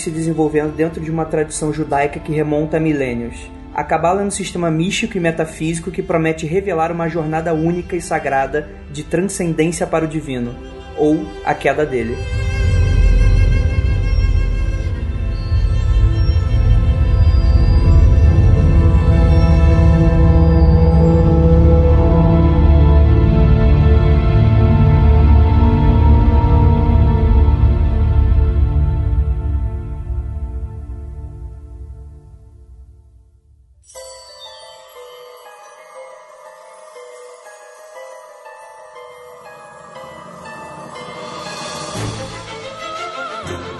[0.00, 3.50] se desenvolvendo dentro de uma tradição judaica que remonta a milênios.
[3.74, 8.00] A Cabala é um sistema místico e metafísico que promete revelar uma jornada única e
[8.00, 10.54] sagrada de transcendência para o divino,
[10.96, 12.16] ou a queda dele.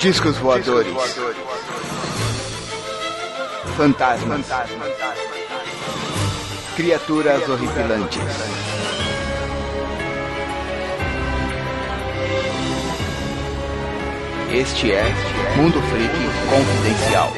[0.06, 0.94] Discos voadores.
[3.76, 4.46] Fantasmas.
[6.76, 8.22] Criaturas horripilantes.
[14.52, 15.02] Este é
[15.56, 16.14] Mundo Freak
[16.50, 17.32] Confidencial.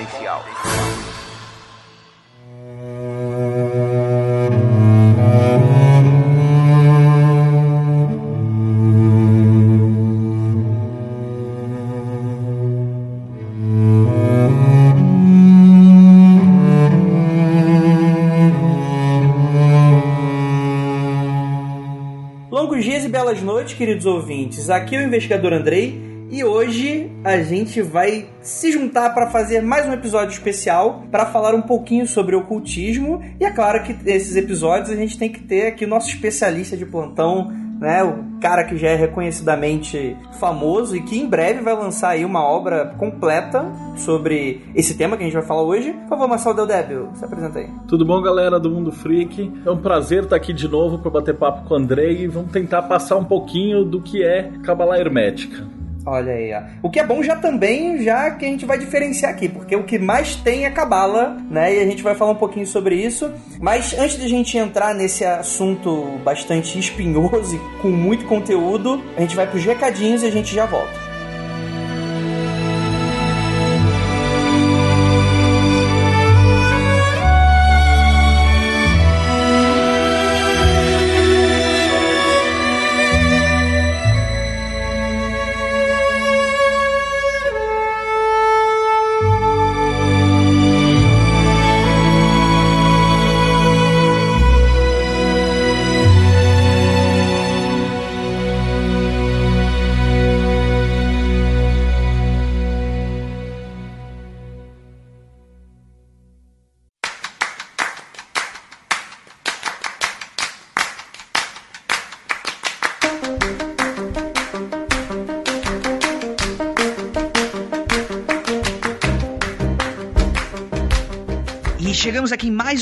[23.78, 24.68] Queridos ouvintes.
[24.68, 29.86] Aqui é o investigador Andrei e hoje a gente vai se juntar para fazer mais
[29.86, 33.22] um episódio especial para falar um pouquinho sobre ocultismo.
[33.38, 36.76] E é claro que nesses episódios a gente tem que ter aqui o nosso especialista
[36.76, 41.74] de plantão, né, o cara que já é reconhecidamente famoso e que em breve vai
[41.74, 43.66] lançar aí uma obra completa
[43.96, 45.92] sobre esse tema que a gente vai falar hoje.
[45.92, 47.68] Por favor, Marcelo Del Débio, se apresenta aí.
[47.86, 49.52] Tudo bom, galera do Mundo Freak?
[49.64, 52.50] É um prazer estar aqui de novo para bater papo com o Andrei e vamos
[52.50, 55.77] tentar passar um pouquinho do que é Cabala Hermética.
[56.10, 56.62] Olha aí, ó.
[56.82, 59.84] O que é bom já também, já que a gente vai diferenciar aqui, porque o
[59.84, 61.74] que mais tem é cabala, né?
[61.74, 63.30] E a gente vai falar um pouquinho sobre isso.
[63.60, 69.20] Mas antes de a gente entrar nesse assunto bastante espinhoso e com muito conteúdo, a
[69.20, 71.07] gente vai pros recadinhos e a gente já volta.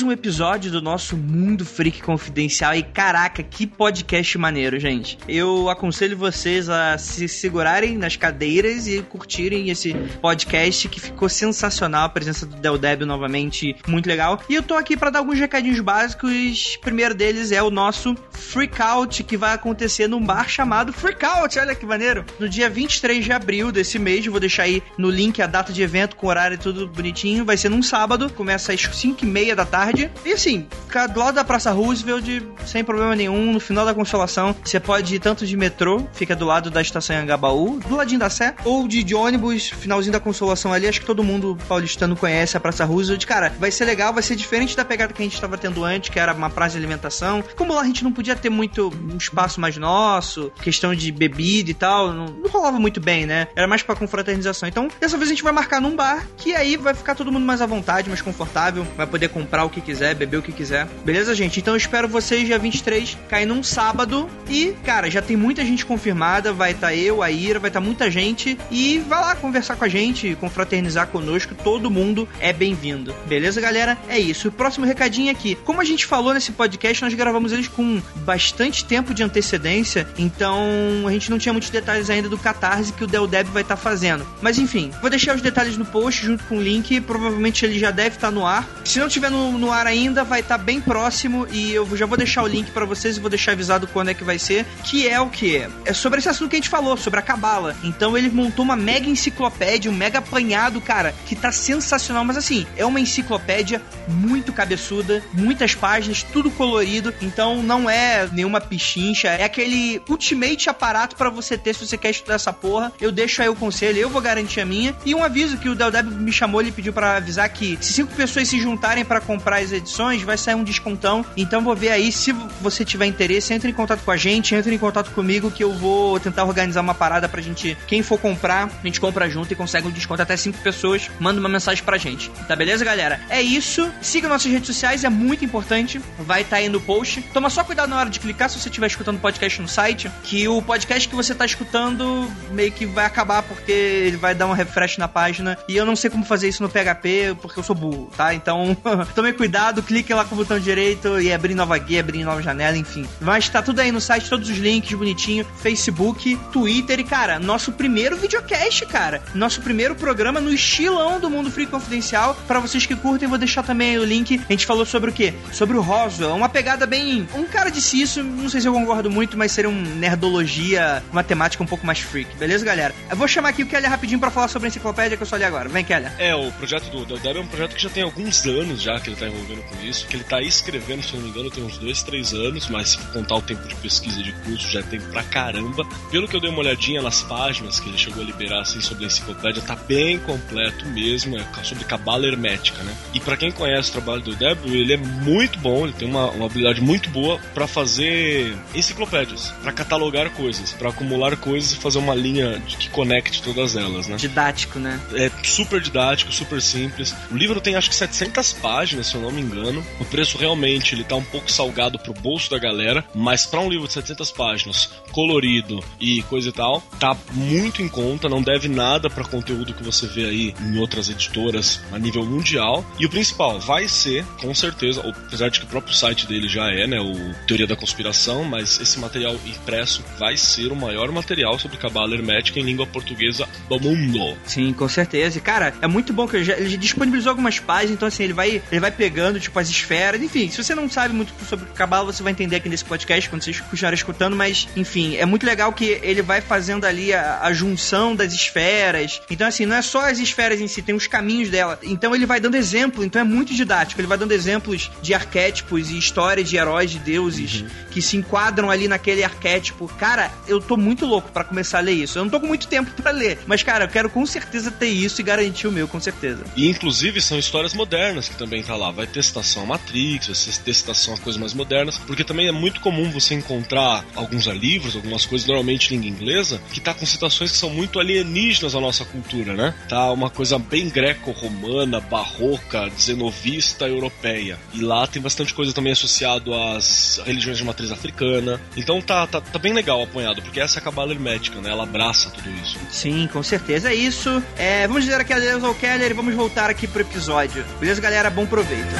[0.07, 1.17] Um episódio do nosso
[1.57, 2.75] Mundo Freak Confidencial.
[2.75, 5.19] E caraca, que podcast maneiro, gente.
[5.27, 12.05] Eu aconselho vocês a se segurarem nas cadeiras e curtirem esse podcast que ficou sensacional.
[12.05, 14.39] A presença do Del Débio novamente, muito legal.
[14.51, 16.77] E eu tô aqui para dar alguns recadinhos básicos.
[16.77, 21.25] O primeiro deles é o nosso Freak Out, que vai acontecer num bar chamado Freak
[21.25, 21.59] Out.
[21.59, 22.23] Olha que maneiro.
[22.39, 25.83] No dia 23 de abril desse mês, vou deixar aí no link a data de
[25.83, 27.47] evento com horário e tudo bonitinho.
[27.47, 30.11] Vai ser num sábado, começa às 5 e meia da tarde.
[30.23, 30.69] E assim,
[31.15, 32.27] do lado da Praça Roosevelt,
[32.67, 34.55] sem problema nenhum, no final da Consolação.
[34.65, 38.29] Você pode ir tanto de metrô, fica do lado da estação Angabaú, do ladinho da
[38.29, 40.87] Sé, ou de, de ônibus, finalzinho da Consolação ali.
[40.87, 43.25] Acho que todo mundo paulistano conhece a Praça Roosevelt.
[43.25, 46.11] Cara, vai ser legal, vai ser diferente da pegada que a gente estava tendo antes,
[46.11, 47.43] que era uma praça de alimentação.
[47.55, 51.71] Como lá a gente não podia ter muito um espaço mais nosso, questão de bebida
[51.71, 53.49] e tal, não, não rolava muito bem, né?
[53.55, 54.69] Era mais pra confraternização.
[54.69, 57.45] Então, dessa vez a gente vai marcar num bar, que aí vai ficar todo mundo
[57.45, 60.87] mais à vontade, mais confortável, vai poder comprar o que quiser, beber o que quiser.
[61.05, 61.61] Beleza, gente?
[61.61, 64.29] Então eu espero vocês dia 23, cair num sábado.
[64.49, 66.53] E, cara, já tem muita gente confirmada.
[66.53, 68.59] Vai estar tá eu, a Ira, vai estar tá muita gente.
[68.71, 71.55] E vai lá conversar com a gente, confraternizar conosco.
[71.55, 73.15] Todo mundo é bem-vindo.
[73.27, 73.99] Beleza, galera?
[74.09, 74.49] É isso.
[74.49, 75.57] O próximo recadinho aqui.
[75.65, 80.07] Como a gente falou nesse podcast, nós gravamos eles com bastante tempo de antecedência.
[80.19, 80.59] Então
[81.07, 83.77] a gente não tinha muitos detalhes ainda do Catarse que o Del Deb vai estar
[83.77, 84.27] tá fazendo.
[84.41, 87.01] Mas enfim, vou deixar os detalhes no post junto com o link.
[87.01, 90.41] Provavelmente ele já deve estar no ar Se não tiver no, no ar ainda, vai
[90.41, 91.16] estar tá bem próximo
[91.51, 94.15] e eu já vou deixar o link para vocês e vou deixar avisado quando é
[94.15, 94.65] que vai ser.
[94.85, 95.67] Que é o que?
[95.85, 97.77] É sobre esse assunto que a gente falou, sobre a cabala.
[97.83, 102.25] Então ele montou uma mega enciclopédia, um mega apanhado, cara, que tá sensacional.
[102.25, 107.13] Mas assim, é uma enciclopédia muito cabeçuda, muitas páginas, tudo colorido.
[107.21, 112.11] Então não é nenhuma pichincha, é aquele ultimate aparato para você ter se você quer
[112.11, 112.93] estudar essa porra.
[113.01, 114.95] Eu deixo aí o conselho, eu vou garantir a minha.
[115.05, 117.97] E um aviso que o Del Deb me chamou, ele pediu para avisar que se
[117.97, 121.06] cinco pessoas se juntarem para comprar as edições, vai sair um descontão.
[121.37, 124.75] Então vou ver aí, se você tiver interesse, entre em contato com a gente, entre
[124.75, 128.67] em contato comigo que eu vou tentar organizar uma parada pra gente, quem for comprar,
[128.67, 131.11] a gente compra junto e consegue um desconto até cinco pessoas.
[131.21, 132.31] Manda uma mensagem pra gente.
[132.49, 133.21] Tá beleza, galera?
[133.29, 133.91] É isso.
[134.01, 136.01] Siga nossas redes sociais, é muito importante.
[136.19, 137.23] Vai estar tá aí no post.
[137.33, 140.49] Toma só cuidado na hora de clicar se você estiver escutando podcast no site, que
[140.49, 144.53] o podcast que você tá escutando meio que vai acabar porque ele vai dar um
[144.53, 147.77] refresh na página e eu não sei como fazer isso no PHP porque eu sou
[147.77, 148.35] burro, tá?
[148.35, 148.77] Então,
[149.15, 152.77] tome cuidado, clique lá com o botão direito e abrir nova guia, abrir nova janela,
[152.77, 153.07] enfim.
[153.21, 157.73] Mas tá tudo aí no site, todos os links bonitinho, Facebook, Twitter e, cara, nosso
[157.73, 159.23] primeiro videocast, cara.
[159.35, 162.37] Nosso primeiro programa no estilão do Mundo Free Confidencial.
[162.47, 164.41] Para vocês que curtem, vou deixar também o link.
[164.49, 165.35] A gente falou sobre o quê?
[165.53, 166.35] Sobre o Roswell.
[166.35, 167.29] Uma pegada bem.
[167.35, 171.23] Um cara disse isso, não sei se eu concordo muito, mas seria um nerdologia, uma
[171.23, 172.95] temática um pouco mais freak, beleza, galera?
[173.11, 175.37] Eu vou chamar aqui o Keller rapidinho para falar sobre a enciclopédia que eu só
[175.37, 175.69] li agora.
[175.69, 176.13] Vem, Keller.
[176.19, 178.99] É, o projeto do Del Deb é um projeto que já tem alguns anos já
[179.01, 181.65] que ele tá envolvendo com isso, que ele tá escrevendo, se não me engano, tem
[181.65, 185.01] uns dois, três anos, mas se contar o tempo de pesquisa de curso, já tem
[185.01, 185.85] pra caramba.
[186.11, 189.05] Pelo que eu dei uma olhadinha nas páginas que ele chegou a liberar assim sobre
[189.05, 192.97] a enciclopédia, tá bem completo mesmo, é sobre cabala hermética, né?
[193.15, 196.31] E para quem conhece o trabalho do Débora, ele é muito bom, ele tem uma,
[196.31, 201.99] uma habilidade muito boa para fazer enciclopédias, para catalogar coisas, para acumular coisas e fazer
[201.99, 204.17] uma linha de, que conecte todas elas, né?
[204.17, 205.01] Didático, né?
[205.15, 207.15] É super didático, super simples.
[207.31, 209.85] O livro tem acho que 700 páginas, se eu não me engano.
[210.01, 213.69] O preço realmente ele tá um pouco salgado pro bolso da galera, mas para um
[213.69, 218.69] livro de 700 páginas, colorido e coisa e tal, tá muito em conta, não deve
[218.69, 222.85] nada para conteúdo que você vê aí em outras editoras a nível mundial.
[222.99, 226.71] E o principal, vai ser, com certeza, apesar de que o próprio site dele já
[226.71, 231.59] é, né, o Teoria da Conspiração, mas esse material impresso vai ser o maior material
[231.59, 234.37] sobre cabala hermética em língua portuguesa do mundo.
[234.45, 235.39] Sim, com certeza.
[235.39, 238.33] E, cara, é muito bom que ele, já, ele disponibilizou algumas páginas, então assim, ele
[238.33, 242.13] vai, ele vai pegando, tipo, as esferas, enfim, se você não sabe muito sobre cabala,
[242.13, 245.73] você vai entender aqui nesse podcast quando vocês continuarem escutando, mas, enfim, é muito legal
[245.73, 249.21] que ele vai fazendo ali a, a junção das esferas.
[249.31, 251.79] Então, assim, não é só as esferas em si, tem os caminhos dela.
[251.83, 254.01] Então ele vai dando exemplo, então é muito didático.
[254.01, 257.69] Ele vai dando exemplos de arquétipos e histórias de heróis, de deuses uhum.
[257.91, 259.89] que se enquadram ali naquele arquétipo.
[259.99, 262.19] Cara, eu tô muito louco para começar a ler isso.
[262.19, 264.89] Eu não tô com muito tempo para ler, mas, cara, eu quero com certeza ter
[264.89, 266.45] isso e garantir o meu, com certeza.
[266.57, 268.91] E, inclusive, são histórias modernas que também tá lá.
[268.91, 272.53] Vai ter citação a Matrix, vai ter citação a coisas mais modernas, porque também é
[272.53, 277.05] muito comum você encontrar alguns livros, algumas coisas, normalmente em língua inglesa, que tá com
[277.05, 279.75] citações que são muito alienígenas à nossa cultura, né?
[279.89, 284.59] Tá uma coisa bem greco-romana, barroca, zenovista, europeia.
[284.73, 288.61] E lá tem bastante coisa também associado às religiões de matriz africana.
[288.77, 291.71] Então tá, tá, tá bem legal apanhado, porque essa é a cabala hermética, né?
[291.71, 292.79] Ela abraça tudo isso.
[292.91, 293.91] Sim, com certeza.
[293.91, 294.43] É isso.
[294.57, 297.65] É, vamos dizer aqui adeus ao Keller e vamos voltar aqui pro episódio.
[297.81, 298.31] Beleza, galera?
[298.31, 298.95] Bom proveito.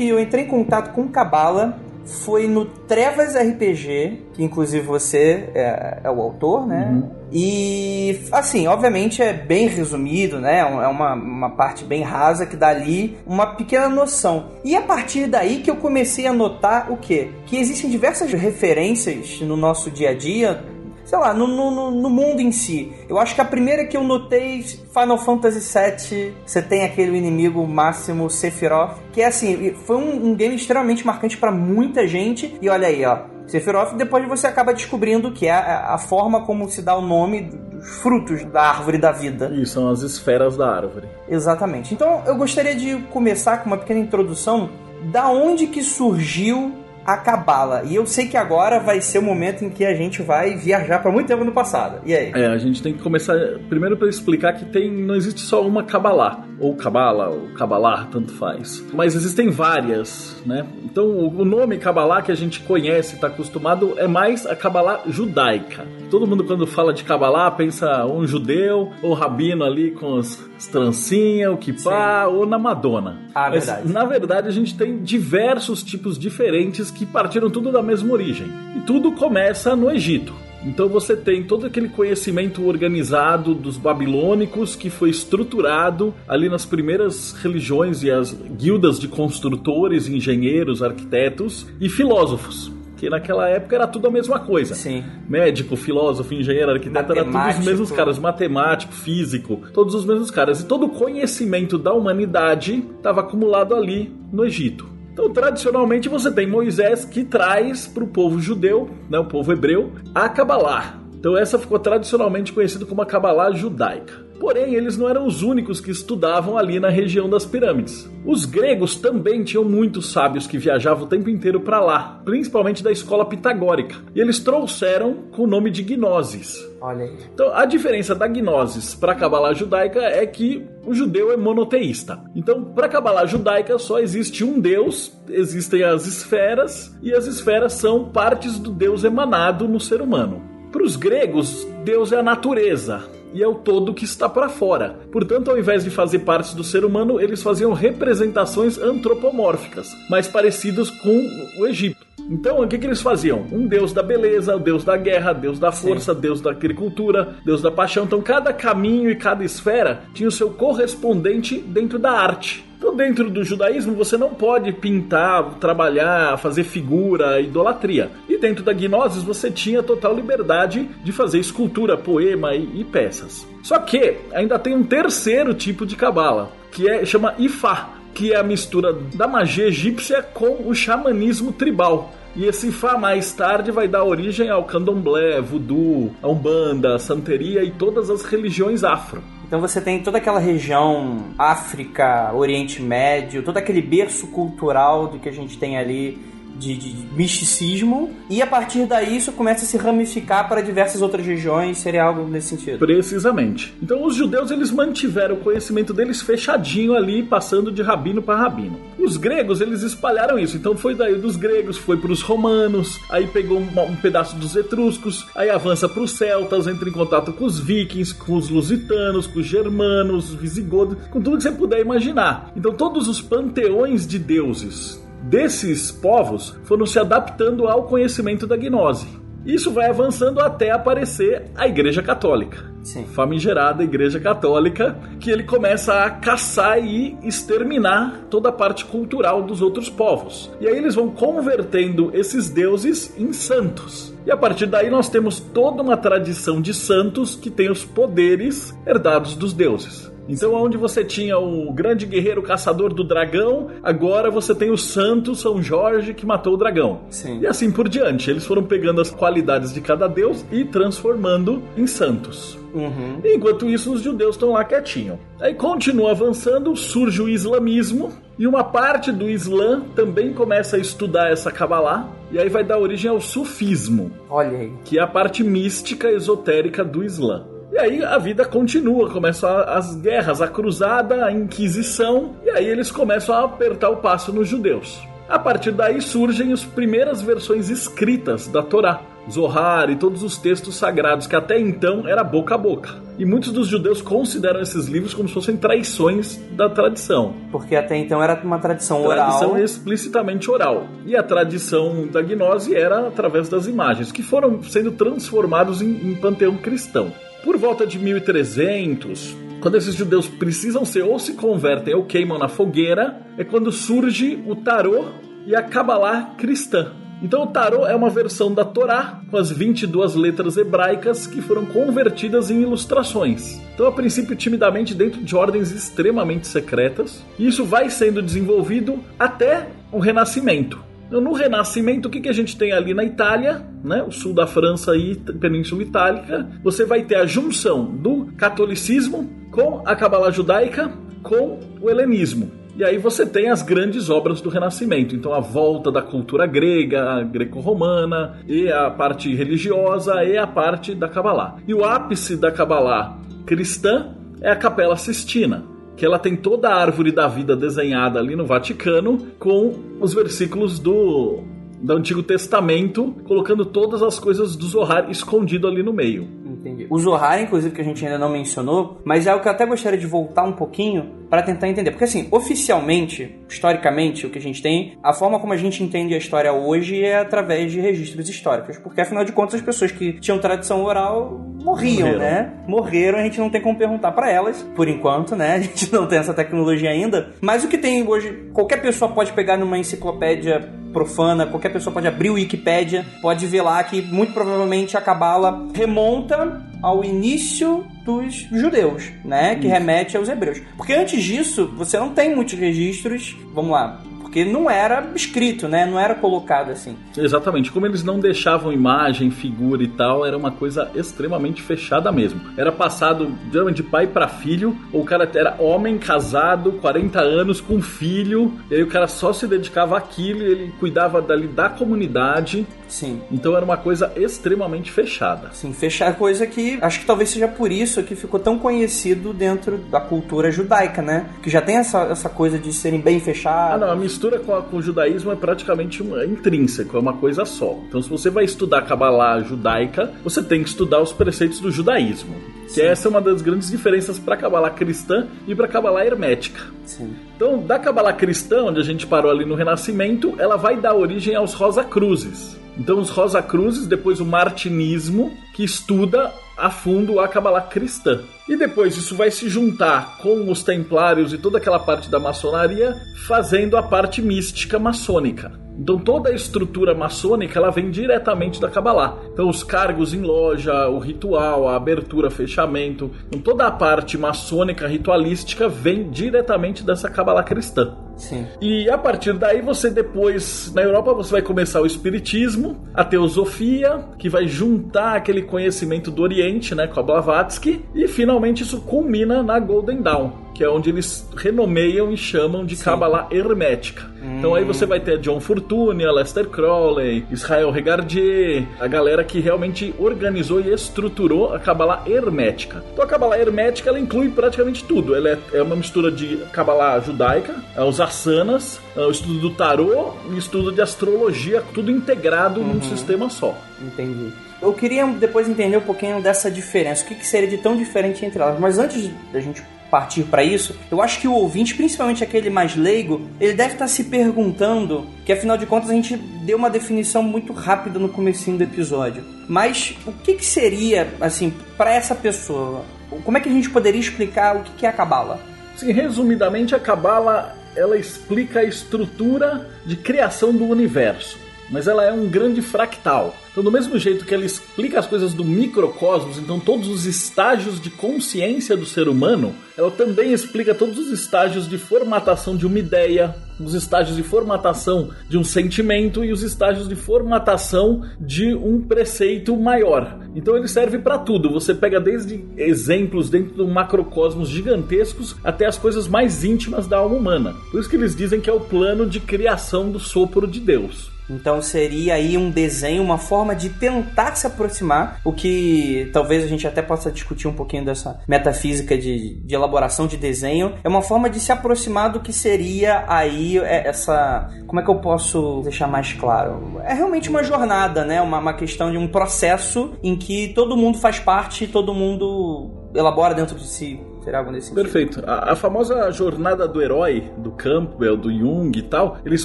[0.00, 6.00] Que eu entrei em contato com Cabala foi no Trevas RPG, que inclusive você é,
[6.04, 6.88] é o autor, né?
[6.90, 7.10] Uhum.
[7.30, 10.60] E, assim, obviamente é bem resumido, né?
[10.60, 14.46] É uma, uma parte bem rasa que dá ali uma pequena noção.
[14.64, 17.28] E a partir daí que eu comecei a notar o quê?
[17.44, 20.64] Que existem diversas referências no nosso dia a dia
[21.10, 22.92] sei lá, no, no, no, mundo em si.
[23.08, 27.66] Eu acho que a primeira que eu notei, Final Fantasy VII, você tem aquele inimigo
[27.66, 32.56] máximo Sephiroth, que é assim, foi um, um game extremamente marcante para muita gente.
[32.62, 36.68] E olha aí, ó, Sephiroth, depois você acaba descobrindo que é a, a, forma como
[36.70, 39.50] se dá o nome dos frutos da árvore da vida.
[39.52, 41.08] Isso, são as esferas da árvore.
[41.28, 41.92] Exatamente.
[41.92, 44.70] Então eu gostaria de começar com uma pequena introdução
[45.10, 46.72] da onde que surgiu
[47.14, 47.82] a Cabala.
[47.84, 51.00] E eu sei que agora vai ser o momento em que a gente vai viajar
[51.00, 52.00] para muito tempo no passado.
[52.04, 52.32] E aí?
[52.34, 53.34] É, a gente tem que começar
[53.68, 58.32] primeiro para explicar que tem não existe só uma Kabbalah, ou Cabala, ou Kabbalah, tanto
[58.32, 58.84] faz.
[58.92, 60.66] Mas existem várias, né?
[60.84, 65.86] Então o nome Kabbalah que a gente conhece, está acostumado, é mais a Kabbalah judaica.
[66.10, 70.36] Todo mundo quando fala de Kabbalah pensa um judeu ou rabino ali com as
[70.70, 73.18] trancinhas, o kippah ou na Madonna.
[73.34, 73.92] Ah, Mas, verdade.
[73.92, 78.46] na verdade, a gente tem diversos tipos diferentes que partiram tudo da mesma origem.
[78.76, 80.34] E tudo começa no Egito.
[80.62, 87.32] Então você tem todo aquele conhecimento organizado dos babilônicos que foi estruturado ali nas primeiras
[87.42, 92.70] religiões e as guildas de construtores, engenheiros, arquitetos e filósofos.
[92.98, 94.74] Que naquela época era tudo a mesma coisa.
[94.74, 95.02] Sim.
[95.26, 97.64] Médico, filósofo, engenheiro, arquiteto, era todos os Matemático.
[97.64, 98.18] mesmos caras.
[98.18, 100.60] Matemático, físico, todos os mesmos caras.
[100.60, 104.99] E todo o conhecimento da humanidade estava acumulado ali no Egito.
[105.20, 109.92] Então, tradicionalmente, você tem Moisés que traz para o povo judeu, né, o povo hebreu,
[110.14, 110.99] a Kabbalah.
[111.20, 114.30] Então, essa ficou tradicionalmente conhecida como a Kabbalah judaica.
[114.40, 118.10] Porém, eles não eram os únicos que estudavam ali na região das pirâmides.
[118.24, 122.90] Os gregos também tinham muitos sábios que viajavam o tempo inteiro para lá, principalmente da
[122.90, 123.96] escola pitagórica.
[124.14, 126.66] E eles trouxeram com o nome de gnoses.
[126.80, 127.18] Olha aí.
[127.34, 132.18] Então, a diferença da gnosis para a Kabbalah judaica é que o judeu é monoteísta.
[132.34, 137.74] Então, para a Kabbalah judaica só existe um Deus, existem as esferas, e as esferas
[137.74, 140.49] são partes do Deus emanado no ser humano.
[140.70, 143.02] Para os gregos, Deus é a natureza.
[143.32, 145.00] E é o todo que está para fora.
[145.12, 150.90] Portanto, ao invés de fazer parte do ser humano, eles faziam representações antropomórficas, mais parecidas
[150.90, 152.04] com o Egito.
[152.28, 153.46] Então, o que, que eles faziam?
[153.50, 157.62] Um deus da beleza, o deus da guerra, deus da força, deus da agricultura, deus
[157.62, 158.04] da paixão.
[158.04, 162.69] Então, cada caminho e cada esfera tinha o seu correspondente dentro da arte.
[162.80, 168.10] Então, dentro do judaísmo, você não pode pintar, trabalhar, fazer figura, idolatria.
[168.26, 173.46] E dentro da gnosis, você tinha total liberdade de fazer escultura, poema e, e peças.
[173.62, 178.36] Só que ainda tem um terceiro tipo de cabala, que é chama Ifá, que é
[178.36, 182.14] a mistura da magia egípcia com o xamanismo tribal.
[182.34, 187.70] E esse Ifá mais tarde vai dar origem ao candomblé, voodoo, a umbanda, santeria e
[187.70, 189.22] todas as religiões afro.
[189.50, 195.28] Então você tem toda aquela região África, Oriente Médio, todo aquele berço cultural do que
[195.28, 196.16] a gente tem ali
[196.60, 201.24] de, de misticismo, e a partir daí isso começa a se ramificar para diversas outras
[201.24, 202.78] regiões, seria algo nesse sentido.
[202.78, 203.74] Precisamente.
[203.82, 208.78] Então os judeus eles mantiveram o conhecimento deles fechadinho ali, passando de rabino para rabino.
[208.98, 210.56] Os gregos eles espalharam isso.
[210.56, 214.54] Então foi daí dos gregos, foi para os romanos, aí pegou um, um pedaço dos
[214.54, 219.26] etruscos, aí avança para os celtas, entra em contato com os vikings, com os lusitanos,
[219.26, 222.52] com os germanos, os visigodos, com tudo que você puder imaginar.
[222.54, 229.20] Então todos os panteões de deuses desses povos foram se adaptando ao conhecimento da gnose.
[229.44, 232.70] Isso vai avançando até aparecer a Igreja Católica.
[232.82, 233.04] Sim.
[233.04, 239.62] Famigerada Igreja Católica, que ele começa a caçar e exterminar toda a parte cultural dos
[239.62, 240.50] outros povos.
[240.60, 244.14] E aí eles vão convertendo esses deuses em santos.
[244.26, 248.76] E a partir daí nós temos toda uma tradição de santos que tem os poderes
[248.86, 250.10] herdados dos deuses.
[250.30, 255.34] Então, onde você tinha o grande guerreiro caçador do dragão, agora você tem o santo
[255.34, 257.00] São Jorge que matou o dragão.
[257.10, 257.40] Sim.
[257.40, 258.30] E assim por diante.
[258.30, 262.58] Eles foram pegando as qualidades de cada deus e transformando em santos.
[262.72, 263.20] Uhum.
[263.24, 265.18] Enquanto isso, os judeus estão lá quietinho.
[265.40, 271.30] Aí continua avançando, surge o islamismo, e uma parte do Islã também começa a estudar
[271.30, 274.72] essa Kabbalah, e aí vai dar origem ao sufismo, Olha aí.
[274.84, 277.44] que é a parte mística esotérica do Islã.
[277.72, 282.90] E aí a vida continua, começam as guerras, a cruzada, a inquisição, e aí eles
[282.90, 285.00] começam a apertar o passo nos judeus.
[285.28, 289.00] A partir daí surgem as primeiras versões escritas da Torá,
[289.30, 292.90] Zohar e todos os textos sagrados que até então era boca a boca.
[293.16, 297.34] E muitos dos judeus consideram esses livros como se fossem traições da tradição.
[297.52, 299.62] Porque até então era uma tradição Tradição oral.
[299.62, 300.88] explicitamente oral.
[301.06, 306.16] E a tradição da gnose era através das imagens, que foram sendo transformados em, em
[306.16, 307.12] panteão cristão.
[307.42, 312.48] Por volta de 1300, quando esses judeus precisam ser ou se convertem ou queimam na
[312.48, 315.06] fogueira, é quando surge o tarô
[315.46, 316.92] e a Kabbalah cristã.
[317.22, 321.66] Então o tarô é uma versão da Torá com as 22 letras hebraicas que foram
[321.66, 323.60] convertidas em ilustrações.
[323.74, 329.68] Então a princípio timidamente dentro de ordens extremamente secretas, e isso vai sendo desenvolvido até
[329.92, 330.89] o Renascimento.
[331.10, 334.46] No Renascimento, o que, que a gente tem ali na Itália, né, o sul da
[334.46, 336.48] França e Península Itálica?
[336.62, 342.50] Você vai ter a junção do catolicismo com a Cabala judaica com o helenismo.
[342.76, 345.14] E aí você tem as grandes obras do Renascimento.
[345.14, 351.08] Então a volta da cultura grega, greco-romana, e a parte religiosa e a parte da
[351.08, 351.56] Kabbalah.
[351.66, 355.64] E o ápice da Kabbalah cristã é a Capela Sistina
[355.96, 360.78] que ela tem toda a árvore da vida desenhada ali no Vaticano com os versículos
[360.78, 361.42] do
[361.82, 366.28] do Antigo Testamento, colocando todas as coisas do Zohar escondido ali no meio.
[366.44, 366.86] Entendi.
[366.90, 369.64] O Zohar, inclusive, que a gente ainda não mencionou, mas é o que eu até
[369.64, 371.92] gostaria de voltar um pouquinho para tentar entender.
[371.92, 376.12] Porque, assim, oficialmente, historicamente, o que a gente tem, a forma como a gente entende
[376.12, 378.76] a história hoje é através de registros históricos.
[378.78, 382.18] Porque, afinal de contas, as pessoas que tinham tradição oral morriam, Morreram.
[382.18, 382.52] né?
[382.66, 385.54] Morreram, a gente não tem como perguntar para elas, por enquanto, né?
[385.60, 387.30] A gente não tem essa tecnologia ainda.
[387.40, 392.08] Mas o que tem hoje, qualquer pessoa pode pegar numa enciclopédia profana, qualquer pessoa pode
[392.08, 398.48] abrir o Wikipedia, pode ver lá que muito provavelmente a Cabala remonta ao início dos
[398.50, 399.56] judeus, né?
[399.56, 400.60] Que remete aos hebreus.
[400.76, 405.84] Porque antes disso, você não tem muitos registros, vamos lá, porque não era escrito, né?
[405.84, 406.96] Não era colocado assim.
[407.18, 407.72] Exatamente.
[407.72, 412.40] Como eles não deixavam imagem, figura e tal, era uma coisa extremamente fechada mesmo.
[412.56, 413.36] Era passado
[413.74, 418.76] de pai para filho, ou o cara era homem casado, 40 anos, com filho, e
[418.76, 422.64] aí o cara só se dedicava àquilo, ele cuidava dali da comunidade.
[422.86, 423.20] Sim.
[423.30, 425.50] Então era uma coisa extremamente fechada.
[425.52, 429.78] Sim, fechar coisa que acho que talvez seja por isso que ficou tão conhecido dentro
[429.78, 431.26] da cultura judaica, né?
[431.42, 433.74] Que já tem essa, essa coisa de serem bem fechados.
[433.74, 437.00] Ah, não, a mistura com, a, com o judaísmo é praticamente uma, é intrínseco, é
[437.00, 437.78] uma coisa só.
[437.88, 442.34] Então, se você vai estudar Kabbalah judaica, você tem que estudar os preceitos do judaísmo.
[442.66, 442.74] Sim.
[442.74, 446.04] Que essa é uma das grandes diferenças para a Kabbalah cristã e para a Kabbalah
[446.04, 446.60] hermética.
[446.84, 447.14] Sim.
[447.34, 451.34] Então, da Kabbalah cristã, onde a gente parou ali no Renascimento, ela vai dar origem
[451.34, 452.58] aos Rosa Cruzes.
[452.78, 458.22] Então, os Rosa Cruzes, depois o Martinismo, que estuda a fundo a Kabbalah cristã.
[458.48, 462.96] E depois isso vai se juntar com os templários e toda aquela parte da maçonaria,
[463.26, 465.59] fazendo a parte mística maçônica.
[465.80, 469.16] Então toda a estrutura maçônica ela vem diretamente da Kabbalah.
[469.32, 474.86] Então os cargos em loja, o ritual, a abertura, fechamento, então, toda a parte maçônica
[474.86, 477.96] ritualística vem diretamente dessa Kabbalah cristã.
[478.16, 478.46] Sim.
[478.60, 484.04] E a partir daí você depois, na Europa, você vai começar o espiritismo, a teosofia,
[484.18, 489.42] que vai juntar aquele conhecimento do Oriente, né, com a Blavatsky, e finalmente isso culmina
[489.42, 492.84] na Golden Dawn que é onde eles renomeiam e chamam de Sim.
[492.84, 494.04] Kabbalah hermética.
[494.22, 494.36] Hum.
[494.36, 499.94] Então aí você vai ter John Fortune, Lester Crowley, Israel Regardier, a galera que realmente
[499.98, 502.84] organizou e estruturou a Kabbalah hermética.
[502.92, 505.14] Então a Kabbalah hermética ela inclui praticamente tudo.
[505.14, 509.54] Ela é, é uma mistura de Kabbalah judaica, é os asanas, é o estudo do
[509.54, 512.74] tarô e estudo de astrologia, tudo integrado uhum.
[512.74, 513.56] num sistema só.
[513.80, 514.30] Entendi.
[514.60, 517.02] Eu queria depois entender um pouquinho dessa diferença.
[517.02, 518.60] O que, que seria de tão diferente entre elas?
[518.60, 522.76] Mas antes da gente partir para isso, eu acho que o ouvinte, principalmente aquele mais
[522.76, 526.70] leigo, ele deve estar tá se perguntando, que afinal de contas a gente deu uma
[526.70, 529.24] definição muito rápida no comecinho do episódio.
[529.48, 532.84] Mas o que, que seria, assim, para essa pessoa?
[533.24, 535.40] Como é que a gente poderia explicar o que é a Cabala?
[535.76, 541.38] Sim, resumidamente, a Cabala ela explica a estrutura de criação do universo,
[541.70, 543.34] mas ela é um grande fractal.
[543.50, 547.80] Então, do mesmo jeito que ela explica as coisas do microcosmos, então todos os estágios
[547.80, 552.78] de consciência do ser humano, ela também explica todos os estágios de formatação de uma
[552.78, 558.80] ideia, os estágios de formatação de um sentimento e os estágios de formatação de um
[558.80, 560.18] preceito maior.
[560.34, 561.50] Então ele serve para tudo.
[561.50, 567.16] Você pega desde exemplos dentro do macrocosmos gigantescos até as coisas mais íntimas da alma
[567.16, 567.54] humana.
[567.70, 571.09] Por isso que eles dizem que é o plano de criação do sopro de Deus.
[571.30, 576.46] Então seria aí um desenho, uma forma de tentar se aproximar, o que talvez a
[576.46, 580.74] gente até possa discutir um pouquinho dessa metafísica de, de elaboração de desenho.
[580.82, 584.48] É uma forma de se aproximar do que seria aí é, essa.
[584.66, 586.80] Como é que eu posso deixar mais claro?
[586.84, 588.20] É realmente uma jornada, né?
[588.20, 593.34] Uma, uma questão de um processo em que todo mundo faz parte, todo mundo elabora
[593.34, 594.84] dentro de si Será algo nesse sentido?
[594.84, 595.22] Perfeito.
[595.26, 599.44] A, a, famosa jornada do herói, do Campbell, do Jung e tal, eles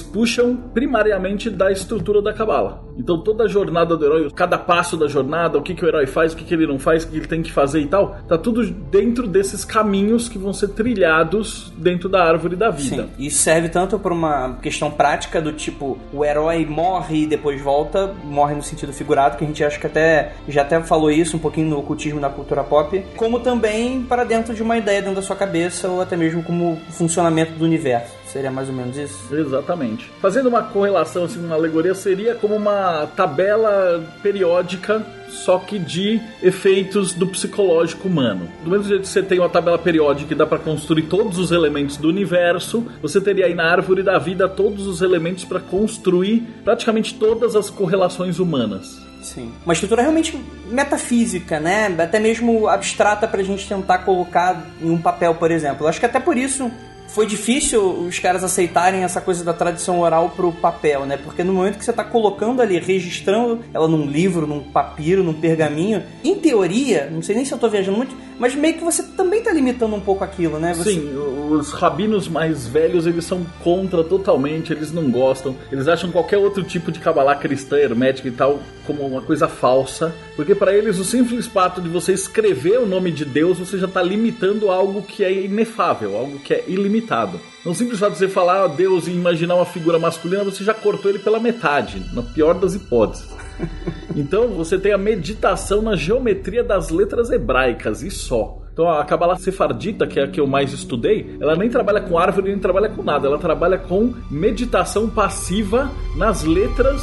[0.00, 2.84] puxam primariamente da estrutura da Cabala.
[2.96, 6.06] Então toda a jornada do herói, cada passo da jornada, o que, que o herói
[6.06, 8.16] faz, o que, que ele não faz, o que ele tem que fazer e tal,
[8.28, 13.02] tá tudo dentro desses caminhos que vão ser trilhados dentro da árvore da vida.
[13.02, 17.60] Sim, isso serve tanto para uma questão prática do tipo, o herói morre e depois
[17.60, 21.36] volta, morre no sentido figurado, que a gente acha que até já até falou isso
[21.36, 25.00] um pouquinho no ocultismo na cultura pop, como também para dentro de uma uma ideia
[25.00, 28.14] dentro da sua cabeça ou até mesmo como funcionamento do universo.
[28.26, 29.34] Seria mais ou menos isso?
[29.34, 30.10] Exatamente.
[30.20, 37.12] Fazendo uma correlação, assim, uma alegoria, seria como uma tabela periódica só que de efeitos
[37.12, 38.48] do psicológico humano.
[38.62, 41.50] Do mesmo jeito que você tem uma tabela periódica que dá para construir todos os
[41.50, 46.46] elementos do universo, você teria aí na árvore da vida todos os elementos para construir
[46.64, 49.05] praticamente todas as correlações humanas.
[49.36, 49.52] Sim.
[49.66, 51.94] Uma estrutura realmente metafísica, né?
[51.98, 55.84] Até mesmo abstrata pra gente tentar colocar em um papel, por exemplo.
[55.84, 56.70] Eu acho que até por isso
[57.08, 61.18] foi difícil os caras aceitarem essa coisa da tradição oral pro papel, né?
[61.18, 65.34] Porque no momento que você tá colocando ali, registrando ela num livro, num papiro, num
[65.34, 69.02] pergaminho, em teoria, não sei nem se eu tô viajando muito, mas meio que você
[69.02, 70.74] também tá limitando um pouco aquilo, né?
[70.74, 70.94] Você...
[70.94, 71.16] Sim,
[71.50, 75.56] os rabinos mais velhos, eles são contra totalmente, eles não gostam.
[75.70, 80.14] Eles acham qualquer outro tipo de cabalá cristã, hermética e tal, como uma coisa falsa.
[80.34, 83.88] Porque para eles, o simples fato de você escrever o nome de Deus, você já
[83.88, 87.40] tá limitando algo que é inefável, algo que é ilimitado limitado.
[87.64, 90.72] Não simples fato de você falar a Deus e imaginar uma figura masculina, você já
[90.72, 93.26] cortou ele pela metade, na pior das hipóteses.
[94.16, 98.62] Então você tem a meditação na geometria das letras hebraicas e só.
[98.72, 102.18] Então a Kabbalah Sefardita, que é a que eu mais estudei, ela nem trabalha com
[102.18, 103.26] árvore, nem trabalha com nada.
[103.26, 107.02] Ela trabalha com meditação passiva nas letras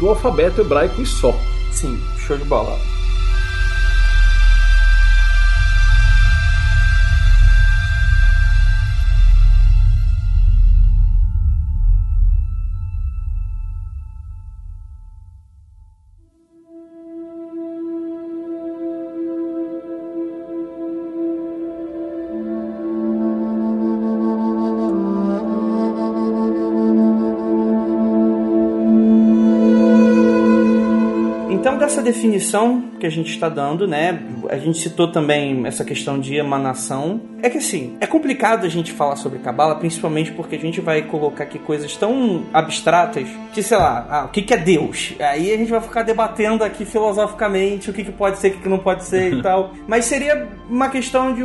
[0.00, 1.34] do alfabeto hebraico e só.
[1.70, 2.78] Sim, show de bola.
[32.14, 34.22] Definição que a gente está dando, né?
[34.48, 37.20] A gente citou também essa questão de emanação.
[37.44, 41.02] É que assim, é complicado a gente falar sobre Cabala, principalmente porque a gente vai
[41.02, 45.14] colocar aqui coisas tão abstratas que, sei lá, ah, o que, que é Deus?
[45.20, 48.62] Aí a gente vai ficar debatendo aqui filosoficamente o que, que pode ser, o que,
[48.62, 49.74] que não pode ser e tal.
[49.86, 51.42] Mas seria uma questão de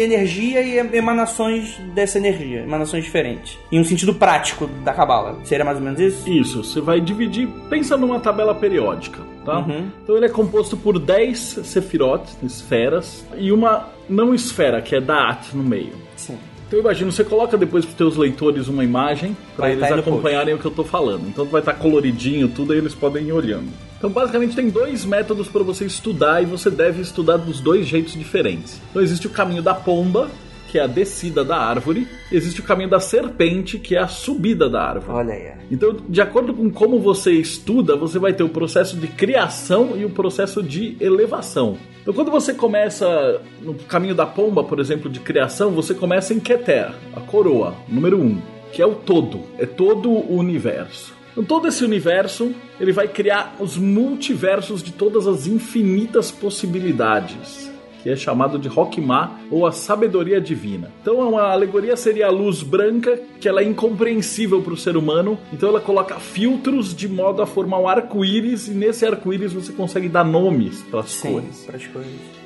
[0.00, 3.58] energia e emanações dessa energia, emanações diferentes.
[3.70, 5.38] Em um sentido prático da Cabala.
[5.44, 6.30] Seria mais ou menos isso?
[6.30, 9.58] Isso, você vai dividir, pensa numa tabela periódica tá?
[9.58, 9.90] Uhum.
[10.02, 15.54] Então ele é composto por 10 sefirot, esferas, e uma não esfera, que é Da'at
[15.54, 15.92] no meio.
[16.16, 16.38] Sim.
[16.72, 20.58] Então imagina, você coloca depois para os teus leitores uma imagem para eles acompanharem o
[20.58, 21.28] que eu estou falando.
[21.28, 23.68] Então vai estar tá coloridinho tudo, aí eles podem ir olhando.
[23.98, 28.14] Então basicamente tem dois métodos para você estudar e você deve estudar dos dois jeitos
[28.14, 28.80] diferentes.
[28.88, 30.30] Então existe o caminho da pomba,
[30.72, 34.70] que é a descida da árvore, existe o caminho da serpente, que é a subida
[34.70, 35.18] da árvore.
[35.18, 35.52] Olha aí.
[35.70, 40.06] Então, de acordo com como você estuda, você vai ter o processo de criação e
[40.06, 41.76] o processo de elevação.
[42.02, 46.40] Então, quando você começa no caminho da pomba, por exemplo, de criação, você começa em
[46.40, 51.14] Keter, a coroa, número um, que é o todo, é todo o universo.
[51.30, 57.71] Então, todo esse universo, ele vai criar os multiversos de todas as infinitas possibilidades
[58.02, 60.90] que é chamado de Rockmar ou a sabedoria divina.
[61.00, 65.38] Então uma alegoria seria a luz branca, que ela é incompreensível para o ser humano,
[65.52, 70.08] então ela coloca filtros de modo a formar um arco-íris e nesse arco-íris você consegue
[70.08, 71.68] dar nomes para as cores.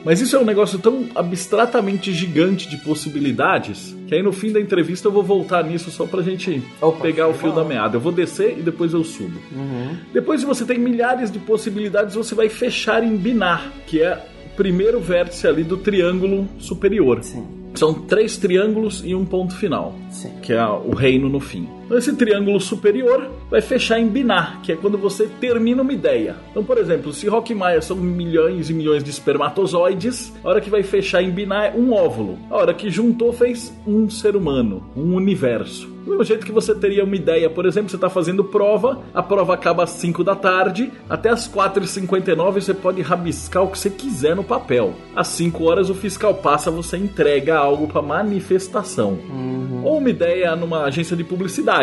[0.04, 4.60] Mas isso é um negócio tão abstratamente gigante de possibilidades que aí no fim da
[4.60, 7.96] entrevista eu vou voltar nisso só pra gente Opa, pegar o fio da meada.
[7.96, 9.38] Eu vou descer e depois eu subo.
[9.52, 9.96] Uhum.
[10.12, 14.24] Depois, se você tem milhares de possibilidades, você vai fechar em binar, que é
[14.56, 17.22] primeiro vértice ali do triângulo superior.
[17.22, 17.46] Sim.
[17.74, 20.30] São três triângulos e um ponto final, Sim.
[20.42, 21.68] que é o reino no fim.
[21.86, 26.34] Então, esse triângulo superior vai fechar em binar, que é quando você termina uma ideia.
[26.50, 30.68] Então, por exemplo, se Rock Maia são milhões e milhões de espermatozoides, a hora que
[30.68, 32.38] vai fechar em binar é um óvulo.
[32.50, 35.96] A hora que juntou fez um ser humano, um universo.
[36.06, 39.20] Do mesmo jeito que você teria uma ideia, por exemplo, você está fazendo prova, a
[39.20, 43.90] prova acaba às 5 da tarde, até às 4h59 você pode rabiscar o que você
[43.90, 44.94] quiser no papel.
[45.16, 49.18] Às 5 horas o fiscal passa, você entrega algo para manifestação.
[49.28, 49.82] Uhum.
[49.82, 51.75] Ou uma ideia numa agência de publicidade.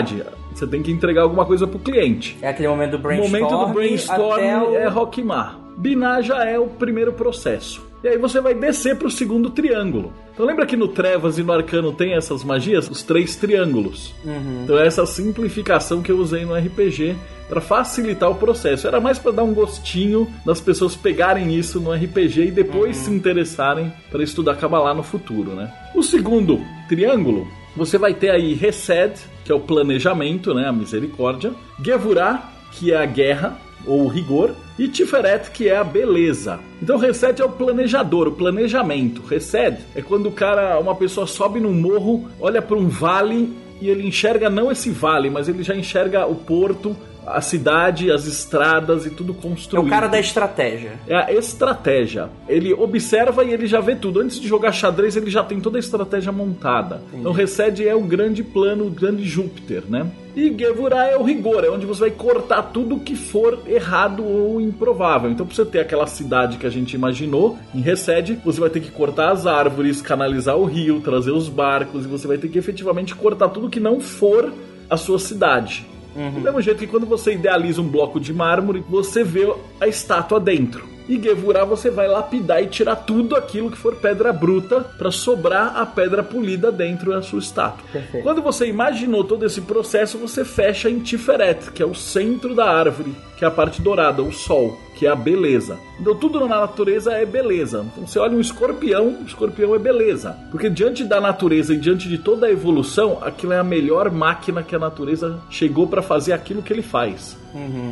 [0.54, 2.38] Você tem que entregar alguma coisa pro cliente.
[2.42, 3.28] É aquele momento do brainstorm.
[3.28, 4.76] O momento do brainstorm o...
[4.76, 5.60] é Rockmar.
[5.78, 7.94] Binar já é o primeiro processo.
[8.04, 10.14] E aí você vai descer para o segundo triângulo.
[10.34, 12.90] Então lembra que no Trevas e no Arcano tem essas magias?
[12.90, 14.14] Os três triângulos.
[14.26, 14.64] Uhum.
[14.64, 17.16] Então é essa simplificação que eu usei no RPG
[17.48, 18.88] para facilitar o processo.
[18.88, 23.04] Era mais para dar um gostinho das pessoas pegarem isso no RPG e depois uhum.
[23.06, 25.72] se interessarem para estudar Kabbalah no futuro, né?
[25.96, 31.54] O segundo triângulo, você vai ter aí Resed, que é o planejamento, né, a misericórdia,
[31.84, 36.60] Gevurah, que é a guerra, ou rigor, e Tiferet, que é a beleza.
[36.82, 39.22] Então Resed é o planejador, o planejamento.
[39.22, 43.90] Resed é quando o cara, uma pessoa sobe num morro, olha para um vale e
[43.90, 49.06] ele enxerga não esse vale, mas ele já enxerga o porto, a cidade, as estradas
[49.06, 49.86] e tudo É construído.
[49.88, 50.94] o cara da estratégia.
[51.08, 52.30] É a estratégia.
[52.48, 54.20] Ele observa e ele já vê tudo.
[54.20, 57.02] Antes de jogar xadrez, ele já tem toda a estratégia montada.
[57.14, 60.06] Então, Resed é o grande plano, o grande Júpiter, né?
[60.36, 64.60] E Gevurah é o rigor, é onde você vai cortar tudo que for errado ou
[64.60, 65.30] improvável.
[65.30, 68.80] Então, pra você ter aquela cidade que a gente imaginou, em Resed, você vai ter
[68.80, 72.58] que cortar as árvores, canalizar o rio, trazer os barcos, e você vai ter que
[72.58, 74.52] efetivamente cortar tudo que não for
[74.90, 75.86] a sua cidade.
[76.16, 80.40] Do mesmo jeito que quando você idealiza um bloco de mármore, você vê a estátua
[80.40, 80.94] dentro.
[81.08, 85.76] E Gevurah você vai lapidar e tirar tudo aquilo que for pedra bruta para sobrar
[85.76, 87.84] a pedra polida dentro da sua estátua.
[87.92, 88.24] Perfeito.
[88.24, 92.66] Quando você imaginou todo esse processo, você fecha em Tiferet, que é o centro da
[92.66, 95.78] árvore, que é a parte dourada, o sol, que é a beleza.
[96.00, 97.86] Então tudo na natureza é beleza.
[97.92, 100.38] Então você olha um escorpião, o escorpião é beleza.
[100.50, 104.64] Porque diante da natureza e diante de toda a evolução, aquilo é a melhor máquina
[104.64, 107.38] que a natureza chegou para fazer aquilo que ele faz.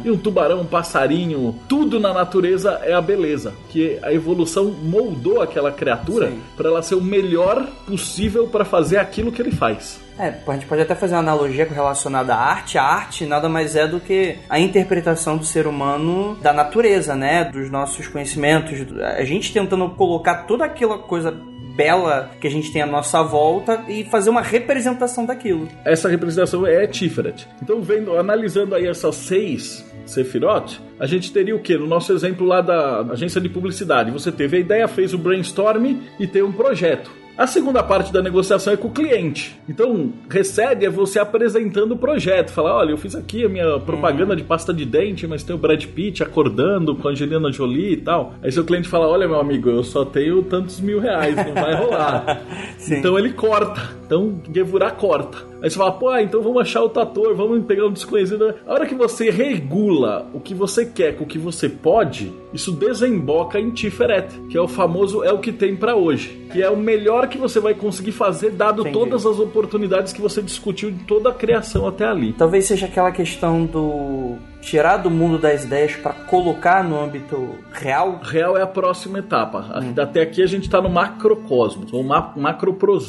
[0.05, 3.53] E um tubarão, um passarinho, tudo na natureza é a beleza.
[3.69, 9.33] Que a evolução moldou aquela criatura para ela ser o melhor possível para fazer aquilo
[9.33, 9.99] que ele faz.
[10.21, 12.77] É, a gente pode até fazer uma analogia relacionada à arte.
[12.77, 17.45] A arte nada mais é do que a interpretação do ser humano da natureza, né?
[17.45, 18.85] Dos nossos conhecimentos.
[19.17, 21.31] A gente tentando colocar toda aquela coisa
[21.75, 25.67] bela que a gente tem à nossa volta e fazer uma representação daquilo.
[25.83, 27.47] essa representação é Tiferet.
[27.63, 31.77] Então, vendo, analisando aí essas seis Sefirot, a gente teria o que?
[31.77, 35.97] No nosso exemplo lá da agência de publicidade, você teve a ideia, fez o brainstorm
[36.19, 37.20] e tem um projeto.
[37.41, 39.59] A segunda parte da negociação é com o cliente.
[39.67, 42.51] Então, recebe é você apresentando o projeto.
[42.51, 45.57] Falar, olha, eu fiz aqui a minha propaganda de pasta de dente, mas tem o
[45.57, 48.35] Brad Pitt acordando com a Angelina Jolie e tal.
[48.43, 51.73] Aí seu cliente fala, olha, meu amigo, eu só tenho tantos mil reais, não vai
[51.73, 52.43] rolar.
[52.91, 53.89] Então ele corta.
[54.05, 55.50] Então, Gevurah corta.
[55.61, 58.55] Aí você fala, pô, ah, então vamos achar outro ator, vamos pegar um desconhecido.
[58.65, 62.71] A hora que você regula o que você quer com o que você pode, isso
[62.71, 66.47] desemboca em Tiferet, que é o famoso é o que tem pra hoje.
[66.51, 68.97] Que é o melhor que você vai conseguir fazer, dado Entendi.
[68.97, 72.33] todas as oportunidades que você discutiu de toda a criação até ali.
[72.33, 78.19] Talvez seja aquela questão do tirar do mundo das ideias para colocar no âmbito real.
[78.23, 79.59] Real é a próxima etapa.
[79.97, 82.33] Até aqui a gente tá no macrocosmos, ou ma.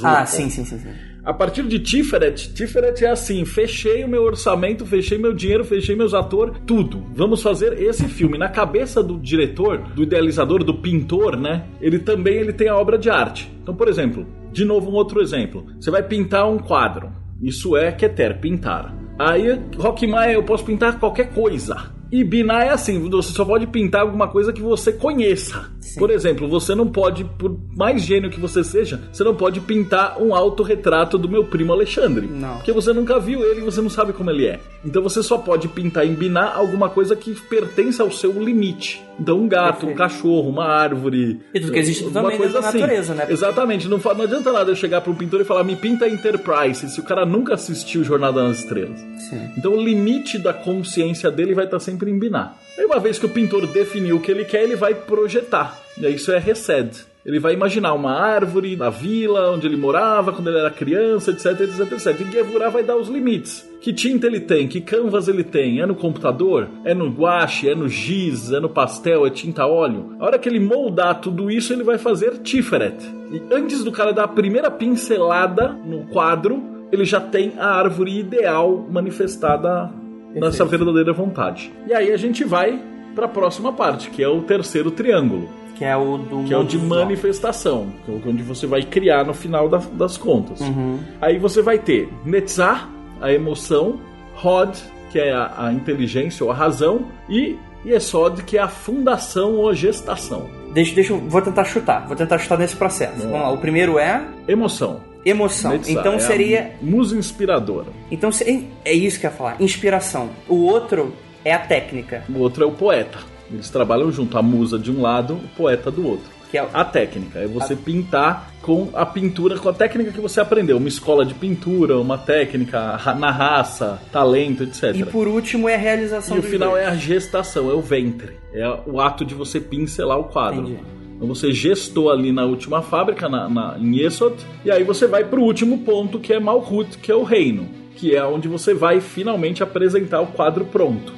[0.05, 1.12] Ah, sim, sim, sim, sim.
[1.25, 5.95] A partir de Tiferet, Tiferet é assim: fechei o meu orçamento, fechei meu dinheiro, fechei
[5.95, 7.07] meus atores, tudo.
[7.15, 8.37] Vamos fazer esse filme.
[8.37, 11.67] Na cabeça do diretor, do idealizador, do pintor, né?
[11.81, 13.49] Ele também ele tem a obra de arte.
[13.63, 15.65] Então, por exemplo, de novo um outro exemplo.
[15.81, 17.13] Você vai pintar um quadro.
[17.41, 18.93] Isso é Keter, pintar.
[19.19, 21.93] Aí, Rockmaier, eu posso pintar qualquer coisa.
[22.13, 25.71] E Binar é assim, você só pode pintar alguma coisa que você conheça.
[25.99, 30.21] Por exemplo, você não pode, por mais gênio que você seja, você não pode pintar
[30.21, 32.27] um autorretrato do meu primo Alexandre.
[32.27, 32.57] Não.
[32.57, 34.61] Porque você nunca viu ele e você não sabe como ele é.
[34.85, 39.03] Então você só pode pintar em Binar alguma coisa que pertence ao seu limite.
[39.19, 39.99] Então um gato, um Perfeito.
[39.99, 41.41] cachorro, uma árvore.
[41.55, 42.81] E tudo que existe também coisa na assim.
[42.81, 43.27] natureza, né?
[43.29, 43.89] Exatamente.
[43.89, 47.01] Não, não adianta nada eu chegar para um pintor e falar, me pinta Enterprise, se
[47.01, 48.99] o cara nunca assistiu Jornada nas Estrelas.
[49.29, 49.51] Sim.
[49.57, 52.57] Então o limite da consciência dele vai estar sempre em Binar.
[52.79, 55.79] Aí uma vez que o pintor definiu o que ele quer, ele vai projetar.
[55.99, 57.13] E aí isso é Resed.
[57.25, 61.61] Ele vai imaginar uma árvore na vila onde ele morava quando ele era criança, etc,
[61.61, 62.21] etc, etc.
[62.21, 63.69] E Gevurah vai dar os limites.
[63.81, 64.67] Que tinta ele tem?
[64.67, 65.81] Que canvas ele tem?
[65.81, 66.69] É no computador?
[66.85, 67.69] É no guache?
[67.69, 68.53] É no giz?
[68.53, 69.25] É no pastel?
[69.25, 70.17] É tinta óleo?
[70.19, 72.97] A hora que ele moldar tudo isso, ele vai fazer Tiferet.
[73.31, 76.61] E antes do cara dar a primeira pincelada no quadro,
[76.91, 79.93] ele já tem a árvore ideal manifestada
[80.35, 81.73] nessa verdadeira vontade.
[81.87, 82.81] E aí a gente vai
[83.15, 86.45] para a próxima parte, que é o terceiro triângulo, Que é o do.
[86.45, 90.17] que é o de manifestação, que é onde você vai criar no final da- das
[90.17, 90.61] contas.
[90.61, 90.99] Uhum.
[91.21, 92.89] Aí você vai ter Netzah,
[93.21, 94.01] a emoção,
[94.43, 94.77] Hod,
[95.11, 99.69] que é a, a inteligência ou a razão, e Yesod, que é a fundação ou
[99.69, 100.49] a gestação.
[100.73, 101.19] Deixa, deixa eu.
[101.19, 102.07] Vou tentar chutar.
[102.07, 103.19] Vou tentar chutar nesse processo.
[103.19, 103.51] Vamos lá.
[103.53, 105.01] O primeiro é Emoção.
[105.25, 105.73] Emoção.
[105.73, 106.73] Netzah então é a seria.
[106.81, 107.89] musa inspiradora.
[108.11, 109.57] Então se- é isso que eu ia falar.
[109.61, 110.31] Inspiração.
[110.49, 111.13] O outro
[111.45, 112.25] é a técnica.
[112.29, 113.19] O outro é o poeta.
[113.51, 116.31] Eles trabalham junto, a musa de um lado, o poeta do outro.
[116.51, 120.21] Que é o- A técnica é você pintar com a pintura, com a técnica que
[120.21, 120.77] você aprendeu.
[120.77, 124.95] Uma escola de pintura, uma técnica na raça, talento, etc.
[124.95, 126.83] E por último é a realização E o final dois.
[126.83, 128.37] é a gestação, é o ventre.
[128.53, 130.63] É o ato de você pincelar o quadro.
[130.63, 130.79] Entendi.
[131.23, 135.23] Então você gestou ali na última fábrica, na, na, em Yesod, e aí você vai
[135.23, 137.69] pro último ponto, que é Malhut, que é o reino.
[137.95, 141.15] Que é onde você vai finalmente apresentar o quadro pronto.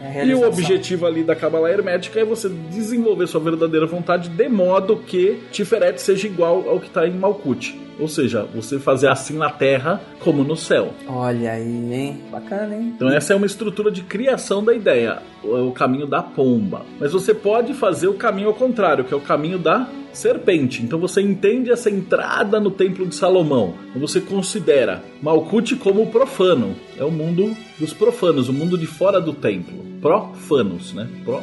[0.00, 4.48] É E o objetivo ali da Kabbalah Hermética é você desenvolver sua verdadeira vontade de
[4.48, 7.74] modo que Tiferet seja igual ao que está em Malkuth.
[7.98, 10.92] Ou seja, você fazer assim na terra como no céu.
[11.06, 12.22] Olha aí, hein?
[12.30, 12.92] Bacana, hein?
[12.94, 16.82] Então essa é uma estrutura de criação da ideia, o caminho da pomba.
[17.00, 20.82] Mas você pode fazer o caminho ao contrário, que é o caminho da serpente.
[20.82, 23.74] Então você entende essa entrada no templo de Salomão.
[23.88, 26.74] Então você considera Malkuth como profano.
[26.96, 29.84] É o mundo dos profanos, o mundo de fora do templo.
[30.00, 31.08] Profanos, né?
[31.24, 31.42] Pro,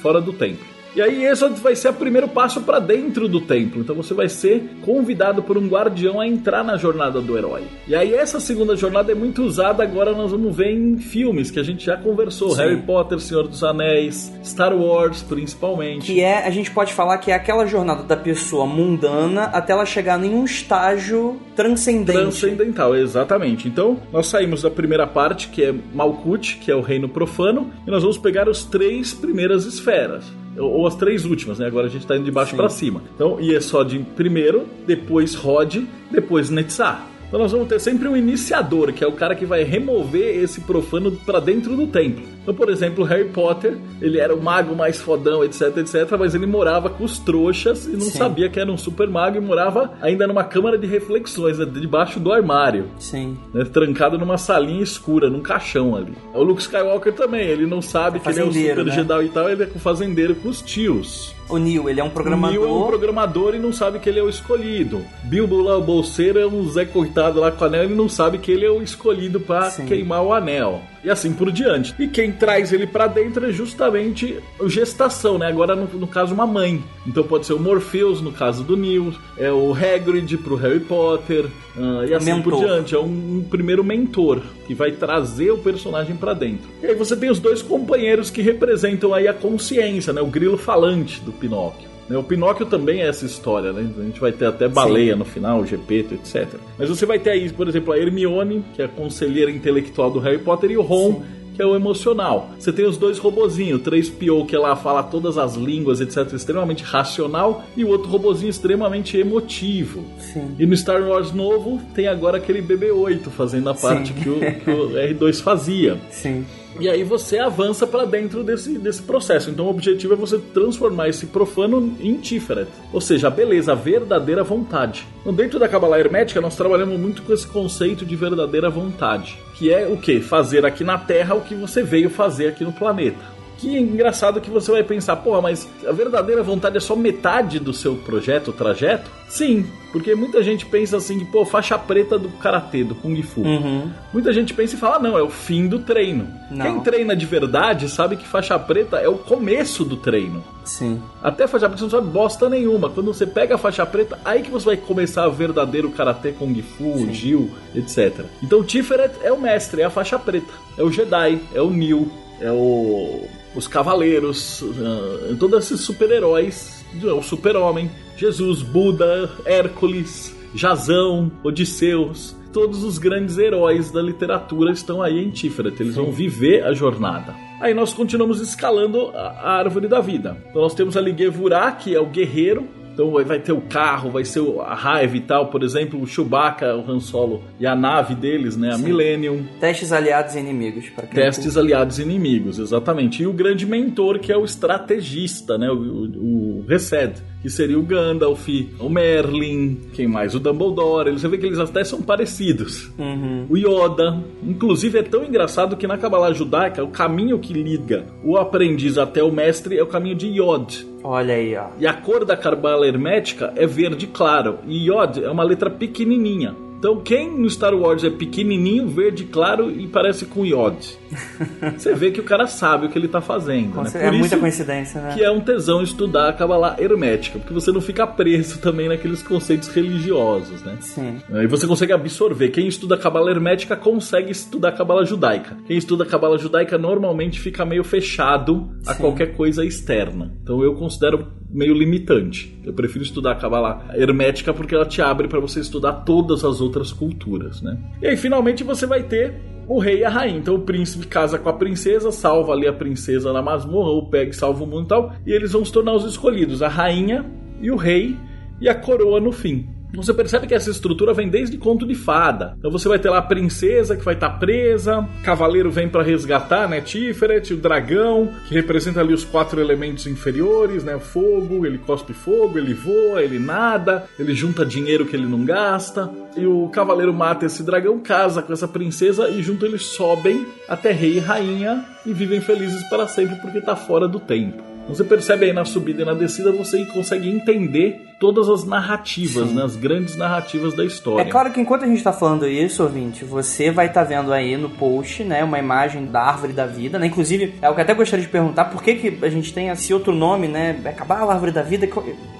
[0.00, 0.75] fora do templo.
[0.96, 3.82] E aí esse vai ser o primeiro passo para dentro do templo.
[3.82, 7.64] Então você vai ser convidado por um guardião a entrar na jornada do herói.
[7.86, 11.60] E aí essa segunda jornada é muito usada agora nós vamos ver em filmes que
[11.60, 12.62] a gente já conversou, Sim.
[12.62, 16.06] Harry Potter, Senhor dos Anéis, Star Wars principalmente.
[16.06, 19.84] Que é, a gente pode falar que é aquela jornada da pessoa mundana até ela
[19.84, 22.18] chegar em um estágio transcendente.
[22.18, 23.68] Transcendental, exatamente.
[23.68, 27.90] Então, nós saímos da primeira parte, que é Malkuth, que é o reino profano, e
[27.90, 30.24] nós vamos pegar os três primeiras esferas.
[30.58, 31.66] Ou as três últimas, né?
[31.66, 33.02] Agora a gente tá indo de baixo para cima.
[33.14, 37.06] Então, Yesod primeiro, depois Rod, depois Netzah.
[37.28, 40.60] Então nós vamos ter sempre um iniciador, que é o cara que vai remover esse
[40.60, 42.24] profano para dentro do templo.
[42.46, 46.46] Então, por exemplo, Harry Potter, ele era o mago mais fodão, etc, etc, mas ele
[46.46, 48.18] morava com os trouxas e não Sim.
[48.18, 52.20] sabia que era um super mago e morava ainda numa câmara de reflexões, né, debaixo
[52.20, 53.36] do armário Sim.
[53.52, 56.12] né, trancado numa salinha escura, num caixão ali.
[56.32, 58.92] O Luke Skywalker também, ele não sabe que ele é o super né?
[58.92, 61.34] Jedi e tal, ele é com fazendeiro com os tios.
[61.48, 62.50] O Neil, ele é um O programador.
[62.50, 65.02] Neil é um programador e não sabe que ele é o escolhido.
[65.24, 68.38] Bilbo lá, o bolseiro, é um Zé Coitado lá com o anel e não sabe
[68.38, 69.86] que ele é o escolhido pra Sim.
[69.86, 70.80] queimar o anel.
[71.06, 71.94] E assim por diante.
[72.00, 75.46] E quem traz ele pra dentro é justamente o gestação, né?
[75.46, 76.82] Agora, no, no caso, uma mãe.
[77.06, 81.46] Então pode ser o Morpheus, no caso do Neil, é o Hagrid pro Harry Potter,
[81.76, 82.58] ah, e assim por Mentor.
[82.58, 82.94] diante.
[82.96, 86.68] É um, um primeiro mentor que vai trazer o personagem pra dentro.
[86.82, 90.20] E aí você tem os dois companheiros que representam aí a consciência, né?
[90.20, 91.95] O grilo falante do Pinóquio.
[92.08, 92.16] Né?
[92.16, 93.88] O Pinóquio também é essa história, né?
[93.98, 96.46] A gente vai ter até baleia no final, o Gepeto, etc.
[96.78, 100.18] Mas você vai ter aí, por exemplo, a Hermione, que é a conselheira intelectual do
[100.20, 101.22] Harry Potter, e o Ron,
[101.56, 102.50] que é o emocional.
[102.58, 106.84] Você tem os dois robozinhos, o 3PO, que lá fala todas as línguas, etc., extremamente
[106.84, 110.04] racional, e o outro robozinho extremamente emotivo.
[110.18, 110.54] Sim.
[110.58, 114.70] E no Star Wars novo, tem agora aquele BB-8 fazendo a parte que o, que
[114.70, 115.98] o R2 fazia.
[116.10, 116.44] Sim.
[116.78, 119.48] E aí você avança pra dentro desse, desse processo.
[119.50, 122.68] Então o objetivo é você transformar esse profano em Tiferet.
[122.92, 125.06] Ou seja, a beleza, a verdadeira vontade.
[125.20, 129.38] Então, dentro da Kabbalah Hermética, nós trabalhamos muito com esse conceito de verdadeira vontade.
[129.58, 130.20] Que é o que?
[130.20, 133.35] Fazer aqui na Terra o que você veio fazer aqui no planeta.
[133.58, 137.72] Que engraçado que você vai pensar, porra, mas a verdadeira vontade é só metade do
[137.72, 139.10] seu projeto, trajeto?
[139.28, 143.40] Sim, porque muita gente pensa assim, que, pô, faixa preta do karatê, do kung fu.
[143.40, 143.90] Uhum.
[144.12, 146.28] Muita gente pensa e fala, "Ah, não, é o fim do treino.
[146.50, 146.64] Não.
[146.66, 150.44] Quem treina de verdade sabe que faixa preta é o começo do treino.
[150.64, 151.00] Sim.
[151.22, 152.90] Até faixa preta você não sabe bosta nenhuma.
[152.90, 156.54] Quando você pega a faixa preta, aí que você vai começar o verdadeiro karatê, kung
[156.62, 158.26] fu, Gil, etc.
[158.42, 160.52] Então o Tiferet é o mestre, é a faixa preta.
[160.76, 163.26] É o Jedi, é o Neo, é o...
[163.56, 172.98] os cavaleiros, ah, todos esses super-heróis, o super-homem, Jesus, Buda, Hércules, Jazão, Odisseus, todos os
[172.98, 177.34] grandes heróis da literatura estão aí em Tiferet, eles vão viver a jornada.
[177.60, 180.36] Aí nós continuamos escalando a a árvore da vida.
[180.50, 184.24] Então nós temos ali Gevurah, que é o guerreiro, então vai- ter o carro, vai
[184.24, 188.14] ser a raiva e tal, por exemplo, o Chewbacca, o Han Solo e a nave
[188.14, 189.44] deles, né, a Millennium.
[189.60, 190.88] Testes aliados e inimigos.
[190.88, 193.22] Pra quem Testes aliados e inimigos, exatamente.
[193.22, 195.70] E o grande mentor, que é o estrategista, né?
[195.70, 198.48] O, o, o Resed, que seria o Gandalf,
[198.80, 200.34] o Merlin, quem mais?
[200.34, 201.12] O Dumbledore.
[201.12, 202.90] Você vê que eles até são parecidos.
[202.98, 203.46] Uhum.
[203.50, 204.18] O Yoda.
[204.42, 209.22] Inclusive é tão engraçado que na Kabbalah judaica, o caminho que liga o aprendiz até
[209.22, 210.86] o mestre é o caminho de Yod.
[211.08, 211.68] Olha aí, ó.
[211.78, 214.58] E a cor da Kabbalah hermética é verde claro.
[214.66, 216.56] E Yod é uma letra pequenininha.
[216.78, 220.98] Então, quem no Star Wars é pequenininho, verde claro e parece com Yod?
[221.76, 223.82] Você vê que o cara sabe o que ele tá fazendo.
[223.82, 223.90] Né?
[223.94, 225.14] É muita coincidência, né?
[225.14, 229.22] que é um tesão estudar a Kabbalah hermética, porque você não fica preso também naqueles
[229.22, 230.76] conceitos religiosos, né?
[230.80, 231.16] Sim.
[231.30, 232.50] E você consegue absorver.
[232.50, 235.56] Quem estuda Kabbalah hermética consegue estudar Kabbalah judaica.
[235.66, 239.00] Quem estuda Kabbalah judaica normalmente fica meio fechado a Sim.
[239.00, 240.32] qualquer coisa externa.
[240.42, 242.54] Então eu considero meio limitante.
[242.64, 246.60] Eu prefiro estudar a Kabbalah hermética porque ela te abre para você estudar todas as
[246.60, 247.78] outras culturas, né?
[248.00, 249.34] E aí finalmente você vai ter
[249.68, 250.38] o rei e a rainha.
[250.38, 254.30] Então o príncipe casa com a princesa, salva ali a princesa na masmorra, ou pega
[254.30, 257.24] e salva o mundo e tal, e eles vão se tornar os escolhidos, a rainha
[257.60, 258.16] e o rei
[258.60, 259.68] e a coroa no fim.
[259.96, 262.54] Você percebe que essa estrutura vem desde conto de fada.
[262.58, 266.02] Então você vai ter lá a princesa que vai estar tá presa, cavaleiro vem para
[266.02, 266.80] resgatar, né?
[266.82, 270.98] Tiferet, o dragão, que representa ali os quatro elementos inferiores, né?
[270.98, 276.10] Fogo, ele cospe fogo, ele voa, ele nada, ele junta dinheiro que ele não gasta.
[276.36, 280.92] E o cavaleiro mata esse dragão, casa com essa princesa e junto eles sobem até
[280.92, 284.62] rei e rainha e vivem felizes para sempre porque tá fora do tempo.
[284.88, 289.62] Você percebe aí na subida e na descida, você consegue entender todas as narrativas, né,
[289.62, 291.22] as grandes narrativas da história.
[291.22, 294.32] É claro que enquanto a gente está falando isso, ouvinte, você vai estar tá vendo
[294.32, 297.06] aí no post, né, uma imagem da árvore da vida, né?
[297.06, 299.68] Inclusive, é o que eu até gostaria de perguntar, por que, que a gente tem
[299.68, 300.80] esse outro nome, né?
[300.84, 301.88] Acabar a árvore da vida,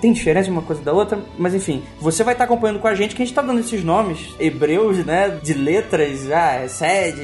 [0.01, 2.95] tem diferença uma coisa da outra, mas enfim, você vai estar tá acompanhando com a
[2.95, 7.18] gente que a gente está dando esses nomes hebreus, né, de letras, ah, Sed,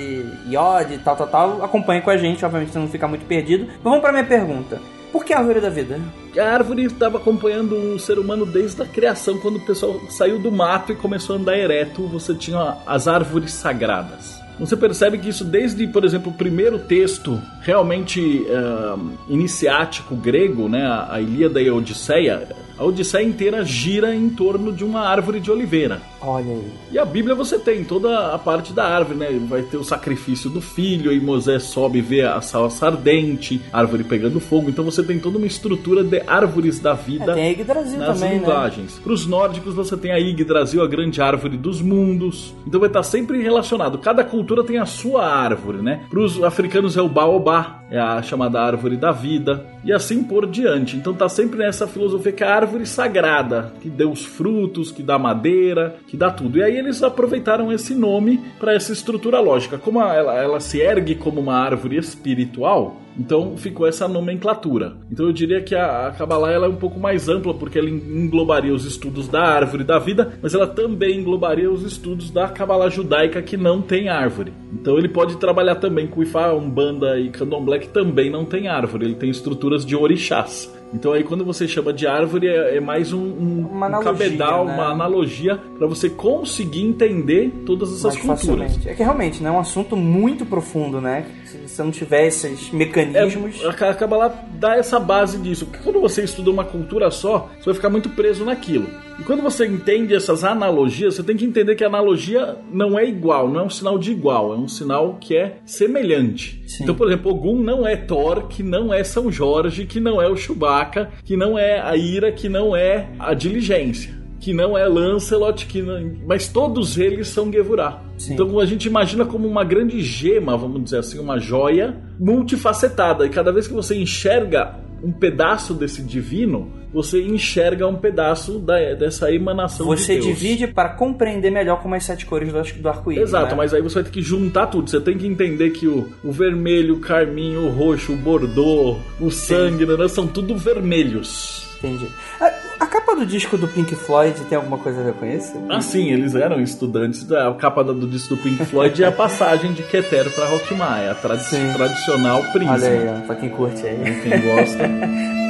[0.46, 1.64] Yod, tal, tal, tal.
[1.64, 3.66] Acompanhe com a gente, obviamente, você não ficar muito perdido.
[3.66, 4.80] Mas vamos para minha pergunta.
[5.12, 6.00] Por que a árvore da vida?
[6.38, 10.50] A árvore estava acompanhando o ser humano desde a criação, quando o pessoal saiu do
[10.50, 14.40] mato e começou a andar ereto, você tinha as árvores sagradas.
[14.58, 20.86] Você percebe que isso desde, por exemplo, o primeiro texto realmente uh, iniciático grego, né,
[21.10, 25.50] a Ilíada e a Odisseia, a Odisseia inteira gira em torno de uma árvore de
[25.50, 26.00] oliveira.
[26.24, 26.72] Olha aí.
[26.92, 29.40] E a Bíblia você tem toda a parte da árvore, né?
[29.48, 34.04] Vai ter o sacrifício do filho, e Moisés sobe e vê a salsa ardente, árvore
[34.04, 34.70] pegando fogo.
[34.70, 37.32] Então você tem toda uma estrutura de árvores da vida.
[37.32, 38.38] É, tem a Yggdrasil nas também, né?
[38.38, 38.96] linguagens.
[38.96, 39.00] Né?
[39.02, 42.54] Para os nórdicos você tem a Yggdrasil, a grande árvore dos mundos.
[42.66, 43.98] Então vai estar sempre relacionado.
[43.98, 46.04] Cada cultura tem a sua árvore, né?
[46.08, 50.46] Para os africanos é o baobá, é a chamada árvore da vida, e assim por
[50.46, 50.96] diante.
[50.96, 55.18] Então tá sempre nessa filosofia que a árvore sagrada, que deu os frutos, que dá
[55.18, 56.58] madeira, que dá tudo.
[56.58, 59.78] E aí eles aproveitaram esse nome para essa estrutura lógica.
[59.78, 64.94] Como ela, ela se ergue como uma árvore espiritual, então ficou essa nomenclatura.
[65.10, 67.90] Então eu diria que a, a Kabbalah ela é um pouco mais ampla, porque ela
[67.90, 72.88] englobaria os estudos da árvore da vida, mas ela também englobaria os estudos da Kabbalah
[72.88, 74.52] judaica que não tem árvore.
[74.72, 79.04] Então ele pode trabalhar também com Ifá, Umbanda e Candomblé que também não tem árvore,
[79.04, 80.81] ele tem estruturas de orixás.
[80.92, 84.64] Então aí quando você chama de árvore é, é mais um, um, uma um cabedal,
[84.66, 84.74] né?
[84.74, 88.72] uma analogia para você conseguir entender todas essas mais culturas.
[88.72, 88.88] Facilmente.
[88.88, 91.26] É que realmente né, é um assunto muito profundo, né?
[91.46, 93.62] Se você não tiver esses mecanismos.
[93.62, 95.66] É, acaba lá dar essa base disso.
[95.66, 98.86] Porque quando você estuda uma cultura só, você vai ficar muito preso naquilo.
[99.22, 103.06] E quando você entende essas analogias, você tem que entender que a analogia não é
[103.08, 106.60] igual, não é um sinal de igual, é um sinal que é semelhante.
[106.66, 106.82] Sim.
[106.82, 110.28] Então, por exemplo, Ogum não é Thor, que não é São Jorge, que não é
[110.28, 114.84] o Chewbacca, que não é a ira, que não é a diligência que não é
[114.88, 116.16] Lancelot, que não...
[116.26, 118.02] mas todos eles são Gevurah.
[118.28, 123.24] Então a gente imagina como uma grande gema, vamos dizer assim, uma joia multifacetada.
[123.24, 128.94] E cada vez que você enxerga um pedaço desse divino, você enxerga um pedaço da,
[128.94, 130.24] dessa emanação você de Deus.
[130.24, 133.28] Você divide para compreender melhor como as sete cores do, do arco-íris.
[133.28, 133.54] Exato, né?
[133.56, 134.88] mas aí você vai ter que juntar tudo.
[134.88, 139.30] Você tem que entender que o, o vermelho, o carminho, o roxo, o bordô, o
[139.30, 141.71] sangue, né, são tudo vermelhos.
[141.82, 142.06] Entendi.
[142.40, 142.52] A,
[142.84, 145.52] a, capa do disco do Pink Floyd tem alguma coisa a ver com isso?
[145.68, 147.30] Ah, sim, eles eram estudantes.
[147.32, 151.10] A capa do disco do Pink Floyd é a passagem de Keter para Rockmar, é
[151.10, 151.72] a tradi sim.
[151.72, 152.72] tradicional prisma.
[152.74, 154.20] Olha aí, pra quem curte aí.
[154.22, 154.88] Quem gosta.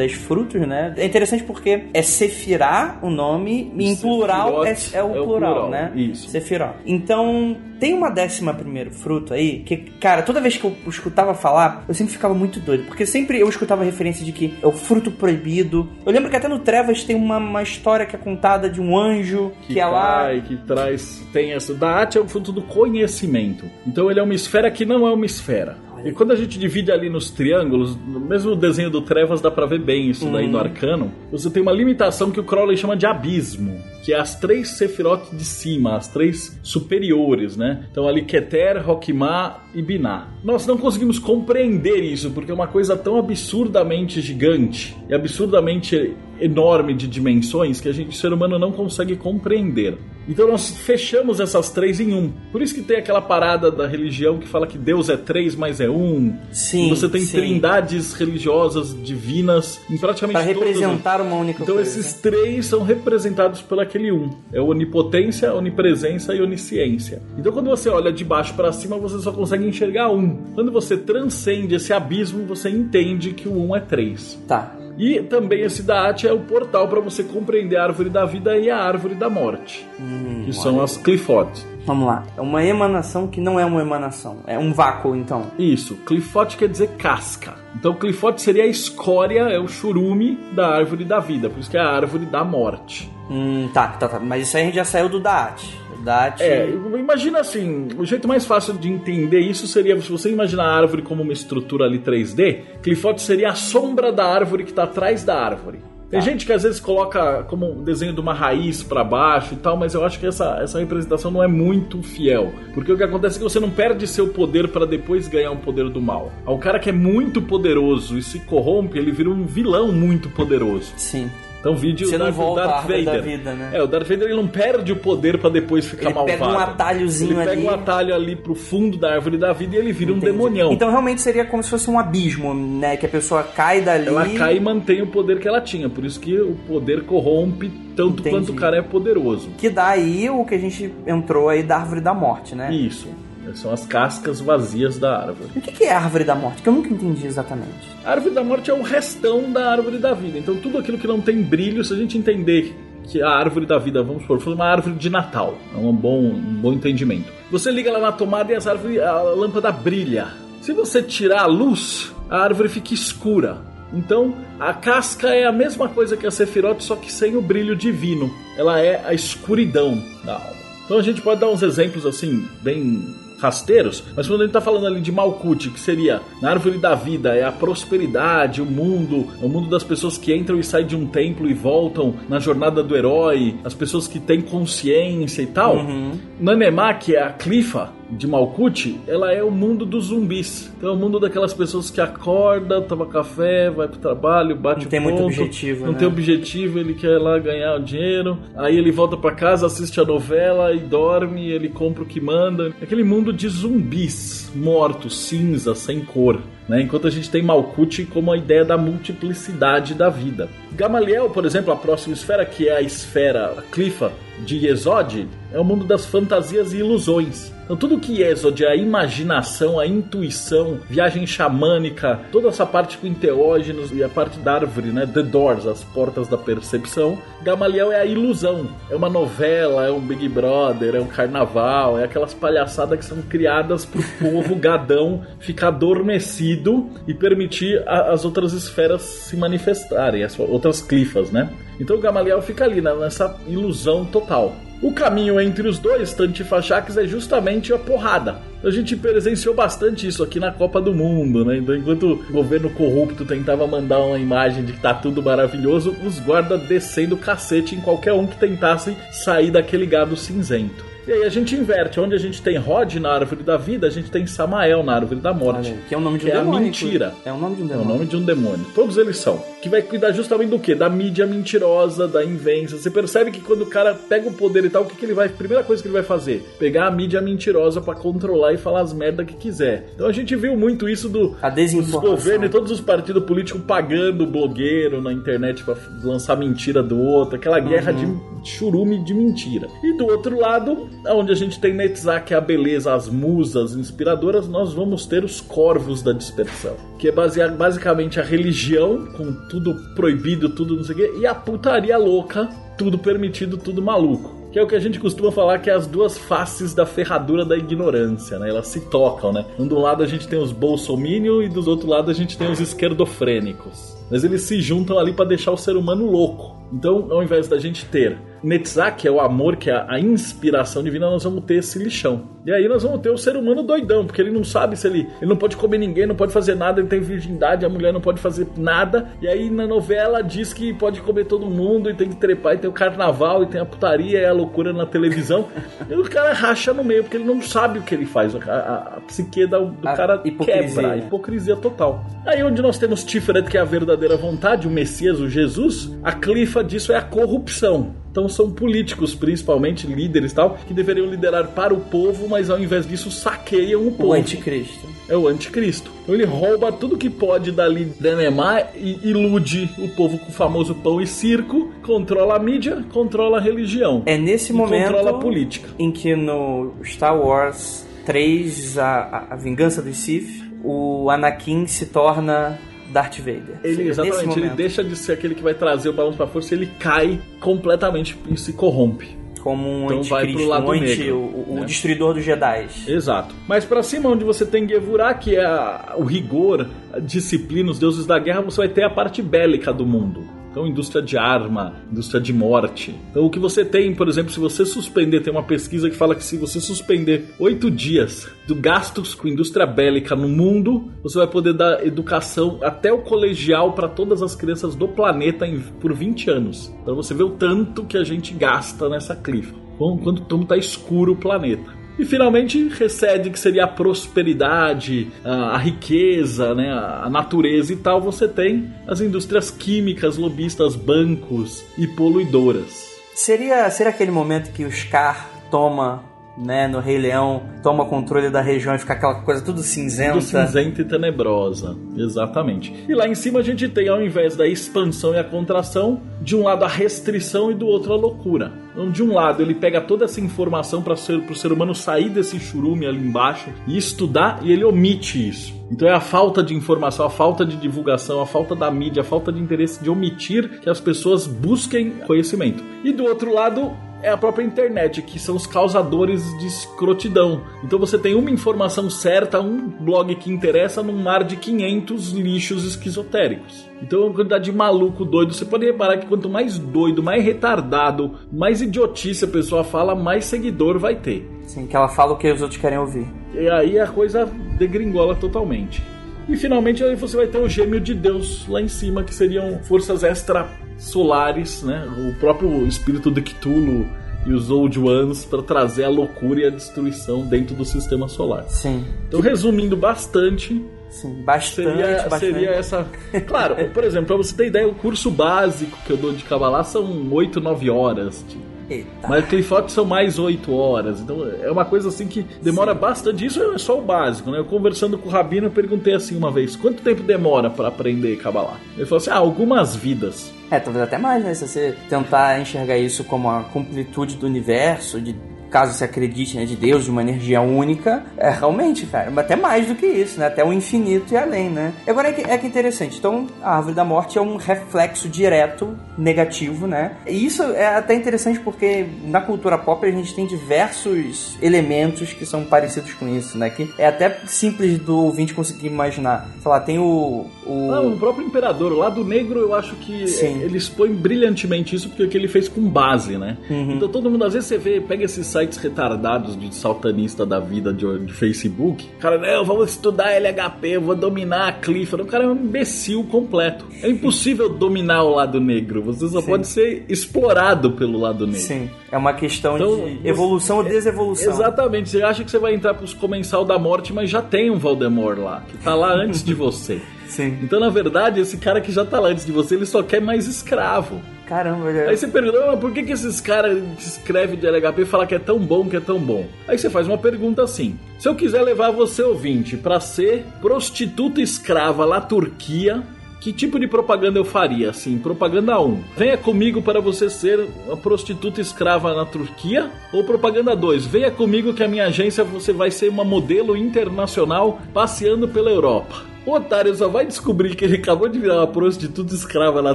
[0.00, 0.94] 10, dos 10 frutos, né?
[0.96, 5.26] É interessante porque é Sefirá o nome, e em plural é, é, o, é plural,
[5.26, 5.92] plural, né?
[5.94, 6.28] Isso.
[6.28, 6.74] Sefirá.
[6.86, 11.84] Então, tem uma décima primeiro fruto aí, que, cara, toda vez que eu escutava falar,
[11.88, 15.10] eu sempre ficava muito doido, porque sempre eu escutava referência de que é o fruto
[15.10, 15.88] proibido.
[16.04, 18.96] Eu lembro que até no Trevas tem uma, uma história que é contada de um
[18.98, 20.28] anjo que, que é lá.
[20.40, 21.22] que traz.
[21.32, 21.74] Tem essa.
[21.74, 23.64] Daat é o fruto do conhecimento.
[23.86, 25.76] Então ele é uma esfera que não é uma esfera.
[26.04, 29.66] E quando a gente divide ali nos triângulos, mesmo o desenho do Trevas dá pra
[29.66, 30.64] ver bem isso daí no uhum.
[30.64, 34.70] Arcano, você tem uma limitação que o Crowley chama de abismo, que é as três
[34.70, 37.86] Sephiroth de cima, as três superiores, né?
[37.90, 40.28] Então ali Keter, Rokimah e Binah.
[40.42, 46.94] Nós não conseguimos compreender isso, porque é uma coisa tão absurdamente gigante e absurdamente enorme
[46.94, 49.96] de dimensões que a gente, o ser humano, não consegue compreender.
[50.28, 52.30] Então nós fechamos essas três em um.
[52.52, 55.80] Por isso que tem aquela parada da religião que fala que Deus é três, mas
[55.80, 56.32] é um.
[56.52, 56.86] Sim.
[56.86, 57.38] E você tem sim.
[57.38, 61.90] trindades religiosas divinas em praticamente Pra todos os- representar uma única Então coisa.
[61.98, 64.30] esses três são representados pelo aquele um.
[64.52, 67.22] É onipotência, onipresença e onisciência.
[67.36, 70.36] Então quando você olha de baixo para cima, você só consegue enxergar um.
[70.54, 74.38] Quando você transcende esse abismo, você entende que o um é três.
[74.46, 74.76] Tá.
[75.00, 78.68] E também esse Daat é o portal para você compreender a árvore da vida e
[78.68, 81.50] a árvore da morte, Hum, que são as Clifford.
[81.86, 82.22] Vamos lá.
[82.36, 84.40] É uma emanação que não é uma emanação.
[84.46, 85.46] É um vácuo, então.
[85.58, 87.54] Isso, Clifford quer dizer casca.
[87.74, 91.78] Então Clifford seria a escória, é o churume da árvore da vida, por isso que
[91.78, 93.10] é a árvore da morte.
[93.30, 94.18] Hum, tá, tá, tá.
[94.18, 95.64] Mas isso aí a gente já saiu do Daat.
[95.96, 96.42] O Daat.
[96.42, 96.68] É,
[96.98, 101.02] imagina assim, o jeito mais fácil de entender isso seria se você imaginar a árvore
[101.02, 105.38] como uma estrutura ali 3D, Clifford seria a sombra da árvore que está atrás da
[105.38, 105.78] árvore.
[106.10, 106.26] Tem Tá.
[106.26, 109.76] gente que às vezes coloca como um desenho de uma raiz para baixo e tal,
[109.76, 112.52] mas eu acho que essa, essa representação não é muito fiel.
[112.74, 115.56] Porque o que acontece é que você não perde seu poder para depois ganhar um
[115.58, 116.32] poder do mal.
[116.44, 120.92] O cara que é muito poderoso e se corrompe, ele vira um vilão muito poderoso.
[120.96, 121.30] Sim.
[121.60, 123.22] Então, vídeo Você não Darth, volta Darth árvore da Vader.
[123.36, 123.70] vida, né?
[123.74, 126.38] É, o Darth Vader ele não perde o poder pra depois ficar Ele malvado.
[126.38, 127.64] pega um atalhozinho Ele pega ali.
[127.64, 130.32] um atalho ali pro fundo da árvore da vida e ele vira um Entendi.
[130.32, 130.72] demonião.
[130.72, 132.96] Então realmente seria como se fosse um abismo, né?
[132.96, 134.08] Que a pessoa cai dali.
[134.08, 135.88] ela cai e mantém o poder que ela tinha.
[135.90, 138.30] Por isso que o poder corrompe tanto Entendi.
[138.30, 139.50] quanto o cara é poderoso.
[139.58, 142.72] Que dá aí o que a gente entrou aí da árvore da morte, né?
[142.72, 143.06] Isso.
[143.54, 145.50] São as cascas vazias da árvore.
[145.56, 146.62] O que é a árvore da morte?
[146.62, 147.88] Que eu nunca entendi exatamente.
[148.04, 150.38] A árvore da morte é o restão da árvore da vida.
[150.38, 152.74] Então tudo aquilo que não tem brilho, se a gente entender
[153.04, 156.20] que a árvore da vida, vamos supor, foi uma árvore de Natal, é um bom,
[156.20, 157.32] um bom entendimento.
[157.50, 160.28] Você liga ela na tomada e as árvores, a lâmpada brilha.
[160.60, 163.58] Se você tirar a luz, a árvore fica escura.
[163.92, 167.74] Então, a casca é a mesma coisa que a Sephiroth, só que sem o brilho
[167.74, 168.32] divino.
[168.56, 170.60] Ela é a escuridão da alma.
[170.84, 173.00] Então a gente pode dar uns exemplos assim, bem
[173.40, 176.94] rasteiros, mas quando a gente tá falando ali de Malkuth, que seria na árvore da
[176.94, 180.86] vida, é a prosperidade, o mundo, é o mundo das pessoas que entram e saem
[180.86, 185.46] de um templo e voltam na jornada do herói, as pessoas que têm consciência e
[185.46, 185.76] tal.
[185.76, 186.12] Uhum.
[186.38, 190.72] Nanemá, que é a Clifa de Malkuth, ela é o mundo dos zumbis.
[190.76, 194.90] Então é o mundo daquelas pessoas que acorda, toma café, vai pro trabalho, bate Não
[194.90, 195.98] tem muito ponto, objetivo, Não né?
[195.98, 198.38] tem objetivo, ele quer lá ganhar o dinheiro.
[198.56, 202.72] Aí ele volta pra casa, assiste a novela e dorme, ele compra o que manda.
[202.82, 206.40] Aquele mundo de zumbis, mortos, cinza, sem cor.
[206.68, 206.82] Né?
[206.82, 210.48] Enquanto a gente tem Malkuth como a ideia da multiplicidade da vida.
[210.72, 215.58] Gamaliel, por exemplo, a próxima esfera, que é a esfera, a clifa de Yesod, é
[215.58, 217.52] o mundo das fantasias e ilusões.
[217.64, 223.06] Então tudo que Yesod é a imaginação, a intuição, viagem xamânica, toda essa parte com
[223.06, 225.06] enteógenos e a parte da árvore, né?
[225.06, 227.16] The Doors, as portas da percepção.
[227.42, 228.66] Gamaliel é a ilusão.
[228.90, 233.22] É uma novela, é um Big Brother, é um carnaval, é aquelas palhaçadas que são
[233.22, 236.59] criadas pro povo gadão ficar adormecido
[237.06, 241.50] e permitir a- as outras esferas se manifestarem, as outras clifas, né?
[241.78, 244.54] Então o Gamaliel fica ali né, nessa ilusão total.
[244.82, 248.36] O caminho entre os dois, Tantifachaques, é justamente a porrada.
[248.64, 251.58] A gente presenciou bastante isso aqui na Copa do Mundo, né?
[251.58, 256.18] Então, enquanto o governo corrupto tentava mandar uma imagem de que tá tudo maravilhoso, os
[256.18, 260.82] guardas descendo o cacete em qualquer um que tentasse sair daquele gado cinzento.
[261.10, 261.98] E aí a gente inverte.
[261.98, 265.18] Onde a gente tem Rod na árvore da vida, a gente tem Samael na árvore
[265.20, 265.72] da morte.
[265.72, 266.60] Olha que é o nome de um é a demônio.
[266.60, 267.06] mentira.
[267.06, 267.28] inclusive.
[267.28, 267.92] É o nome de um É o demônio.
[267.94, 268.66] nome de um demônio.
[268.76, 269.42] Todos eles são.
[269.60, 270.72] Que vai cuidar justamente do quê?
[270.72, 272.78] Da mídia mentirosa, da invenção.
[272.78, 275.12] Você percebe que quando o cara pega o poder e tal, o que, que ele
[275.12, 275.28] vai.
[275.28, 276.48] Primeira coisa que ele vai fazer?
[276.60, 279.88] Pegar a mídia mentirosa pra controlar e falar as merda que quiser.
[279.96, 281.36] Então a gente viu muito isso do.
[281.42, 282.02] A desinformação.
[282.02, 287.34] governos e todos os partidos políticos pagando blogueiro na internet pra lançar mentira do outro,
[287.34, 288.06] aquela guerra de
[288.44, 289.66] churume de mentira.
[289.82, 294.72] E do outro lado, onde a gente tem Netzach, a beleza, as musas inspiradoras, nós
[294.72, 296.76] vamos ter os corvos da dispersão.
[296.98, 301.26] Que é baseado, basicamente a religião, com tudo proibido, tudo não sei o quê, e
[301.26, 304.40] a putaria louca, tudo permitido, tudo maluco.
[304.52, 307.44] Que é o que a gente costuma falar que é as duas faces da ferradura
[307.44, 308.50] da ignorância, né?
[308.50, 309.46] Elas se tocam, né?
[309.56, 312.50] Um do lado a gente tem os bolsominion e do outro lado a gente tem
[312.50, 313.96] os esquerdofrênicos.
[314.10, 316.56] Mas eles se juntam ali para deixar o ser humano louco.
[316.72, 320.82] Então, ao invés da gente ter Netzach, que é o amor, que é a inspiração
[320.82, 322.22] divina, nós vamos ter esse lixão.
[322.46, 325.06] E aí nós vamos ter o ser humano doidão, porque ele não sabe se ele,
[325.20, 328.00] ele não pode comer ninguém, não pode fazer nada, ele tem virgindade, a mulher não
[328.00, 329.08] pode fazer nada.
[329.20, 332.58] E aí na novela diz que pode comer todo mundo e tem que trepar, e
[332.58, 335.48] tem o carnaval, e tem a putaria, e a loucura na televisão.
[335.88, 338.34] e o cara racha no meio, porque ele não sabe o que ele faz.
[338.34, 340.64] A, a, a psique do, do A cara hipocrisia.
[340.64, 342.04] quebra, a hipocrisia total.
[342.24, 346.12] Aí onde nós temos Tiferet, que é a verdadeira vontade, o Messias, o Jesus, a
[346.12, 347.94] clifa disso é a corrupção.
[348.10, 352.58] Então são políticos, principalmente líderes e tal, que deveriam liderar para o povo, mas ao
[352.58, 354.10] invés disso saqueiam o povo.
[354.10, 354.88] O anticristo.
[355.08, 355.90] É o anticristo.
[356.02, 360.74] Então ele rouba tudo que pode dali denemar e ilude o povo com o famoso
[360.74, 364.02] pão e circo, controla a mídia, controla a religião.
[364.06, 365.68] É nesse momento controla a política.
[365.78, 370.28] em que no Star Wars 3, a, a, a Vingança dos Sith,
[370.64, 372.58] o Anakin se torna
[372.92, 373.56] Darth Vader.
[373.64, 376.66] Ele, exatamente, ele deixa de ser aquele que vai trazer o balanço pra força, ele
[376.78, 379.18] cai completamente e se corrompe.
[379.40, 381.64] como um Então vai pro lado um anti, negro, o, o né?
[381.64, 382.66] destruidor dos Jedi.
[382.86, 383.34] Exato.
[383.48, 387.78] Mas pra cima, onde você tem Gevurah, que é a- o rigor, a disciplina, os
[387.78, 390.24] deuses da guerra, você vai ter a parte bélica do mundo.
[390.50, 392.94] Então, indústria de arma, indústria de morte.
[393.10, 396.14] Então, o que você tem, por exemplo, se você suspender, tem uma pesquisa que fala
[396.14, 401.28] que se você suspender oito dias do gastos com indústria bélica no mundo, você vai
[401.28, 406.28] poder dar educação até o colegial para todas as crianças do planeta em- por 20
[406.28, 406.72] anos.
[406.82, 409.54] Então, você vê o tanto que a gente gasta nessa clifa.
[409.78, 411.79] Bom, quando como tá escuro o planeta.
[412.00, 417.76] E finalmente recede que seria a prosperidade, a, a riqueza, né, a a natureza e
[417.76, 418.00] tal.
[418.00, 422.90] Você tem as indústrias químicas, lobistas, bancos e poluidoras.
[423.14, 426.04] Seria, seria aquele momento que o Scar toma,
[426.40, 430.12] né, no Rei Leão, toma controle da região e fica aquela coisa tudo cinzenta.
[430.12, 432.72] Tudo cinzenta e tenebrosa, exatamente.
[432.88, 436.34] E lá em cima a gente tem, ao invés da expansão e a contração, de
[436.34, 438.52] um lado a restrição e do outro a loucura.
[438.72, 442.08] Então, de um lado, ele pega toda essa informação para ser, o ser humano sair
[442.08, 445.60] desse churume ali embaixo e estudar, e ele omite isso.
[445.70, 449.04] Então é a falta de informação, a falta de divulgação, a falta da mídia, a
[449.04, 452.64] falta de interesse de omitir que as pessoas busquem conhecimento.
[452.82, 453.72] E do outro lado,
[454.02, 457.42] é a própria internet, que são os causadores de escrotidão.
[457.62, 462.64] Então você tem uma informação certa, um blog que interessa num mar de 500 lixos
[462.64, 463.68] esquizotéricos.
[463.82, 465.32] Então é uma quantidade de maluco doido.
[465.32, 470.24] Você pode reparar que quanto mais doido, mais retardado, mais idiotice a pessoa fala, mais
[470.24, 471.28] seguidor vai ter.
[471.44, 473.06] Assim, que ela fala o que os outros querem ouvir.
[473.34, 474.26] E aí a coisa
[474.58, 475.82] degringola totalmente.
[476.28, 479.58] E finalmente aí você vai ter o gêmeo de Deus lá em cima, que seriam
[479.64, 481.86] forças extrasolares, né?
[482.08, 483.86] O próprio espírito de Cthulhu
[484.26, 488.44] e os Old Ones para trazer a loucura e a destruição dentro do sistema solar.
[488.48, 492.20] Sim, Então, resumindo bastante, sim, bastante, seria, bastante.
[492.32, 492.86] seria essa.
[493.26, 496.62] Claro, por exemplo, para você ter ideia, o curso básico que eu dou de Kabbalah
[496.64, 498.24] são 8, 9 horas.
[498.28, 499.08] de- Eita.
[499.08, 501.00] mas Clifox são mais 8 horas.
[501.00, 503.26] Então é uma coisa assim que demora bastante.
[503.26, 504.38] Isso é só o básico, né?
[504.38, 508.16] Eu conversando com o Rabino, eu perguntei assim uma vez: quanto tempo demora para aprender
[508.16, 508.60] Kabbalah?
[508.76, 510.32] Ele falou assim: ah, algumas vidas.
[510.50, 511.34] É, talvez até mais, né?
[511.34, 515.14] Se você tentar enxergar isso como a completude do universo, de
[515.50, 519.66] caso você acredite né, de Deus, de uma energia única, é realmente, cara, até mais
[519.66, 520.26] do que isso, né?
[520.26, 521.72] Até o infinito e além, né?
[521.86, 522.98] Agora é que, é que interessante.
[522.98, 526.96] Então, a árvore da morte é um reflexo direto negativo, né?
[527.06, 532.24] E isso é até interessante porque na cultura pop a gente tem diversos elementos que
[532.24, 533.50] são parecidos com isso, né?
[533.50, 536.28] Que é até simples do ouvinte conseguir imaginar.
[536.40, 537.26] Sei lá, tem o.
[537.46, 537.72] o...
[537.72, 540.40] Ah, o próprio imperador, o lado negro, eu acho que Sim.
[540.42, 543.36] ele expõe brilhantemente isso porque é o que ele fez com base, né?
[543.48, 543.72] Uhum.
[543.72, 547.72] Então todo mundo, às vezes você vê, pega esses sites retardados de saltanista da vida
[547.72, 552.04] de, de Facebook, cara, não, vamos estudar LHP, eu vou dominar a Clifford.
[552.04, 553.64] O cara é um imbecil completo.
[553.82, 556.26] É impossível dominar o lado negro, você só Sim.
[556.26, 558.40] pode ser explorado pelo lado negro.
[558.40, 561.32] Sim, é uma questão Então, de evolução ou desevolução.
[561.32, 564.58] Exatamente, você acha que você vai entrar pros comensal da morte, mas já tem um
[564.58, 566.80] Voldemort lá, que tá lá antes de você.
[567.10, 567.38] Sim.
[567.42, 570.00] Então, na verdade, esse cara que já tá lá antes de você, ele só quer
[570.00, 571.00] mais escravo.
[571.30, 571.96] Caramba, Aí velho.
[571.96, 575.18] você pergunta, "Ah, por que, que esses caras que escrevem de LHP falam que é
[575.20, 576.26] tão bom, que é tão bom?
[576.48, 581.20] Aí você faz uma pergunta assim: se eu quiser levar você, ouvinte, pra ser prostituta
[581.20, 582.82] escrava lá Turquia,
[583.20, 584.70] que tipo de propaganda eu faria?
[584.70, 585.80] Assim, propaganda 1.
[585.96, 589.70] Venha comigo para você ser uma prostituta escrava na Turquia.
[589.92, 590.84] Ou propaganda 2.
[590.86, 596.10] Venha comigo que a minha agência você vai ser uma modelo internacional passeando pela Europa.
[596.26, 599.74] O otário só vai descobrir que ele acabou de virar uma prostituta escrava na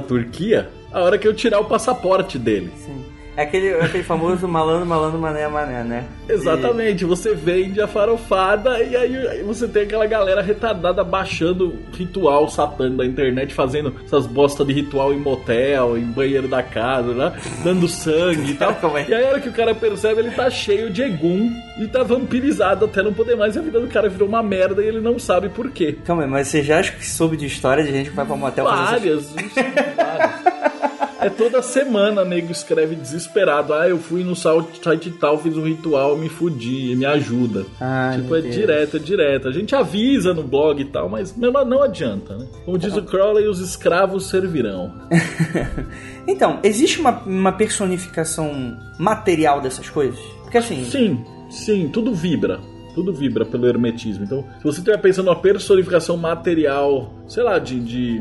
[0.00, 0.68] Turquia
[0.98, 2.70] a hora que eu tirar o passaporte dele.
[2.76, 3.04] Sim.
[3.38, 6.04] É aquele, é aquele famoso malandro, malandro, mané, mané, né?
[6.26, 12.96] Exatamente, você vende a farofada e aí, você tem aquela galera retardada baixando ritual satânico
[12.96, 17.34] da internet, fazendo essas bostas de ritual em motel, em banheiro da casa, né?
[17.62, 18.74] Dando sangue e tal.
[18.96, 19.04] É?
[19.06, 22.02] E aí a hora que o cara percebe, ele tá cheio de egum e tá
[22.02, 23.54] vampirizado até não poder mais.
[23.54, 25.94] E a vida do cara virou uma merda e ele não sabe por quê.
[26.06, 28.34] Calma aí, mas você já acha que soube de história de gente que vai pra
[28.34, 29.52] motel fazer essas- Várias,
[29.94, 30.75] várias.
[31.18, 33.72] É toda semana nego escreve desesperado.
[33.72, 37.64] Ah, eu fui no site tal, fiz um ritual, me fudi, me ajuda.
[37.80, 38.54] Ai, tipo, é Deus.
[38.54, 39.48] direto, é direto.
[39.48, 42.46] A gente avisa no blog e tal, mas não adianta, né?
[42.64, 44.92] Como diz o Crowley, os escravos servirão.
[46.28, 50.18] Então, existe uma, uma personificação material dessas coisas?
[50.42, 52.58] Porque assim, Sim, sim, tudo vibra.
[52.96, 54.24] Tudo vibra pelo hermetismo.
[54.24, 58.20] Então, se você estiver pensando numa personificação material, sei lá, de, de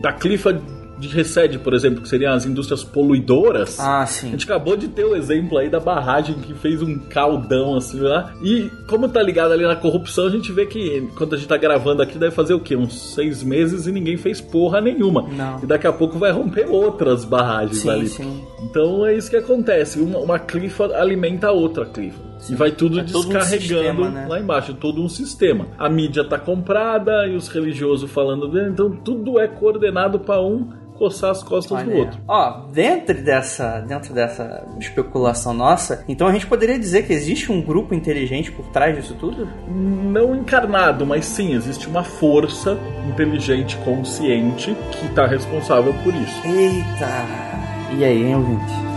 [0.00, 0.52] da clifa
[1.00, 3.78] de Resede, por exemplo, que seriam as indústrias poluidoras.
[3.80, 4.30] ah, A sim.
[4.30, 8.32] gente acabou de ter o exemplo aí da barragem que fez um caldão assim lá.
[8.42, 11.56] E como tá ligado ali na corrupção, a gente vê que quando a gente tá
[11.56, 12.76] gravando aqui deve fazer o quê?
[12.76, 15.22] Uns seis meses e ninguém fez porra nenhuma.
[15.28, 15.60] Não.
[15.62, 18.06] E daqui a pouco vai romper outras barragens Sim, ali.
[18.08, 18.44] sim.
[18.62, 19.98] Então é isso que acontece.
[20.00, 22.29] Uma, uma clifa alimenta a outra clifa.
[22.48, 24.26] E vai tudo É todo um descarregando sistema, né?
[24.28, 25.68] lá embaixo, todo um sistema.
[25.78, 30.80] A mídia tá comprada e os religiosos falando dele, então tudo é coordenado para um
[31.00, 32.20] coçar as costas do Olha, outro.
[32.28, 37.62] Ó, dentro dessa, dentro dessa especulação nossa, então a gente poderia dizer que existe um
[37.62, 39.48] grupo inteligente por trás disso tudo?
[39.66, 42.76] não encarnado, mas sim, existe uma força
[43.08, 46.46] inteligente, consciente, que está responsável por isso.
[46.46, 47.24] Eita!
[47.96, 48.89] E aí, hein, ouvinte?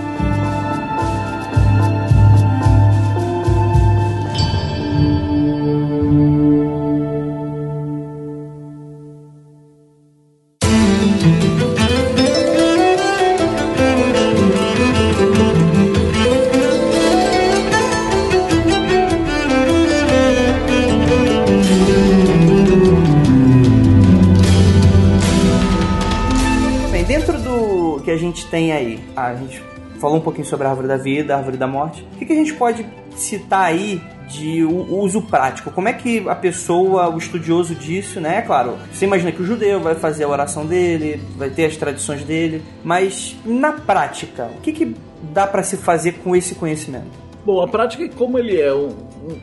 [30.04, 32.06] Falou um pouquinho sobre a árvore da vida, a árvore da morte.
[32.16, 32.86] O que, que a gente pode
[33.16, 35.72] citar aí de uso prático?
[35.72, 38.42] Como é que a pessoa, o estudioso disso, né?
[38.42, 42.22] Claro, você imagina que o judeu vai fazer a oração dele, vai ter as tradições
[42.26, 44.94] dele, mas na prática, o que, que
[45.34, 47.24] dá para se fazer com esse conhecimento?
[47.46, 48.94] Bom, a prática é como ele é um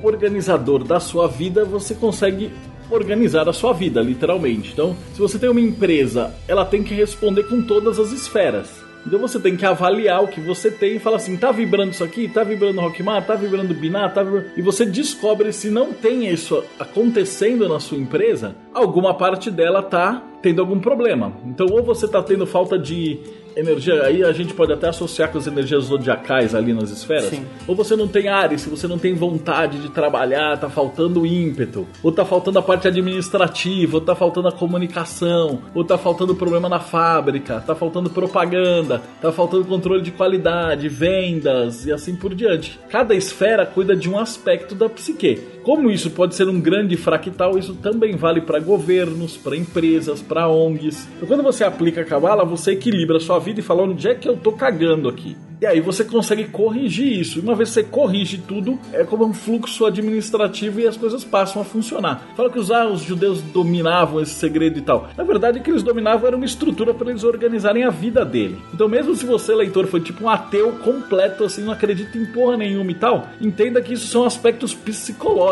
[0.02, 2.52] organizador da sua vida, você consegue
[2.90, 4.72] organizar a sua vida, literalmente.
[4.74, 8.80] Então, se você tem uma empresa, ela tem que responder com todas as esferas.
[9.07, 12.05] Então você tem que avaliar o que você tem e falar assim, tá vibrando isso
[12.05, 12.28] aqui?
[12.28, 13.26] Tá vibrando Rockmar?
[13.26, 14.12] Tá vibrando Binar?
[14.12, 14.51] Tá vibrando...
[14.57, 20.22] E você descobre se não tem isso acontecendo na sua empresa, alguma parte dela tá
[20.42, 21.32] tendo algum problema.
[21.44, 23.18] Então ou você tá tendo falta de
[23.57, 27.26] energia, aí a gente pode até associar com as energias zodiacais ali nas esferas.
[27.26, 27.44] Sim.
[27.66, 31.86] Ou você não tem Ares, se você não tem vontade de trabalhar, tá faltando ímpeto,
[32.03, 36.68] ou tá faltando a parte administrativa, ou tá faltando a comunicação, ou tá faltando problema
[36.68, 42.78] na fábrica, tá faltando propaganda, tá faltando controle de qualidade, vendas e assim por diante.
[42.88, 45.40] Cada esfera cuida de um aspecto da psique.
[45.62, 50.48] Como isso pode ser um grande fractal, isso também vale para governos, para empresas, para
[50.48, 51.08] ONGs.
[51.16, 54.14] Então, quando você aplica a Kabbalah, você equilibra a sua vida e fala onde é
[54.14, 55.36] que eu tô cagando aqui.
[55.61, 57.38] E aí você consegue corrigir isso.
[57.38, 61.22] E uma vez que você corrige tudo, é como um fluxo administrativo e as coisas
[61.22, 62.30] passam a funcionar.
[62.34, 65.11] Fala que os, ah, os judeus dominavam esse segredo e tal.
[65.14, 68.58] Na verdade, o que eles dominavam era uma estrutura para eles organizarem a vida dele.
[68.72, 72.56] Então, mesmo se você, leitor, foi tipo um ateu completo, assim, não acredita em porra
[72.56, 75.49] nenhuma e tal, entenda que isso são aspectos psicológicos.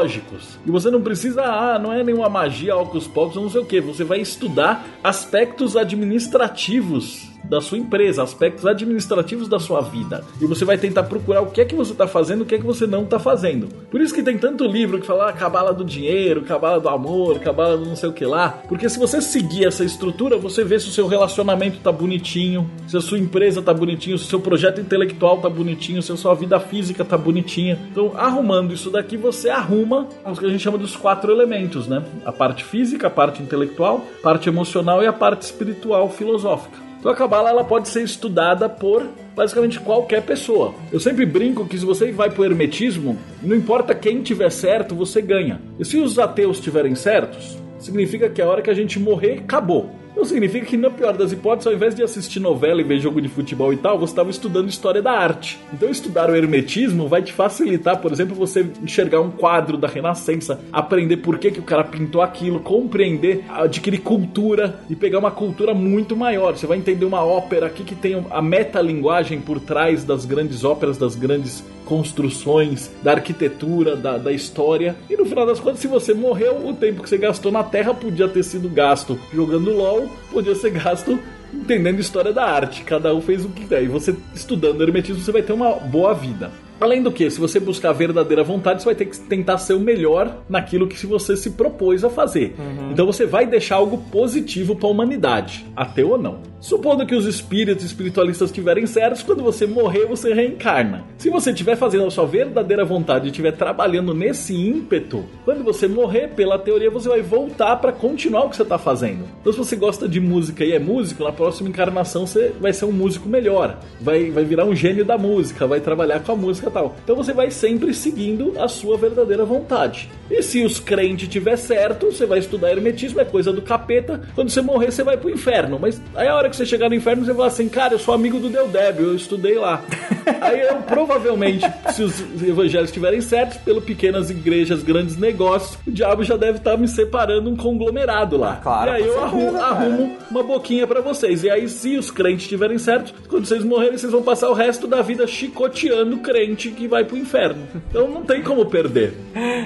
[0.66, 3.80] E você não precisa, ah, não é nenhuma magia, álcool pocos, não sei o que.
[3.80, 10.24] Você vai estudar aspectos administrativos da sua empresa, aspectos administrativos da sua vida.
[10.40, 12.58] E você vai tentar procurar o que é que você está fazendo, o que é
[12.58, 13.68] que você não está fazendo.
[13.90, 17.38] Por isso que tem tanto livro que fala ah, cabala do dinheiro, cabala do amor,
[17.40, 18.62] cabala do não sei o que lá.
[18.68, 22.96] Porque se você seguir essa estrutura, você vê se o seu relacionamento tá bonitinho, se
[22.96, 26.34] a sua empresa tá bonitinho, se o seu projeto intelectual tá bonitinho, se a sua
[26.34, 27.78] vida física tá bonitinha.
[27.90, 32.04] Então, arrumando isso daqui, você arruma o que a gente chama dos quatro elementos, né?
[32.24, 36.87] A parte física, a parte intelectual, a parte emocional e a parte espiritual filosófica.
[36.98, 40.74] Então a Kabbalah ela pode ser estudada por basicamente qualquer pessoa.
[40.90, 45.22] Eu sempre brinco que se você vai pro hermetismo, não importa quem tiver certo, você
[45.22, 45.60] ganha.
[45.78, 49.90] E se os ateus tiverem certos, significa que a hora que a gente morrer, acabou.
[50.18, 53.22] Não significa que, na pior das hipóteses, ao invés de assistir novela e ver jogo
[53.22, 55.60] de futebol e tal, você estava estudando história da arte.
[55.72, 60.60] Então, estudar o hermetismo vai te facilitar, por exemplo, você enxergar um quadro da Renascença,
[60.72, 65.72] aprender por que, que o cara pintou aquilo, compreender, adquirir cultura e pegar uma cultura
[65.72, 66.56] muito maior.
[66.56, 70.98] Você vai entender uma ópera aqui que tem a metalinguagem por trás das grandes óperas,
[70.98, 74.94] das grandes construções, da arquitetura, da, da história.
[75.08, 77.94] E no final das contas, se você morreu, o tempo que você gastou na Terra
[77.94, 81.18] podia ter sido gasto jogando LOL, podia ser gasto
[81.52, 82.84] entendendo história da arte.
[82.84, 83.82] Cada um fez o que quer.
[83.82, 86.50] E você estudando hermetismo, você vai ter uma boa vida.
[86.80, 89.74] Além do que, se você buscar a verdadeira vontade, você vai ter que tentar ser
[89.74, 92.54] o melhor naquilo que você se propôs a fazer.
[92.58, 92.92] Uhum.
[92.92, 96.38] Então você vai deixar algo positivo para a humanidade, ateu ou não.
[96.60, 101.04] Supondo que os espíritos espiritualistas estiverem certos, quando você morrer, você reencarna.
[101.16, 105.86] Se você estiver fazendo a sua verdadeira vontade e estiver trabalhando nesse ímpeto, quando você
[105.86, 109.24] morrer, pela teoria, você vai voltar para continuar o que você está fazendo.
[109.40, 112.84] Então, se você gosta de música e é músico, na próxima encarnação você vai ser
[112.84, 116.67] um músico melhor, vai, vai virar um gênio da música, vai trabalhar com a música
[116.70, 116.96] tal.
[117.02, 120.10] Então, você vai sempre seguindo a sua verdadeira vontade.
[120.30, 124.20] E se os crentes tiver certo, você vai estudar hermetismo, é coisa do capeta.
[124.34, 125.78] Quando você morrer, você vai pro inferno.
[125.80, 127.98] Mas aí a hora que você chegar no inferno, você vai falar assim, cara, eu
[127.98, 129.82] sou amigo do Deldeb, eu estudei lá.
[130.40, 136.22] Aí eu provavelmente, se os evangelhos estiverem certos, pelo pequenas igrejas, grandes negócios, o diabo
[136.22, 138.56] já deve estar me separando um conglomerado lá.
[138.56, 141.44] Claro, e aí eu arrumo, arrumo, uma boquinha para vocês.
[141.44, 144.86] E aí, se os crentes estiverem certos, quando vocês morrerem, vocês vão passar o resto
[144.86, 147.62] da vida chicoteando o crente que vai pro inferno.
[147.88, 149.14] Então não tem como perder.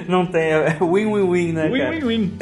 [0.07, 1.69] Não tem, é win-win-win, né?
[1.69, 2.37] Win-win-win.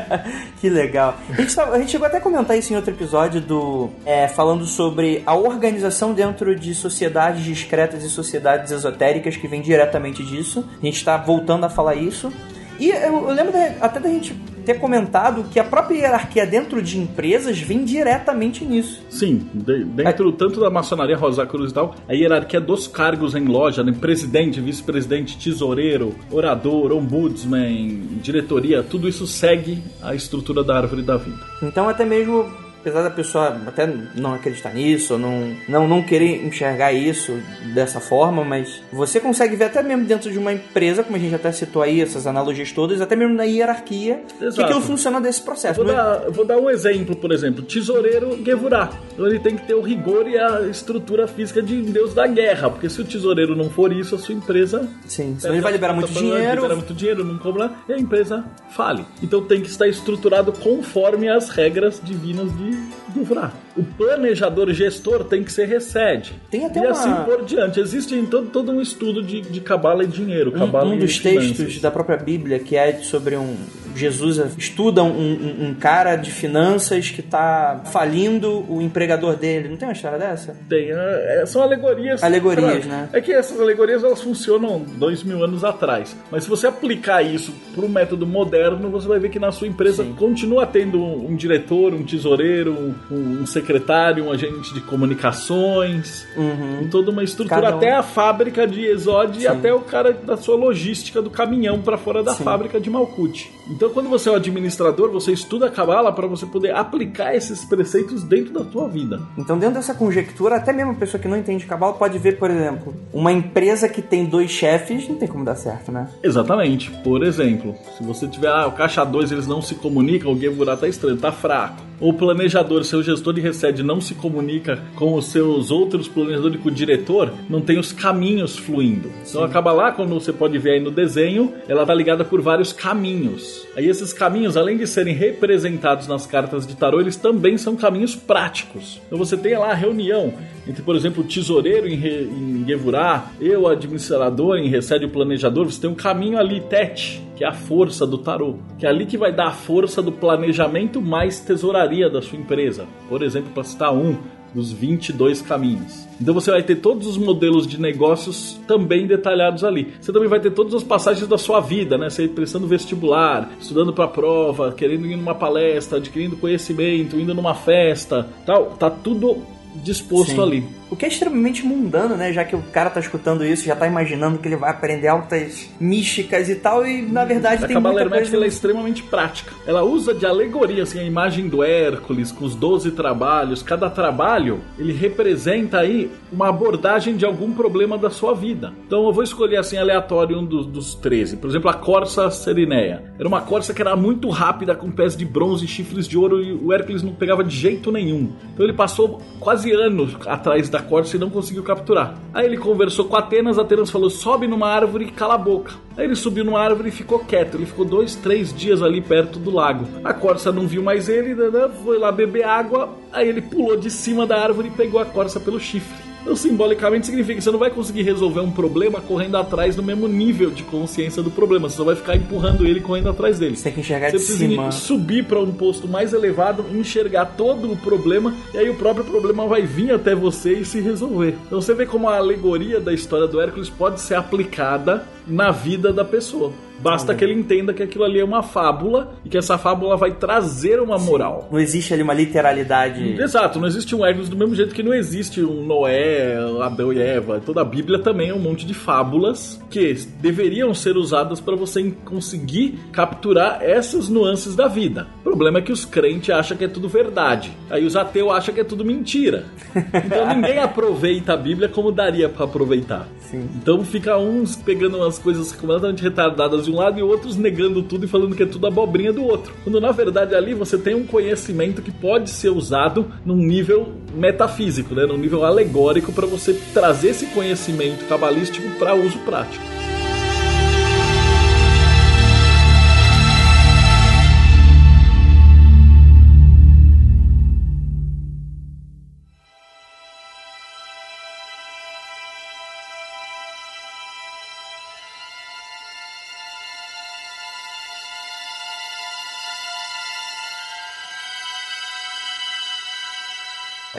[0.60, 1.16] que legal.
[1.30, 4.66] A gente, a gente chegou até a comentar isso em outro episódio do é, falando
[4.66, 10.64] sobre a organização dentro de sociedades discretas e sociedades esotéricas que vem diretamente disso.
[10.80, 12.32] A gente está voltando a falar isso.
[12.78, 14.34] E eu, eu lembro de, até da gente
[14.64, 19.02] ter comentado que a própria hierarquia dentro de empresas vem diretamente nisso.
[19.08, 20.32] Sim, de, dentro é.
[20.32, 23.92] tanto da maçonaria Rosa Cruz e tal, a hierarquia dos cargos em loja, né?
[23.92, 31.38] presidente, vice-presidente, tesoureiro, orador, ombudsman, diretoria, tudo isso segue a estrutura da árvore da vida.
[31.62, 36.92] Então até mesmo apesar da pessoa até não acreditar nisso, não, não, não querer enxergar
[36.92, 37.38] isso
[37.74, 41.34] dessa forma, mas você consegue ver até mesmo dentro de uma empresa, como a gente
[41.34, 44.56] até citou aí, essas analogias todas, até mesmo na hierarquia, Exato.
[44.56, 45.80] que aquilo funciona desse processo.
[45.80, 48.90] Eu vou, dar, vou dar um exemplo, por exemplo, tesoureiro Gevurah.
[49.12, 52.70] Então ele tem que ter o rigor e a estrutura física de Deus da guerra,
[52.70, 54.88] porque se o tesoureiro não for isso, a sua empresa...
[55.06, 56.62] Sim, senão ele vai liberar muito dinheiro...
[56.62, 59.04] Libera muito dinheiro, não cobra, e a empresa fale.
[59.22, 62.69] Então tem que estar estruturado conforme as regras divinas de
[63.16, 63.52] livrar.
[63.76, 66.34] O planejador gestor tem que ser recede.
[66.50, 66.90] Tem até e uma...
[66.90, 67.80] assim por diante.
[67.80, 70.52] Existe em todo, todo um estudo de, de cabala e dinheiro.
[70.56, 73.56] Um, um dos textos da própria Bíblia que é sobre um
[73.94, 79.68] Jesus estuda um, um, um cara de finanças que está falindo o empregador dele.
[79.68, 80.56] Não tem uma história dessa?
[80.68, 80.90] Tem.
[80.90, 82.22] É, são alegorias.
[82.22, 82.96] Alegorias, pra...
[82.96, 83.08] né?
[83.12, 86.16] É que essas alegorias elas funcionam dois mil anos atrás.
[86.30, 89.66] Mas se você aplicar isso para o método moderno, você vai ver que na sua
[89.66, 90.14] empresa Sim.
[90.14, 92.94] continua tendo um, um, diretor, um tesoureiro, um,
[93.42, 96.88] um, secretário, um agente de comunicações, uhum.
[96.90, 97.68] toda uma estrutura.
[97.68, 101.96] Até a fábrica de Exode e até o cara da sua logística do caminhão para
[101.96, 102.44] fora da Sim.
[102.44, 103.59] fábrica de Malkuth.
[103.70, 107.64] Então, quando você é o administrador, você estuda a Kabbalah para você poder aplicar esses
[107.64, 109.20] preceitos dentro da tua vida.
[109.38, 112.50] Então, dentro dessa conjectura, até mesmo a pessoa que não entende Kabbalah pode ver, por
[112.50, 116.08] exemplo, uma empresa que tem dois chefes, não tem como dar certo, né?
[116.22, 116.90] Exatamente.
[117.04, 120.76] Por exemplo, se você tiver, ah, o caixa 2 eles não se comunicam, o Gevurah
[120.76, 125.26] tá estranho, tá fraco o planejador, seu gestor de receite não se comunica com os
[125.26, 129.08] seus outros planejadores, com o diretor, não tem os caminhos fluindo.
[129.08, 129.30] Então, Sim.
[129.30, 132.72] Então acaba lá, quando você pode ver aí no desenho, ela tá ligada por vários
[132.72, 133.59] caminhos.
[133.76, 138.14] Aí esses caminhos, além de serem representados nas cartas de tarô, eles também são caminhos
[138.14, 139.00] práticos.
[139.06, 140.32] Então você tem lá a reunião
[140.66, 145.64] entre, por exemplo, o tesoureiro em, Re, em Gevurah, eu, administrador, em Recede o planejador,
[145.64, 149.06] você tem um caminho ali, Tete, que é a força do tarô, que é ali
[149.06, 152.86] que vai dar a força do planejamento mais tesouraria da sua empresa.
[153.08, 154.16] Por exemplo, para citar um,
[154.54, 156.06] dos 22 caminhos.
[156.20, 159.94] Então você vai ter todos os modelos de negócios também detalhados ali.
[160.00, 162.10] Você também vai ter todas as passagens da sua vida, né?
[162.10, 168.28] Você prestando vestibular, estudando para prova, querendo ir numa palestra, adquirindo conhecimento, indo numa festa,
[168.44, 168.76] tal.
[168.78, 169.38] Tá tudo
[169.82, 170.42] disposto Sim.
[170.42, 170.79] ali.
[170.90, 172.32] O que é extremamente mundano, né?
[172.32, 175.70] Já que o cara tá escutando isso, já tá imaginando que ele vai aprender altas
[175.80, 178.36] místicas e tal, e na verdade A tem muita Hermética coisa...
[178.36, 179.52] ela é extremamente prática.
[179.66, 183.62] Ela usa de alegoria assim, a imagem do Hércules com os 12 trabalhos.
[183.62, 188.72] Cada trabalho ele representa aí uma abordagem de algum problema da sua vida.
[188.86, 191.36] Então eu vou escolher assim aleatório um dos, dos 13.
[191.36, 193.04] Por exemplo, a Corsa Serineia.
[193.18, 196.42] Era uma corsa que era muito rápida, com pés de bronze e chifres de ouro,
[196.42, 198.32] e o Hércules não pegava de jeito nenhum.
[198.52, 202.18] Então ele passou quase anos atrás da corsa e não conseguiu capturar.
[202.32, 205.74] Aí ele conversou com Atenas, Atenas falou: sobe numa árvore e cala a boca.
[205.96, 207.56] Aí ele subiu numa árvore e ficou quieto.
[207.56, 209.86] Ele ficou dois, três dias ali perto do lago.
[210.04, 212.90] A corça não viu mais ele, né, né, foi lá beber água.
[213.12, 216.09] Aí ele pulou de cima da árvore e pegou a corça pelo chifre.
[216.22, 220.06] Então, simbolicamente, significa que você não vai conseguir resolver um problema correndo atrás no mesmo
[220.06, 221.68] nível de consciência do problema.
[221.68, 223.56] Você só vai ficar empurrando ele correndo atrás dele.
[223.56, 224.70] Você tem que enxergar Você de precisa cima.
[224.70, 229.46] subir para um posto mais elevado, enxergar todo o problema, e aí o próprio problema
[229.46, 231.34] vai vir até você e se resolver.
[231.46, 235.92] Então você vê como a alegoria da história do Hércules pode ser aplicada na vida
[235.92, 236.52] da pessoa.
[236.80, 240.12] Basta que ele entenda que aquilo ali é uma fábula e que essa fábula vai
[240.12, 241.48] trazer uma moral.
[241.50, 243.20] Não existe ali uma literalidade.
[243.20, 247.00] Exato, não existe um Hércules do mesmo jeito que não existe um Noé, Adão e
[247.00, 247.40] Eva.
[247.44, 251.92] Toda a Bíblia também é um monte de fábulas que deveriam ser usadas para você
[252.04, 255.06] conseguir capturar essas nuances da vida.
[255.20, 257.52] O problema é que os crentes acham que é tudo verdade.
[257.68, 259.44] Aí os ateus acham que é tudo mentira.
[259.74, 263.06] Então ninguém aproveita a Bíblia como daria para aproveitar.
[263.20, 263.48] Sim.
[263.56, 268.04] Então fica uns pegando umas coisas completamente retardadas de um lado e outros negando tudo
[268.04, 269.52] e falando que é tudo abobrinha do outro.
[269.64, 274.94] Quando na verdade ali você tem um conhecimento que pode ser usado num nível metafísico,
[274.94, 275.04] né?
[275.04, 279.64] num nível alegórico para você trazer esse conhecimento cabalístico para uso prático.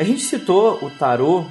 [0.02, 1.46] A gente citou o tarô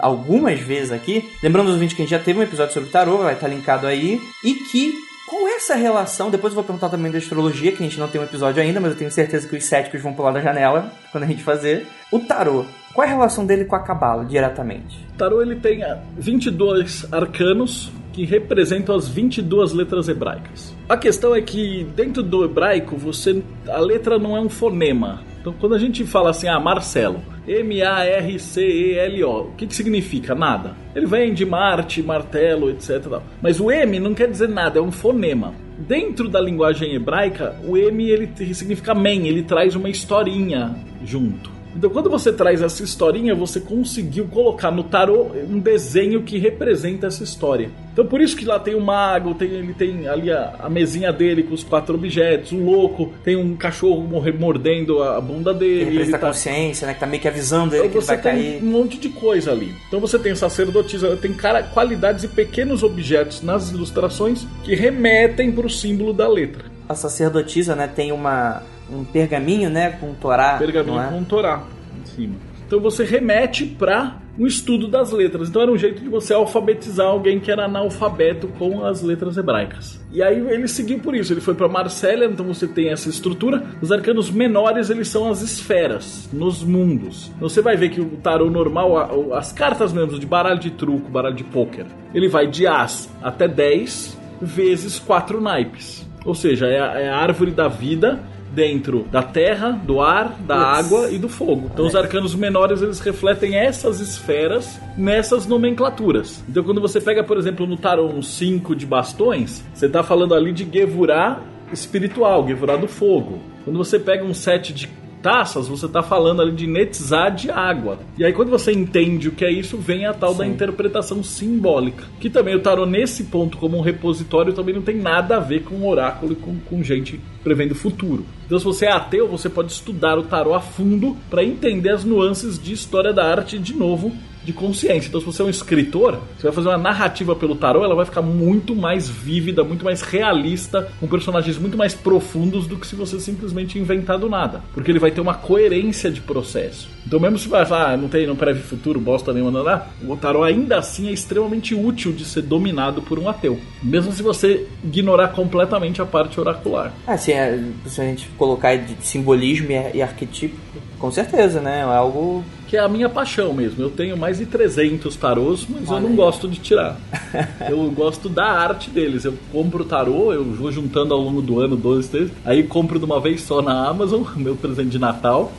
[0.00, 1.30] algumas vezes aqui.
[1.42, 3.48] Lembrando os ouvintes que a gente já teve um episódio sobre o tarô, vai estar
[3.48, 4.20] linkado aí.
[4.44, 4.92] E que
[5.26, 6.30] qual é essa relação?
[6.30, 8.80] Depois eu vou perguntar também da astrologia, que a gente não tem um episódio ainda,
[8.80, 11.86] mas eu tenho certeza que os céticos vão pular da janela quando a gente fazer.
[12.12, 15.02] O tarô, qual é a relação dele com a cabala diretamente?
[15.14, 20.74] O tarô ele tem ah, 22 arcanos que representam as 22 letras hebraicas.
[20.86, 25.24] A questão é que dentro do hebraico você a letra não é um fonema.
[25.46, 29.42] Então quando a gente fala assim, ah, Marcelo, M-A-R-C-E-L-O.
[29.42, 30.34] O que, que significa?
[30.34, 30.74] Nada.
[30.92, 33.20] Ele vem de Marte, martelo, etc.
[33.40, 35.54] Mas o M não quer dizer nada, é um fonema.
[35.78, 40.74] Dentro da linguagem hebraica, o M ele significa men, ele traz uma historinha
[41.04, 41.55] junto.
[41.76, 47.06] Então, quando você traz essa historinha, você conseguiu colocar no tarô um desenho que representa
[47.06, 47.68] essa história.
[47.92, 51.12] Então, por isso que lá tem o mago, tem, ele tem ali a, a mesinha
[51.12, 55.82] dele com os quatro objetos, o louco, tem um cachorro morre- mordendo a bunda dele.
[55.82, 56.94] Ele presta tá- consciência, né?
[56.94, 58.62] Que tá meio que avisando ele então que ele você vai tem cair.
[58.62, 59.74] um monte de coisa ali.
[59.88, 65.66] Então você tem sacerdotisa, tem cara, qualidades e pequenos objetos nas ilustrações que remetem para
[65.66, 66.64] o símbolo da letra.
[66.88, 70.56] A sacerdotisa, né, tem uma, um pergaminho, né, com Torá.
[70.58, 71.08] Pergaminho é?
[71.08, 71.62] com Torá
[72.00, 72.34] em cima.
[72.66, 75.48] Então você remete para um estudo das letras.
[75.48, 80.00] Então era um jeito de você alfabetizar alguém que era analfabeto com as letras hebraicas.
[80.12, 81.32] E aí ele seguiu por isso.
[81.32, 83.62] Ele foi para Marsella, então você tem essa estrutura.
[83.80, 87.30] Os arcanos menores eles são as esferas nos mundos.
[87.40, 91.36] Você vai ver que o tarô normal, as cartas mesmo de baralho de truco, baralho
[91.36, 96.06] de pôquer, ele vai de as até 10 vezes 4 naipes.
[96.24, 98.20] Ou seja, é a, é a árvore da vida
[98.56, 100.78] dentro da terra, do ar, da Putz.
[100.78, 101.70] água e do fogo.
[101.72, 106.42] Então os arcanos menores eles refletem essas esferas nessas nomenclaturas.
[106.48, 110.34] Então quando você pega, por exemplo, no tarô um 5 de bastões, você está falando
[110.34, 113.40] ali de Gevurah espiritual, Gevurah do fogo.
[113.64, 114.88] Quando você pega um 7 de
[115.26, 117.98] taças, você está falando ali de Netzah de água.
[118.16, 122.04] E aí quando você entende o que é isso, vem a tal da interpretação simbólica.
[122.20, 125.64] Que também o tarô nesse ponto como um repositório também não tem nada a ver
[125.64, 128.24] com oráculo e com, com gente prevendo o futuro.
[128.46, 132.04] Então se você é ateu, você pode estudar o tarô a fundo para entender as
[132.04, 134.12] nuances de história da arte de novo
[134.46, 135.08] de consciência.
[135.08, 138.04] Então, se você é um escritor, você vai fazer uma narrativa pelo tarô, ela vai
[138.04, 142.94] ficar muito mais vívida, muito mais realista, com personagens muito mais profundos do que se
[142.94, 144.62] você simplesmente inventar do nada.
[144.72, 146.88] Porque ele vai ter uma coerência de processo.
[147.04, 150.12] Então, mesmo se você falar, ah, não tem, não preve futuro, bosta nenhuma, não, não,
[150.12, 153.58] o tarô ainda assim é extremamente útil de ser dominado por um ateu.
[153.82, 156.92] Mesmo se você ignorar completamente a parte oracular.
[157.06, 160.60] Ah, se, é, se a gente colocar de simbolismo e, e arquetípico,
[160.98, 161.80] Com certeza, né?
[161.80, 163.82] É algo que é a minha paixão mesmo.
[163.82, 166.16] Eu tenho mais de 300 tarôs, mas Olha eu não aí.
[166.16, 166.96] gosto de tirar.
[167.68, 169.24] eu gosto da arte deles.
[169.24, 172.30] Eu compro tarô, eu vou juntando ao longo do ano, dois, três.
[172.44, 175.52] Aí compro de uma vez só na Amazon, meu presente de Natal.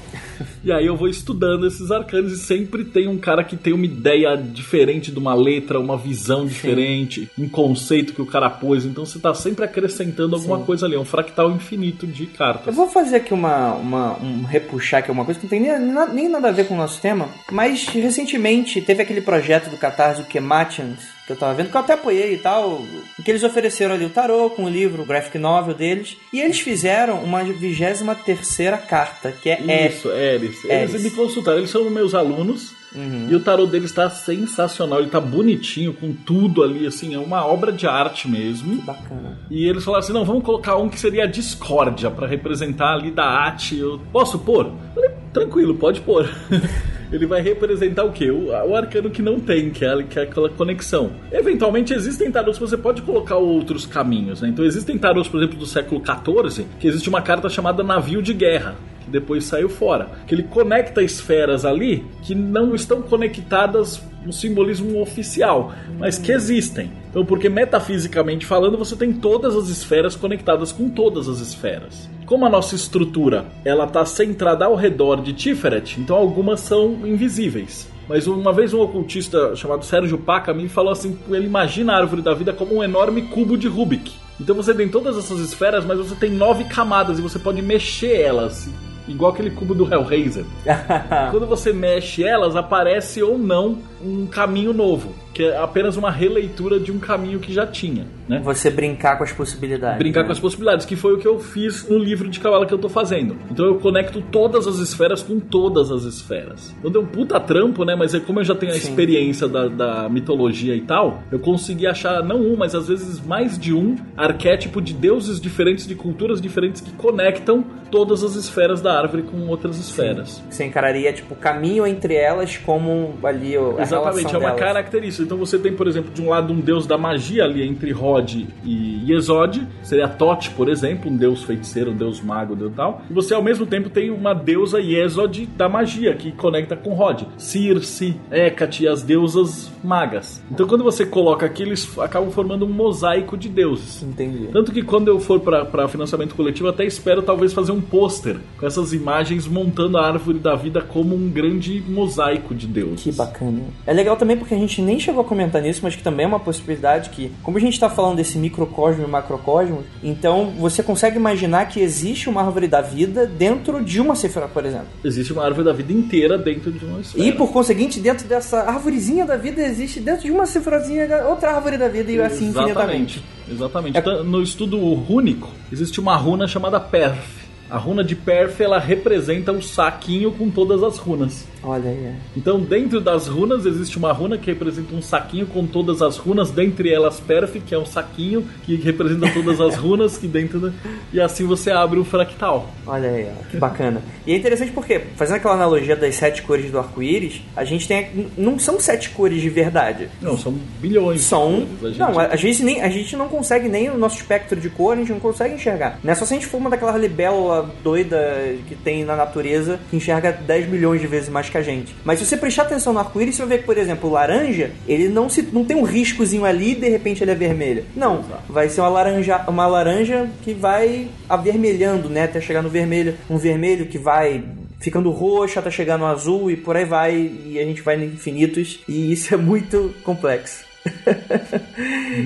[0.64, 3.86] E aí eu vou estudando esses arcanos e sempre tem um cara que tem uma
[3.86, 7.44] ideia diferente de uma letra, uma visão diferente, Sim.
[7.44, 8.86] um conceito que o cara pôs.
[8.86, 10.66] Então você tá sempre acrescentando alguma Sim.
[10.66, 12.68] coisa ali, é um fractal infinito de cartas.
[12.68, 16.14] Eu vou fazer aqui uma, uma um repuxar aqui uma coisa que não tem nem,
[16.14, 20.22] nem nada a ver com o nosso tema, mas recentemente teve aquele projeto do Catarse,
[20.22, 22.82] o Kematians, que eu tava vendo, que eu até apoiei e tal,
[23.24, 26.62] que eles ofereceram ali o tarô com o livro, o graphic novel deles, e eles
[26.62, 30.64] fizeram uma vigésima terceira carta, que é Isso, Eris.
[30.64, 33.28] Eles me consultaram, eles são meus alunos, Uhum.
[33.30, 37.46] E o tarô deles está sensacional, ele tá bonitinho, com tudo ali, assim, é uma
[37.46, 38.78] obra de arte mesmo.
[38.78, 39.38] Que bacana.
[39.52, 43.12] E eles falaram assim: não, vamos colocar um que seria a discórdia para representar ali
[43.12, 43.78] da arte.
[43.78, 44.68] Eu posso pôr?
[44.68, 46.28] Eu falei, tranquilo, pode pôr.
[47.12, 48.30] ele vai representar o quê?
[48.30, 51.12] O, o arcano que não tem, que é, que é aquela conexão.
[51.32, 54.50] Eventualmente existem tarôs que você pode colocar outros caminhos, né?
[54.50, 58.34] Então existem tarôs, por exemplo, do século XIV, que existe uma carta chamada Navio de
[58.34, 58.76] Guerra
[59.08, 60.10] que depois saiu fora.
[60.28, 66.92] Que ele conecta esferas ali que não estão conectadas no simbolismo oficial, mas que existem.
[67.10, 72.10] Então, porque metafisicamente falando, você tem todas as esferas conectadas com todas as esferas.
[72.28, 77.90] Como a nossa estrutura ela está centrada ao redor de Tiferet, então algumas são invisíveis.
[78.06, 82.22] Mas uma vez um ocultista chamado Sérgio Paca me falou assim: ele imagina a árvore
[82.22, 84.12] da vida como um enorme cubo de Rubik.
[84.42, 88.20] Então você tem todas essas esferas, mas você tem nove camadas e você pode mexer
[88.20, 88.70] elas
[89.08, 90.44] igual aquele cubo do Hellraiser.
[91.32, 96.80] Quando você mexe elas, aparece ou não um caminho novo que é apenas uma releitura
[96.80, 98.42] de um caminho que já tinha, né?
[98.44, 100.00] Você brincar com as possibilidades.
[100.00, 100.26] Brincar né?
[100.26, 102.78] com as possibilidades, que foi o que eu fiz no livro de cavalo que eu
[102.80, 103.38] tô fazendo.
[103.52, 106.76] Então eu conecto todas as esferas com todas as esferas.
[106.80, 107.96] Então deu um puta trampo, né?
[107.96, 108.90] Mas é como eu já tenho a Sim.
[108.90, 113.60] experiência da, da, mitologia e tal, eu consegui achar não um, mas às vezes mais
[113.60, 119.00] de um arquétipo de deuses diferentes, de culturas diferentes que conectam todas as esferas da
[119.00, 120.44] árvore com outras esferas.
[120.50, 124.60] Você encararia, tipo, o caminho entre elas como ali a Exatamente, é uma delas.
[124.60, 125.24] característica.
[125.24, 128.46] Então você tem, por exemplo, de um lado um deus da magia ali entre Rod
[128.64, 133.02] e Yesod, seria Tote, por exemplo, um deus feiticeiro, um deus mago, um deus tal.
[133.10, 137.24] E você ao mesmo tempo tem uma deusa Yesod da magia que conecta com Rod,
[137.38, 140.42] Circe, Hecate e as deusas magas.
[140.52, 144.04] Então quando você coloca aqui, eles acabam formando um mosaico de deuses.
[144.04, 144.48] Entendi.
[144.52, 148.66] Tanto que quando eu for para financiamento coletivo, até espero talvez fazer um pôster com
[148.66, 153.04] essas imagens montando a árvore da vida como um grande mosaico de deuses.
[153.04, 153.62] Que bacana.
[153.86, 156.28] É legal também porque a gente nem chegou a comentar nisso, mas que também é
[156.28, 161.16] uma possibilidade que, como a gente está falando desse microcosmo e macrocosmo, então você consegue
[161.16, 164.88] imaginar que existe uma árvore da vida dentro de uma cifra, por exemplo.
[165.06, 167.24] Existe uma árvore da vida inteira dentro de uma esfera.
[167.24, 171.78] E por conseguinte, dentro dessa árvorezinha da vida existe dentro de uma cifrazinha outra árvore
[171.78, 173.24] da vida e assim infinitamente.
[173.50, 173.98] Exatamente.
[173.98, 174.24] É...
[174.24, 179.62] No estudo rúnico, existe uma runa chamada Perf a runa de Perf ela representa o
[179.62, 181.46] saquinho com todas as runas.
[181.64, 182.06] Olha aí.
[182.06, 182.14] É.
[182.36, 186.52] Então, dentro das runas existe uma runa que representa um saquinho com todas as runas,
[186.52, 190.72] dentre elas Perf, que é um saquinho que representa todas as runas que dentro da...
[191.12, 192.70] e assim você abre um fractal.
[192.86, 194.02] Olha aí, que bacana.
[194.26, 198.28] E é interessante porque, fazendo aquela analogia das sete cores do arco-íris, a gente tem
[198.38, 200.10] não são sete cores de verdade.
[200.22, 201.22] Não, são bilhões.
[201.22, 201.68] São.
[201.82, 202.00] A gente...
[202.00, 204.94] Não, a, a gente nem a gente não consegue nem o nosso espectro de cor,
[204.94, 206.00] a gente não consegue enxergar.
[206.04, 209.80] Não é só se a gente for uma daquelas libélulas doida que tem na natureza
[209.90, 211.96] que enxerga 10 milhões de vezes mais que a gente.
[212.04, 214.72] Mas se você prestar atenção no arco-íris, você vai ver que, por exemplo, o laranja,
[214.88, 217.86] ele não, se, não tem um riscozinho ali e de repente ele é vermelho.
[217.96, 223.16] Não, vai ser uma laranja, uma laranja que vai avermelhando, né, até chegar no vermelho.
[223.30, 224.44] Um vermelho que vai
[224.80, 228.06] ficando roxo até chegar no azul e por aí vai, e a gente vai em
[228.06, 230.66] infinitos, e isso é muito complexo.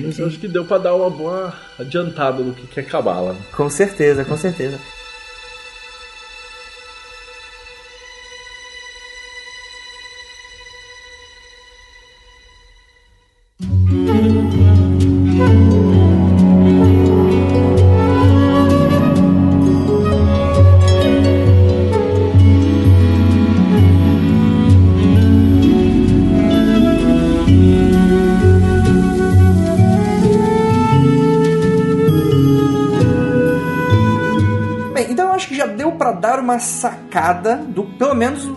[0.02, 3.36] Mas eu acho que deu para dar uma boa adiantada no que é cabala.
[3.56, 4.78] Com certeza, com certeza.
[36.62, 38.50] Sacada do, pelo menos,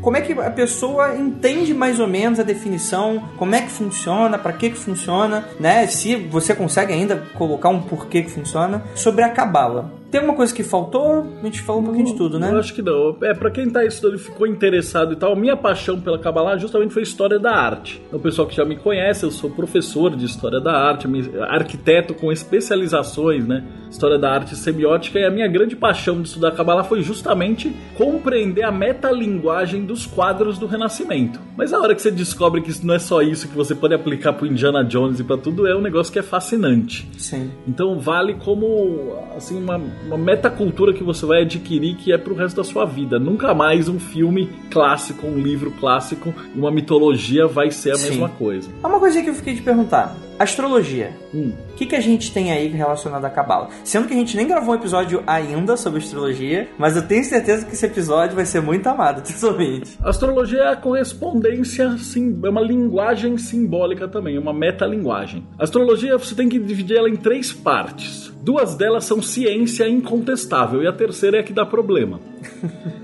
[0.00, 4.38] como é que a pessoa entende mais ou menos a definição, como é que funciona,
[4.38, 5.86] para que que funciona, né?
[5.86, 9.97] Se você consegue ainda colocar um porquê que funciona sobre a cabala.
[10.10, 11.26] Tem alguma coisa que faltou?
[11.40, 12.50] A gente falou um pouquinho de tudo, né?
[12.50, 13.16] Eu acho que não.
[13.22, 16.94] É, pra quem tá estudando e ficou interessado e tal, minha paixão pela Kabbalah justamente
[16.94, 18.02] foi história da arte.
[18.10, 21.06] O pessoal que já me conhece, eu sou professor de história da arte,
[21.48, 23.64] arquiteto com especializações, né?
[23.90, 28.62] História da arte semiótica, e a minha grande paixão de estudar Kabbalah foi justamente compreender
[28.62, 31.38] a metalinguagem dos quadros do Renascimento.
[31.56, 33.94] Mas a hora que você descobre que isso não é só isso que você pode
[33.94, 37.08] aplicar pro Indiana Jones e para tudo, é um negócio que é fascinante.
[37.18, 37.50] Sim.
[37.66, 42.56] Então vale como assim uma uma metacultura que você vai adquirir que é pro resto
[42.56, 43.18] da sua vida.
[43.18, 48.10] Nunca mais um filme clássico, um livro clássico, uma mitologia vai ser a Sim.
[48.10, 48.70] mesma coisa.
[48.82, 50.16] É uma coisinha que eu fiquei de perguntar.
[50.38, 51.10] Astrologia.
[51.34, 51.52] Hum.
[51.72, 53.70] O que, que a gente tem aí relacionado à Cabala?
[53.82, 57.66] Sendo que a gente nem gravou um episódio ainda sobre astrologia, mas eu tenho certeza
[57.66, 59.98] que esse episódio vai ser muito amado, pessoalmente.
[60.00, 65.44] Astrologia é a correspondência, sim, é uma linguagem simbólica também, é uma metalinguagem.
[65.58, 68.32] Astrologia você tem que dividir ela em três partes.
[68.48, 72.18] Duas delas são ciência incontestável e a terceira é a que dá problema.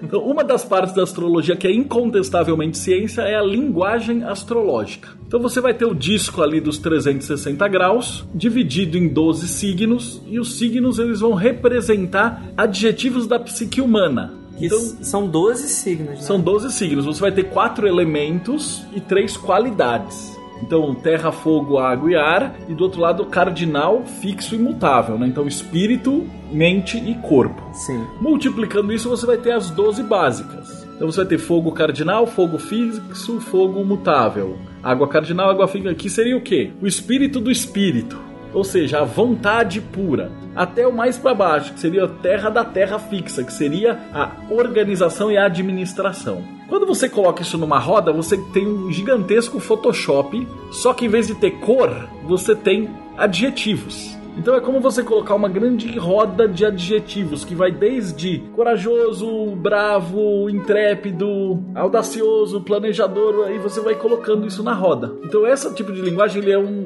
[0.02, 5.10] Então, uma das partes da astrologia que é incontestavelmente ciência é a linguagem astrológica.
[5.26, 10.38] Então você vai ter o disco ali dos 360 graus, dividido em 12 signos, e
[10.38, 14.32] os signos eles vão representar adjetivos da psique humana.
[14.58, 16.16] Então, são 12 signos, né?
[16.16, 17.04] são 12 signos.
[17.04, 20.33] Você vai ter quatro elementos e três qualidades.
[20.62, 22.54] Então, terra, fogo, água e ar.
[22.68, 25.18] E do outro lado, cardinal, fixo e mutável.
[25.18, 25.26] Né?
[25.26, 27.62] Então, espírito, mente e corpo.
[27.72, 28.04] Sim.
[28.20, 30.84] Multiplicando isso, você vai ter as 12 básicas.
[30.96, 34.56] Então, você vai ter fogo cardinal, fogo fixo, fogo mutável.
[34.82, 35.94] Água cardinal, água fixa.
[35.94, 36.72] Que seria o quê?
[36.80, 38.33] O espírito do espírito.
[38.54, 40.30] Ou seja, a vontade pura.
[40.54, 44.30] Até o mais para baixo, que seria a terra da terra fixa, que seria a
[44.48, 46.42] organização e a administração.
[46.68, 51.26] Quando você coloca isso numa roda, você tem um gigantesco Photoshop, só que em vez
[51.26, 51.90] de ter cor,
[52.26, 54.16] você tem adjetivos.
[54.36, 60.50] Então é como você colocar uma grande roda de adjetivos que vai desde corajoso, bravo,
[60.50, 65.12] intrépido, audacioso, planejador, aí você vai colocando isso na roda.
[65.24, 66.84] Então esse tipo de linguagem ele é um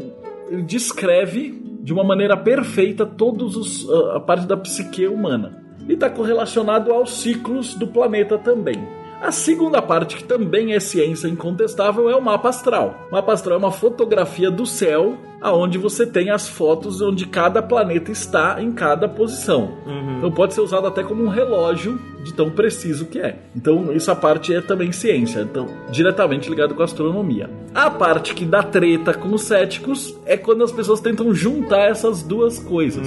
[0.50, 5.62] ele descreve de uma maneira perfeita todos os a- a parte da psique humana.
[5.88, 8.76] E está correlacionado aos ciclos do planeta também.
[9.22, 12.94] A segunda parte, que também é ciência incontestável, é o mapa astral.
[13.08, 17.62] O mapa astral é uma fotografia do céu, aonde você tem as fotos onde cada
[17.62, 19.72] planeta está em cada posição.
[20.18, 23.38] Então pode ser usado até como um relógio de tão preciso que é.
[23.54, 27.48] Então essa parte é também ciência, então diretamente ligado com a astronomia.
[27.74, 32.22] A parte que dá treta com os céticos é quando as pessoas tentam juntar essas
[32.22, 33.06] duas coisas.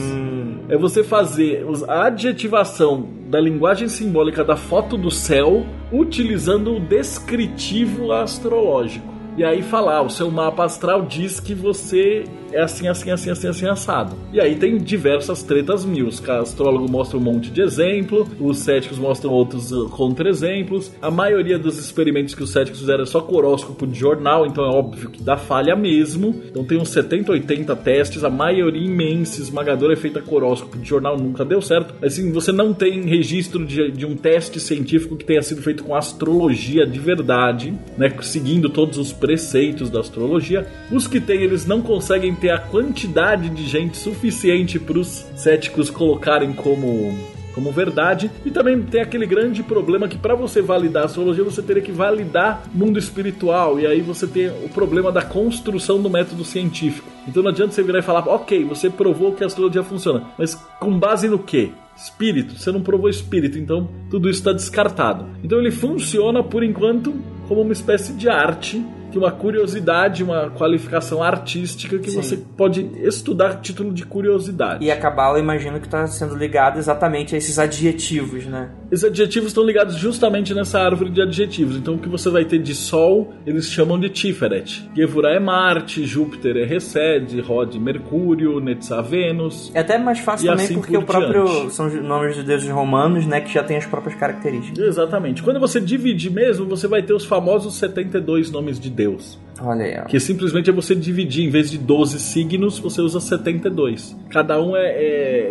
[0.69, 8.11] É você fazer a adjetivação da linguagem simbólica da foto do céu utilizando o descritivo
[8.11, 9.10] astrológico.
[9.41, 13.47] E aí falar, o seu mapa astral diz que você é assim, assim, assim, assim,
[13.47, 14.15] assim, assado.
[14.31, 16.07] E aí tem diversas tretas mil.
[16.07, 20.91] Os astrólogos mostram um monte de exemplo, os céticos mostram outros uh, contra-exemplos.
[21.01, 24.63] A maioria dos experimentos que os céticos fizeram é só com horóscopo de jornal, então
[24.63, 26.41] é óbvio que dá falha mesmo.
[26.49, 30.87] Então tem uns 70, 80 testes, a maioria imensa, esmagadora, é feita com horóscopo de
[30.87, 31.93] jornal, nunca deu certo.
[32.03, 35.95] Assim, você não tem registro de, de um teste científico que tenha sido feito com
[35.95, 38.11] astrologia de verdade, né?
[38.21, 40.67] Seguindo todos os preceitos da astrologia.
[40.91, 45.91] Os que tem, eles não conseguem ter a quantidade de gente suficiente para os céticos
[45.91, 47.15] colocarem como
[47.53, 51.61] como verdade e também tem aquele grande problema que para você validar a astrologia você
[51.61, 56.45] teria que validar mundo espiritual e aí você tem o problema da construção do método
[56.45, 57.07] científico.
[57.27, 60.55] Então não adianta você virar e falar ok você provou que a astrologia funciona mas
[60.79, 62.57] com base no que espírito.
[62.57, 65.27] Você não provou espírito então tudo isso está descartado.
[65.43, 67.13] Então ele funciona por enquanto
[67.47, 68.81] como uma espécie de arte
[69.11, 72.21] que uma curiosidade, uma qualificação artística que Sim.
[72.21, 74.83] você pode estudar a título de curiosidade.
[74.83, 78.71] E a Cabala, imagino que está sendo ligado exatamente a esses adjetivos, né?
[78.91, 81.77] Esses adjetivos estão ligados justamente nessa árvore de adjetivos.
[81.77, 84.89] Então, o que você vai ter de Sol, eles chamam de Tiferet.
[84.95, 89.71] Gevurah é Marte, Júpiter é Recede, Rod Mercúrio, Netzah Vênus.
[89.73, 91.73] É até mais fácil também assim porque por o próprio diante.
[91.73, 94.79] são nomes de deuses romanos, né, que já tem as próprias características.
[94.79, 95.41] Exatamente.
[95.43, 99.39] Quando você dividir mesmo, você vai ter os famosos 72 nomes de Deus.
[99.63, 100.05] Olha aí.
[100.07, 104.15] Que simplesmente é você dividir, em vez de 12 signos, você usa 72.
[104.29, 104.87] Cada um é,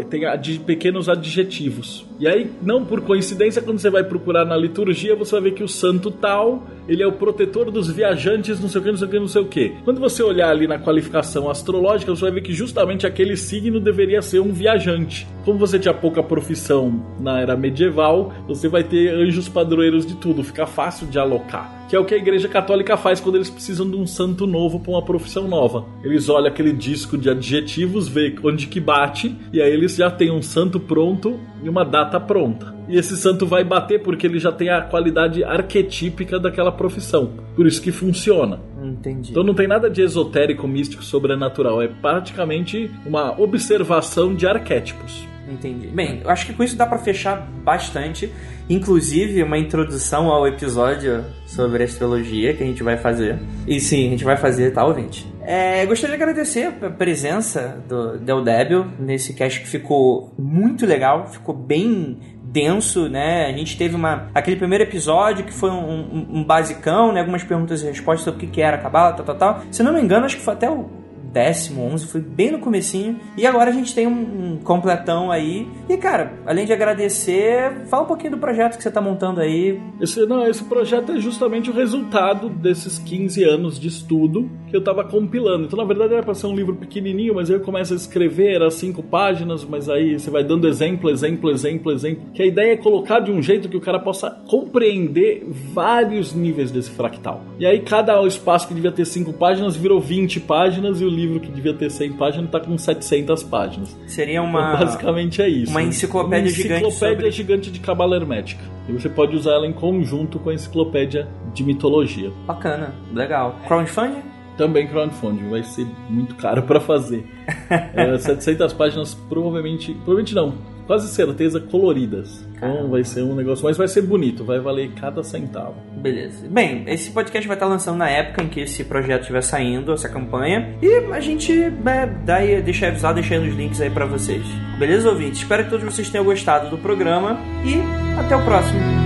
[0.01, 2.05] é- tem adi- pequenos adjetivos.
[2.19, 5.63] E aí, não por coincidência, quando você vai procurar na liturgia, você vai ver que
[5.65, 9.07] o santo tal, ele é o protetor dos viajantes, não sei o que, não sei
[9.07, 9.73] o que, não sei o que.
[9.85, 14.21] Quando você olhar ali na qualificação astrológica, você vai ver que justamente aquele signo deveria
[14.21, 15.27] ser um viajante.
[15.45, 20.43] Como você tinha pouca profissão na era medieval, você vai ter anjos padroeiros de tudo,
[20.45, 21.79] fica fácil de alocar.
[21.89, 24.47] Que é o que a igreja católica faz quando eles precisam precisam de um santo
[24.47, 25.85] novo para uma profissão nova.
[26.03, 30.31] Eles olham aquele disco de adjetivos, vê onde que bate, e aí eles já têm
[30.31, 32.75] um santo pronto e uma data pronta.
[32.89, 37.31] E esse santo vai bater porque ele já tem a qualidade arquetípica daquela profissão.
[37.55, 38.61] Por isso que funciona.
[38.83, 39.31] Entendi.
[39.31, 41.81] Então não tem nada de esotérico, místico, sobrenatural.
[41.81, 45.25] É praticamente uma observação de arquétipos.
[45.51, 45.89] Entendi.
[45.89, 48.33] Bem, eu acho que com isso dá para fechar bastante.
[48.69, 53.39] Inclusive, uma introdução ao episódio sobre astrologia que a gente vai fazer.
[53.67, 55.27] E sim, a gente vai fazer, tá, ouvinte?
[55.43, 61.27] É, gostaria de agradecer a presença do Del Débil nesse cast que ficou muito legal,
[61.27, 62.19] ficou bem
[62.51, 63.47] denso, né?
[63.47, 67.21] A gente teve uma aquele primeiro episódio que foi um, um, um basicão, né?
[67.21, 69.63] Algumas perguntas e respostas sobre o que, era cabala, tal, tal, tal.
[69.71, 71.00] Se não me engano, acho que foi até o
[71.33, 73.19] décimo, onze, foi bem no comecinho.
[73.37, 74.11] E agora a gente tem um,
[74.53, 75.67] um, completão aí.
[75.89, 79.81] E, cara, além de agradecer, fala um pouquinho do projeto que você tá montando aí.
[80.01, 84.83] Esse, não, esse projeto é justamente o resultado desses 15 anos de estudo que eu
[84.83, 85.65] tava compilando.
[85.65, 88.55] Então, na verdade, era pra ser um livro pequenininho, mas aí eu começo a escrever,
[88.55, 92.25] era cinco páginas, mas aí você vai dando exemplo, exemplo, exemplo, exemplo.
[92.33, 96.71] Que a ideia é colocar de um jeito que o cara possa compreender vários níveis
[96.71, 97.43] desse fractal.
[97.59, 101.41] E aí, cada espaço que devia ter cinco páginas virou 20 páginas e o livro
[101.41, 103.97] que devia ter 100 páginas está com 700 páginas.
[104.07, 104.75] Seria uma.
[104.75, 105.71] Então, basicamente é isso.
[105.71, 106.73] Uma enciclopédia, uma gigante.
[106.73, 107.31] enciclopédia sobre...
[107.31, 108.63] gigante de cabala hermética.
[108.89, 112.31] E você pode usar ela em conjunto com a enciclopédia de mitologia.
[112.47, 113.57] Bacana, legal.
[113.67, 114.23] Crowdfunding?
[114.57, 117.27] Também crowdfunding, vai ser muito caro para fazer.
[117.95, 119.95] é, 700 páginas, provavelmente.
[119.95, 120.55] Provavelmente não,
[120.91, 122.45] quase certeza coloridas.
[122.51, 122.89] Então Caramba.
[122.89, 125.77] vai ser um negócio, mas vai ser bonito, vai valer cada centavo.
[125.97, 126.49] Beleza.
[126.49, 130.09] Bem, esse podcast vai estar lançando na época em que esse projeto estiver saindo, essa
[130.09, 130.75] campanha.
[130.83, 134.43] E a gente é, dá aí, deixa avisado, deixa aí nos links aí pra vocês.
[134.81, 135.43] Beleza, ouvintes?
[135.43, 137.77] Espero que todos vocês tenham gostado do programa e
[138.19, 139.00] até o próximo.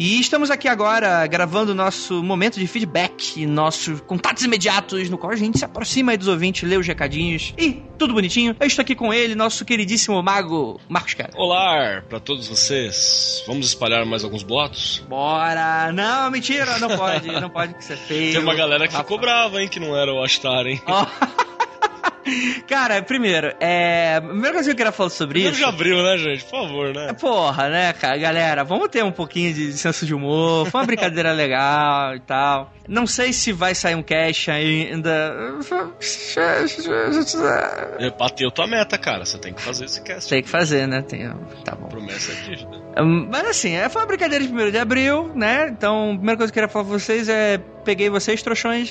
[0.00, 5.32] E estamos aqui agora gravando o nosso momento de feedback, nossos contatos imediatos, no qual
[5.32, 8.54] a gente se aproxima aí dos ouvintes, lê os recadinhos e tudo bonitinho.
[8.60, 11.32] Eu estou aqui com ele, nosso queridíssimo mago Marcos Cara.
[11.34, 13.42] Olá para todos vocês.
[13.44, 15.04] Vamos espalhar mais alguns boatos?
[15.08, 15.90] Bora!
[15.90, 18.34] Não, mentira, não pode, não pode que você feio.
[18.34, 20.80] Tem uma galera que ficou brava, hein, que não era o Ashtar, hein?
[20.86, 21.06] Ó.
[22.66, 24.16] Cara, primeiro, é.
[24.16, 25.64] A primeira coisa que eu queria falar sobre Primeiro isso.
[25.64, 26.44] de abril, né, gente?
[26.44, 27.12] Por favor, né?
[27.14, 28.16] Porra, né, cara?
[28.16, 30.66] Galera, vamos ter um pouquinho de senso de humor.
[30.70, 32.72] Foi uma brincadeira legal e tal.
[32.86, 35.34] Não sei se vai sair um cash ainda.
[38.18, 39.24] Bateu tua meta, cara.
[39.24, 40.28] Você tem que fazer esse cast.
[40.28, 41.02] Tem que fazer, né?
[41.02, 41.28] Tem...
[41.64, 41.88] Tá bom.
[41.88, 42.87] Promessa é dívida.
[42.98, 45.68] Hum, Mas assim, é, foi uma brincadeira de 1 de abril, né?
[45.68, 47.58] Então, a primeira coisa que eu queria falar pra vocês é.
[47.84, 48.90] Peguei vocês, trouxões.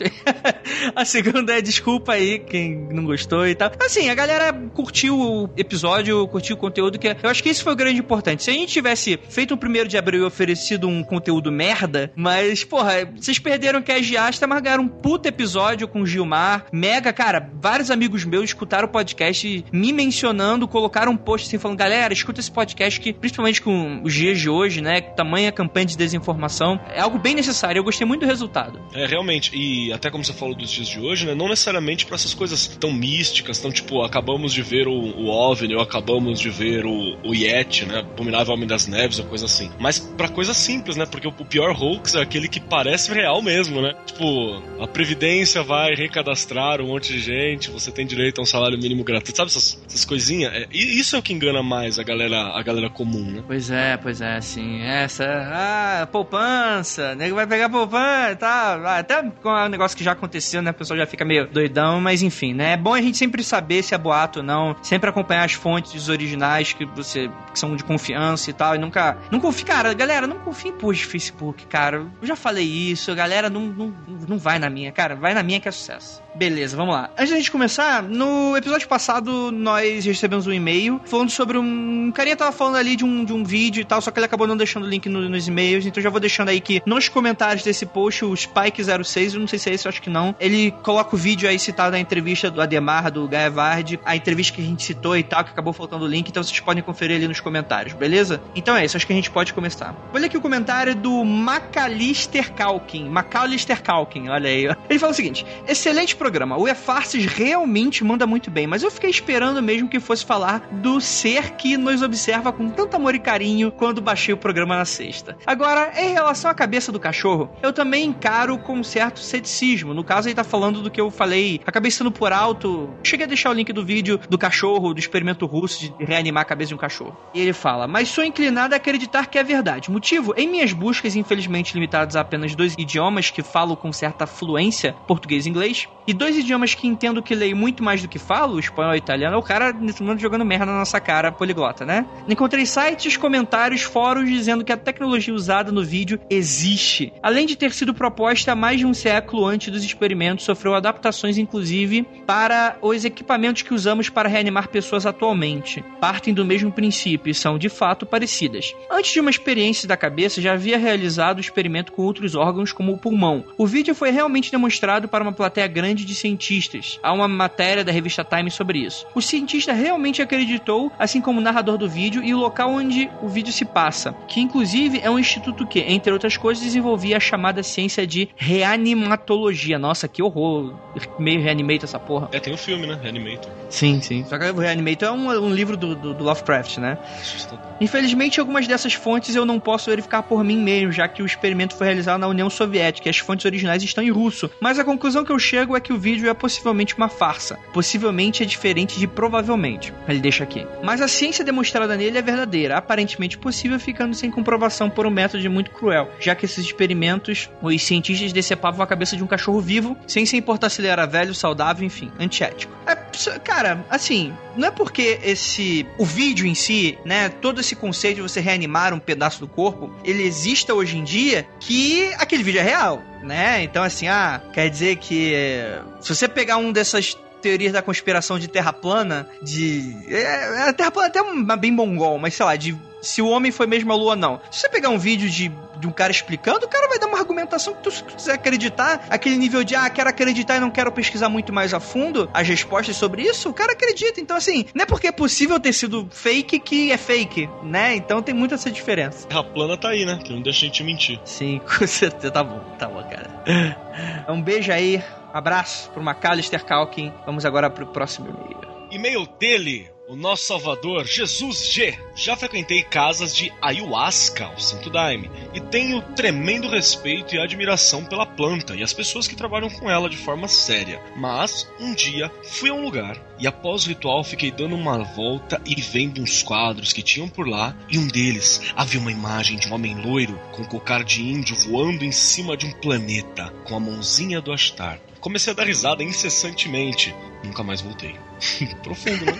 [0.96, 3.72] a segunda é desculpa aí, quem não gostou e tal.
[3.80, 7.74] Assim, a galera curtiu o episódio, curtiu o conteúdo, que eu acho que isso foi
[7.74, 8.42] o grande importante.
[8.44, 12.64] Se a gente tivesse feito um 1 de abril e oferecido um conteúdo merda, mas,
[12.64, 16.66] porra, vocês perderam que a Giasta, mas ganharam um puta episódio com o Gilmar.
[16.72, 21.78] Mega, cara, vários amigos meus escutaram o podcast me mencionando, colocaram um post assim falando,
[21.78, 25.98] galera, escuta esse podcast que, principalmente com os dias de hoje, né, tamanha campanha de
[25.98, 27.80] desinformação, é algo bem necessário.
[27.80, 28.80] Eu gostei muito do resultado.
[28.94, 31.34] É, realmente, e até como você falou dos dias de hoje, né?
[31.34, 35.76] Não necessariamente pra essas coisas tão místicas, tão tipo, acabamos de ver o, o OVNI,
[35.76, 38.00] ou acabamos de ver o, o Yeti, né?
[38.00, 39.72] Abominável Homem das Neves, ou coisa assim.
[39.80, 41.06] Mas pra coisas simples, né?
[41.06, 43.94] Porque o, o pior hoax é aquele que parece real mesmo, né?
[44.06, 48.78] Tipo, a Previdência vai recadastrar um monte de gente, você tem direito a um salário
[48.78, 50.54] mínimo gratuito, sabe essas, essas coisinhas?
[50.54, 53.44] É, isso é o que engana mais a galera, a galera comum, né?
[53.46, 55.24] Pois é, pois é, assim, essa,
[55.54, 60.14] ah, poupança, nego vai pegar poupança e tal, Ah, até com o negócio que já
[60.14, 63.18] aconteceu, né, a pessoa já fica meio doidão, mas enfim, né, é bom a gente
[63.18, 67.60] sempre saber se é boato ou não, sempre acompanhar as fontes originais que você, que
[67.60, 71.04] são de confiança e tal, e nunca, não confie, cara, galera, não confie em post
[71.04, 73.94] de Facebook, cara, eu já falei isso, galera não, não,
[74.28, 76.27] não vai na minha, cara, vai na minha que é sucesso.
[76.38, 77.10] Beleza, vamos lá.
[77.18, 81.98] Antes da gente começar, no episódio passado nós recebemos um e-mail falando sobre um.
[82.08, 84.26] Um carinha tava falando ali de um, de um vídeo e tal, só que ele
[84.28, 87.10] acabou não deixando o link no- nos e-mails, então já vou deixando aí que nos
[87.10, 90.34] comentários desse post, o Spike06, eu não sei se é esse, eu acho que não,
[90.40, 94.56] ele coloca o vídeo aí citado na entrevista do Ademar, do Gaia Vard, a entrevista
[94.56, 97.18] que a gente citou e tal, que acabou faltando o link, então vocês podem conferir
[97.18, 98.40] ali nos comentários, beleza?
[98.56, 99.94] Então é isso, acho que a gente pode começar.
[100.14, 103.10] Ler aqui o comentário do Macalister Calkin.
[103.10, 104.66] Macalister Calkin, olha aí.
[104.90, 106.58] Ele fala o seguinte: excelente programa.
[106.58, 111.00] O E-Farces realmente manda muito bem, mas eu fiquei esperando mesmo que fosse falar do
[111.00, 115.38] ser que nos observa com tanto amor e carinho quando baixei o programa na sexta.
[115.46, 119.94] Agora, em relação à cabeça do cachorro, eu também encaro com um certo ceticismo.
[119.94, 122.90] No caso, ele tá falando do que eu falei, acabei sendo por alto.
[123.06, 126.46] Cheguei a deixar o link do vídeo do cachorro, do experimento russo de reanimar a
[126.46, 127.16] cabeça de um cachorro.
[127.34, 129.90] E ele fala: Mas sou inclinado a acreditar que é verdade.
[129.90, 130.34] Motivo?
[130.36, 135.46] Em minhas buscas, infelizmente limitadas a apenas dois idiomas que falo com certa fluência, português
[135.46, 138.96] e inglês, e dois idiomas que entendo que leio muito mais do que falo, espanhol
[138.96, 142.06] e italiano, o cara nesse momento jogando merda na nossa cara, poliglota, né?
[142.28, 147.12] Encontrei sites, comentários, fóruns dizendo que a tecnologia usada no vídeo existe.
[147.22, 151.38] Além de ter sido proposta há mais de um século antes dos experimentos, sofreu adaptações,
[151.38, 155.84] inclusive, para os equipamentos que usamos para reanimar pessoas atualmente.
[156.00, 158.74] Partem do mesmo princípio e são, de fato, parecidas.
[158.90, 162.94] Antes de uma experiência da cabeça, já havia realizado o experimento com outros órgãos, como
[162.94, 163.44] o pulmão.
[163.58, 167.00] O vídeo foi realmente demonstrado para uma plateia grande de cientistas.
[167.02, 169.06] Há uma matéria da revista Time sobre isso.
[169.16, 173.28] O cientista realmente acreditou, assim como o narrador do vídeo, e o local onde o
[173.28, 177.64] vídeo se passa, que inclusive é um instituto que, entre outras coisas, desenvolvia a chamada
[177.64, 179.80] ciência de reanimatologia.
[179.80, 180.74] Nossa, que horror!
[181.20, 182.30] Meio reanimate essa porra.
[182.32, 182.98] É, tem o filme, né?
[183.02, 183.52] Reanimator.
[183.70, 184.26] Sim, sim.
[184.26, 186.98] Só que o Reanimator é um, um livro do, do, do Lovecraft, né?
[187.20, 187.66] Assustador.
[187.80, 191.76] Infelizmente, algumas dessas fontes eu não posso verificar por mim mesmo, já que o experimento
[191.76, 194.50] foi realizado na União Soviética e as fontes originais estão em russo.
[194.60, 197.58] Mas a conclusão que eu chego é que o vídeo é possivelmente uma farsa.
[197.74, 199.94] Possivelmente é diferente de provavelmente.
[200.08, 200.66] Ele deixa aqui.
[200.84, 205.48] Mas a ciência demonstrada nele é verdadeira, aparentemente possível, ficando sem comprovação por um método
[205.50, 209.98] muito cruel, já que esses experimentos, os cientistas decepavam a cabeça de um cachorro vivo,
[210.08, 212.74] sem se importar se ele era velho, saudável, enfim, antiético.
[212.86, 212.96] É,
[213.40, 215.86] cara, assim, não é porque esse.
[215.98, 217.30] o vídeo em si, né?
[217.30, 221.48] Todo esse conceito de você reanimar um pedaço do corpo, ele exista hoje em dia,
[221.60, 223.62] que aquele vídeo é real, né?
[223.64, 225.34] Então, assim, ah, quer dizer que.
[225.36, 229.96] eh, Se você pegar um dessas teorias da conspiração de terra plana, de.
[230.10, 232.76] É, a terra plana é até uma bem mongol, mas sei lá, de.
[233.02, 234.42] Se o homem foi mesmo a lua ou não.
[234.52, 237.18] Se você pegar um vídeo de, de um cara explicando, o cara vai dar uma
[237.18, 240.70] argumentação que tu, se tu quiser acreditar, aquele nível de, ah, quero acreditar e não
[240.70, 244.20] quero pesquisar muito mais a fundo as respostas sobre isso, o cara acredita.
[244.20, 247.96] Então, assim, não é porque é possível ter sido fake que é fake, né?
[247.96, 249.28] Então tem muita essa diferença.
[249.32, 250.20] A plana tá aí, né?
[250.24, 251.20] Que não deixa a gente mentir.
[251.24, 252.32] Sim, com certeza.
[252.32, 253.78] Tá bom, tá bom, cara.
[254.30, 255.04] Um beijo aí,
[255.34, 257.12] abraço pro Macalister Calkin.
[257.26, 258.78] Vamos agora pro próximo e-mail.
[258.92, 262.00] E-mail dele, o nosso salvador, Jesus G.
[262.16, 268.26] Já frequentei casas de ayahuasca, o Santo Daime, e tenho tremendo respeito e admiração pela
[268.26, 271.02] planta e as pessoas que trabalham com ela de forma séria.
[271.18, 275.62] Mas, um dia, fui a um lugar e após o ritual fiquei dando uma volta
[275.66, 279.68] e vendo uns quadros que tinham por lá, e um deles havia uma imagem de
[279.68, 283.80] um homem loiro com cocar de índio voando em cima de um planeta, com a
[283.80, 285.00] mãozinha do Astar.
[285.20, 287.14] Comecei a dar risada incessantemente.
[287.44, 288.20] Nunca mais voltei.
[288.84, 289.34] Profundo, né?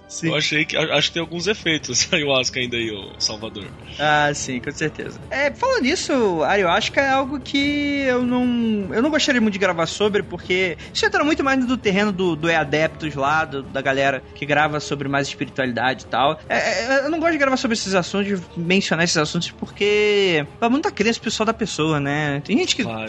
[0.09, 0.29] Sim.
[0.29, 0.77] Eu achei que.
[0.77, 3.67] Acho que tem alguns efeitos ayahuasca ainda aí, ô Salvador.
[3.99, 5.21] Ah, sim, com certeza.
[5.31, 8.89] É, falando nisso, ayahuasca é algo que eu não.
[8.93, 12.37] Eu não gostaria muito de gravar sobre, porque isso entra muito mais do terreno do,
[12.37, 16.39] do E-Adeptos lá, do- da galera que grava sobre mais espiritualidade e tal.
[16.49, 20.47] É, é, eu não gosto de gravar sobre esses assuntos, de mencionar esses assuntos, porque
[20.61, 22.41] vai muita crença pessoal da pessoa, né?
[22.45, 23.07] Tem gente que Vai,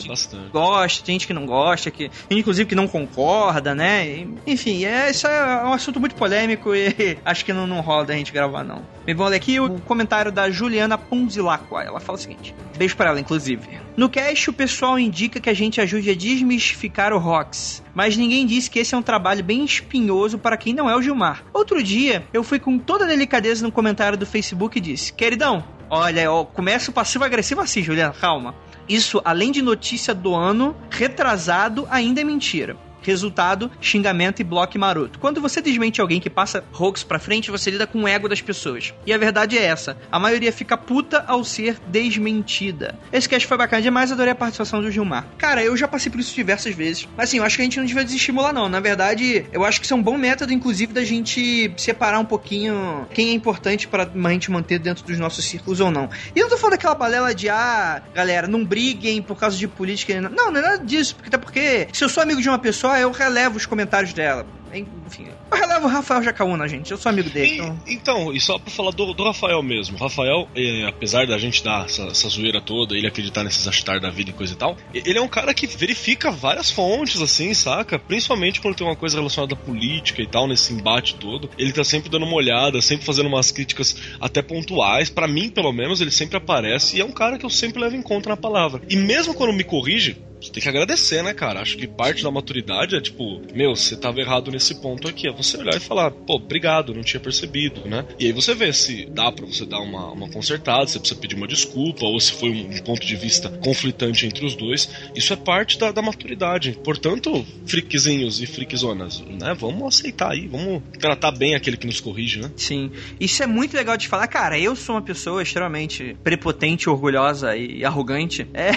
[0.51, 4.25] gosta, tem gente que não gosta, que inclusive que não concorda, né?
[4.45, 8.13] Enfim, é, isso é um assunto muito polêmico e acho que não, não rola da
[8.13, 8.81] gente gravar, não.
[9.05, 11.83] Bem, vamos ler aqui o comentário da Juliana Ponzilacqua.
[11.83, 13.79] Ela fala o seguinte: beijo pra ela, inclusive.
[13.97, 18.45] No cast, o pessoal indica que a gente ajude a desmistificar o Rox, mas ninguém
[18.45, 21.43] disse que esse é um trabalho bem espinhoso para quem não é o Gilmar.
[21.53, 26.31] Outro dia, eu fui com toda delicadeza no comentário do Facebook e disse: Queridão, olha,
[26.31, 28.55] ó, começa o passivo-agressivo assim, Juliana, calma.
[28.87, 32.75] Isso, além de notícia do ano, retrasado, ainda é mentira.
[33.01, 35.19] Resultado, xingamento e bloco maroto.
[35.19, 38.41] Quando você desmente alguém que passa hoax pra frente, você lida com o ego das
[38.41, 38.93] pessoas.
[39.05, 42.97] E a verdade é essa: a maioria fica puta ao ser desmentida.
[43.11, 45.25] Esse cast foi bacana demais, adorei a participação do Gilmar.
[45.37, 47.07] Cara, eu já passei por isso diversas vezes.
[47.15, 48.69] Mas assim, eu acho que a gente não devia desestimular, não.
[48.69, 52.25] Na verdade, eu acho que isso é um bom método, inclusive, da gente separar um
[52.25, 56.09] pouquinho quem é importante para a gente manter dentro dos nossos círculos ou não.
[56.35, 59.67] E eu não tô falando daquela balela de, ah, galera, não briguem por causa de
[59.67, 60.19] política.
[60.21, 61.15] Não, não é nada disso.
[61.15, 64.45] Porque, até porque, se eu sou amigo de uma pessoa, eu relevo os comentários dela.
[64.73, 66.91] Enfim, eu relevo o Rafael Jacaúna, gente.
[66.91, 67.53] Eu sou amigo dele.
[67.53, 67.79] E, então...
[67.87, 69.97] então, e só pra falar do, do Rafael mesmo.
[69.97, 73.99] O Rafael, é, apesar da gente dar essa, essa zoeira toda, ele acreditar nesses hashtag
[73.99, 77.53] da vida e coisa e tal, ele é um cara que verifica várias fontes, assim,
[77.53, 77.97] saca?
[77.97, 81.49] Principalmente quando tem uma coisa relacionada à política e tal, nesse embate todo.
[81.57, 85.09] Ele tá sempre dando uma olhada, sempre fazendo umas críticas até pontuais.
[85.09, 87.95] para mim, pelo menos, ele sempre aparece e é um cara que eu sempre levo
[87.95, 88.81] em conta na palavra.
[88.87, 91.61] E mesmo quando me corrige, você tem que agradecer, né, cara?
[91.61, 95.27] Acho que parte da maturidade é tipo, meu, você tava errado nesse ponto aqui.
[95.27, 98.05] É você olhar e falar, pô, obrigado, não tinha percebido, né?
[98.17, 101.35] E aí você vê se dá para você dar uma, uma consertada, se precisa pedir
[101.35, 104.89] uma desculpa, ou se foi um, um, ponto de vista conflitante entre os dois.
[105.13, 106.77] Isso é parte da, da maturidade.
[106.83, 109.53] Portanto, friquezinhos e friquezonas, né?
[109.59, 112.51] Vamos aceitar aí, vamos tratar bem aquele que nos corrige, né?
[112.55, 112.91] Sim.
[113.19, 114.27] Isso é muito legal de falar.
[114.27, 118.47] Cara, eu sou uma pessoa extremamente prepotente, orgulhosa e arrogante.
[118.53, 118.71] É.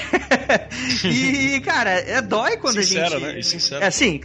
[1.06, 3.22] e e, cara, é dói quando sincera, a gente.
[3.22, 3.38] Né?
[3.38, 3.84] E sincero.
[3.84, 4.20] É assim,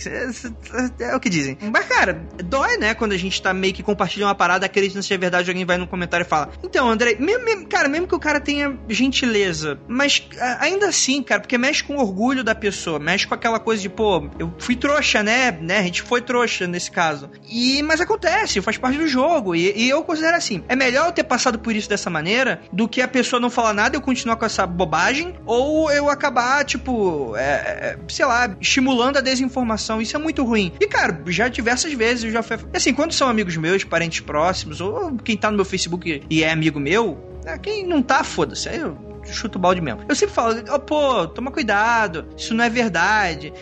[1.00, 1.58] é, o que dizem.
[1.72, 2.94] Mas, cara, dói, né?
[2.94, 5.78] Quando a gente tá meio que compartilhando uma parada, acreditando se é verdade, alguém vai
[5.78, 6.50] no comentário e fala.
[6.64, 10.28] Então, André, mesmo, mesmo, cara, mesmo que o cara tenha gentileza, mas
[10.60, 13.90] ainda assim, cara, porque mexe com o orgulho da pessoa, mexe com aquela coisa de,
[13.90, 15.52] pô, eu fui trouxa, né?
[15.52, 15.80] né?
[15.80, 17.30] A gente foi trouxa nesse caso.
[17.50, 19.56] E, mas acontece, faz parte do jogo.
[19.56, 22.88] E, e eu considero assim: é melhor eu ter passado por isso dessa maneira do
[22.88, 26.64] que a pessoa não falar nada e eu continuar com essa bobagem, ou eu acabar,
[26.64, 30.02] tipo, é, é, sei lá, estimulando a desinformação.
[30.02, 30.72] Isso é muito ruim.
[30.80, 32.58] E, cara, já diversas vezes eu já fui.
[32.74, 36.52] Assim, quando são amigos meus, parentes próximos, ou quem tá no meu Facebook e é
[36.52, 38.70] amigo meu, é, quem não tá, foda-se.
[38.70, 40.02] Aí eu chuto o balde mesmo.
[40.08, 43.54] Eu sempre falo, oh, pô, toma cuidado, isso não é verdade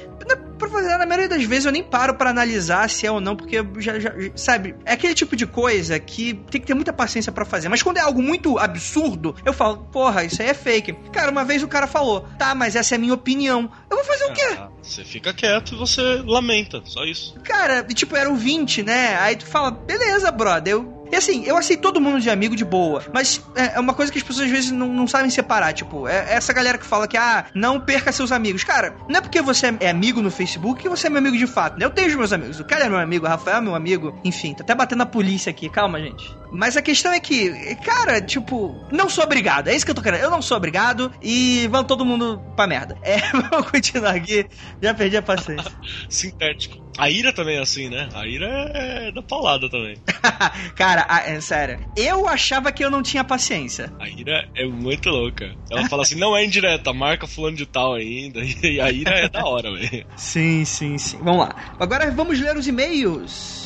[0.98, 4.00] na maioria das vezes eu nem paro para analisar se é ou não, porque já,
[4.00, 7.70] já, sabe, é aquele tipo de coisa que tem que ter muita paciência para fazer.
[7.70, 10.94] Mas quando é algo muito absurdo, eu falo, porra, isso aí é fake.
[11.12, 13.70] Cara, uma vez o cara falou, tá, mas essa é a minha opinião.
[13.90, 14.58] Eu vou fazer o quê?
[14.58, 17.36] Ah, você fica quieto e você lamenta, só isso.
[17.44, 19.18] Cara, tipo, era o 20, né?
[19.20, 22.66] Aí tu fala, beleza, brother, eu e assim, eu aceito todo mundo de amigo de
[22.66, 25.74] boa, mas é, é uma coisa que as pessoas às vezes não, não sabem separar.
[25.74, 28.64] Tipo, é essa galera que fala que, ah, não perca seus amigos.
[28.64, 31.48] Cara, não é porque você é amigo no Facebook que você é meu amigo de
[31.48, 31.86] fato, né?
[31.86, 32.60] Eu tenho os meus amigos.
[32.60, 34.20] O cara é meu amigo, o Rafael é meu amigo.
[34.24, 35.70] Enfim, tá até batendo a polícia aqui.
[35.70, 36.36] Calma, gente.
[36.52, 39.68] Mas a questão é que, cara, tipo, não sou obrigado.
[39.68, 40.22] É isso que eu tô querendo.
[40.22, 42.98] Eu não sou obrigado e vão todo mundo pra merda.
[43.02, 43.18] É,
[43.50, 44.48] vamos continuar aqui.
[44.82, 45.72] Já perdi a paciência.
[46.10, 46.85] Sintético.
[46.98, 48.10] A ira também é assim, né?
[48.14, 49.98] A ira é, é da paulada também.
[50.76, 51.80] Cara, a, é sério.
[51.96, 53.94] Eu achava que eu não tinha paciência.
[54.00, 55.56] A ira é muito louca.
[55.70, 58.40] Ela fala assim: não é indireta, marca fulano de tal ainda.
[58.66, 60.06] E a ira é da hora, velho.
[60.18, 61.18] Sim, sim, sim.
[61.22, 61.56] Vamos lá.
[61.80, 63.65] Agora vamos ler os e-mails.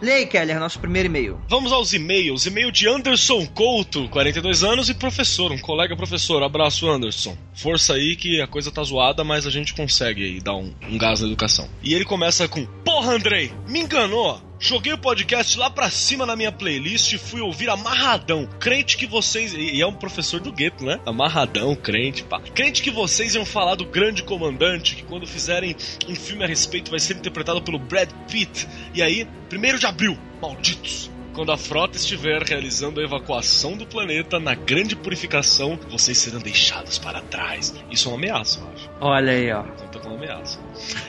[0.00, 1.40] Leia, Keller, nosso primeiro e-mail.
[1.48, 2.46] Vamos aos e-mails.
[2.46, 6.42] E-mail de Anderson Couto, 42 anos e professor, um colega professor.
[6.42, 7.36] Abraço, Anderson.
[7.54, 10.96] Força aí que a coisa tá zoada, mas a gente consegue aí dar um, um
[10.96, 11.68] gás na educação.
[11.82, 14.47] E ele começa com: Porra, Andrei, me enganou!
[14.60, 18.48] Joguei o podcast lá pra cima na minha playlist e fui ouvir Amarradão.
[18.58, 19.54] Crente que vocês.
[19.54, 21.00] E é um professor do gueto, né?
[21.06, 22.40] Amarradão, crente, pá.
[22.40, 25.76] Crente que vocês iam falar do grande comandante, que quando fizerem
[26.08, 28.66] um filme a respeito vai ser interpretado pelo Brad Pitt.
[28.92, 31.08] E aí, primeiro de abril, malditos
[31.38, 36.98] quando a frota estiver realizando a evacuação do planeta na grande purificação, vocês serão deixados
[36.98, 37.72] para trás.
[37.92, 38.90] Isso é uma ameaça, eu acho.
[39.00, 39.62] Olha aí, ó.
[39.62, 40.58] Conta com uma ameaça.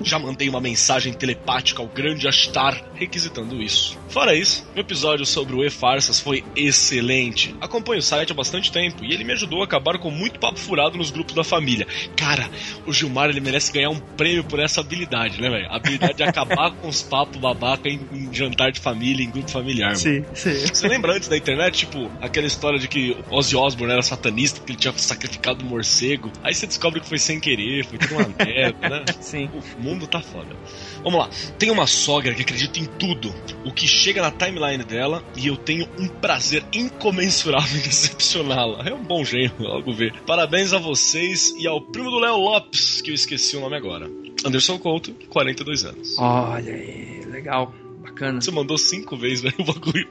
[0.01, 3.97] Já mandei uma mensagem telepática ao grande Astar requisitando isso.
[4.09, 7.55] Fora isso, o episódio sobre o E-Farsas foi excelente.
[7.61, 10.59] Acompanho o site há bastante tempo e ele me ajudou a acabar com muito papo
[10.59, 11.87] furado nos grupos da família.
[12.15, 12.49] Cara,
[12.85, 15.67] o Gilmar ele merece ganhar um prêmio por essa habilidade, né, velho?
[15.69, 19.49] A habilidade de acabar com os papos babaca em, em, jantar de família, em grupo
[19.49, 20.25] familiar, sim, mano.
[20.33, 24.59] Sim, Você lembra antes da internet, tipo, aquela história de que Ozzy Osbourne era satanista,
[24.59, 26.31] que ele tinha sacrificado um morcego.
[26.43, 29.05] Aí você descobre que foi sem querer, foi tudo uma merda, né?
[29.19, 29.49] Sim.
[29.77, 30.56] O mundo tá foda.
[31.03, 31.30] Vamos lá.
[31.57, 33.34] Tem uma sogra que acredita em tudo.
[33.65, 38.84] O que chega na timeline dela e eu tenho um prazer incomensurável em decepcioná-la.
[38.88, 40.14] É um bom gênio, logo ver.
[40.26, 44.10] Parabéns a vocês e ao primo do Léo Lopes, que eu esqueci o nome agora.
[44.45, 46.18] Anderson Couto, 42 anos.
[46.18, 47.73] Olha aí, legal.
[48.19, 48.41] Bacana.
[48.41, 50.09] Você mandou cinco vezes, velho, o bagulho.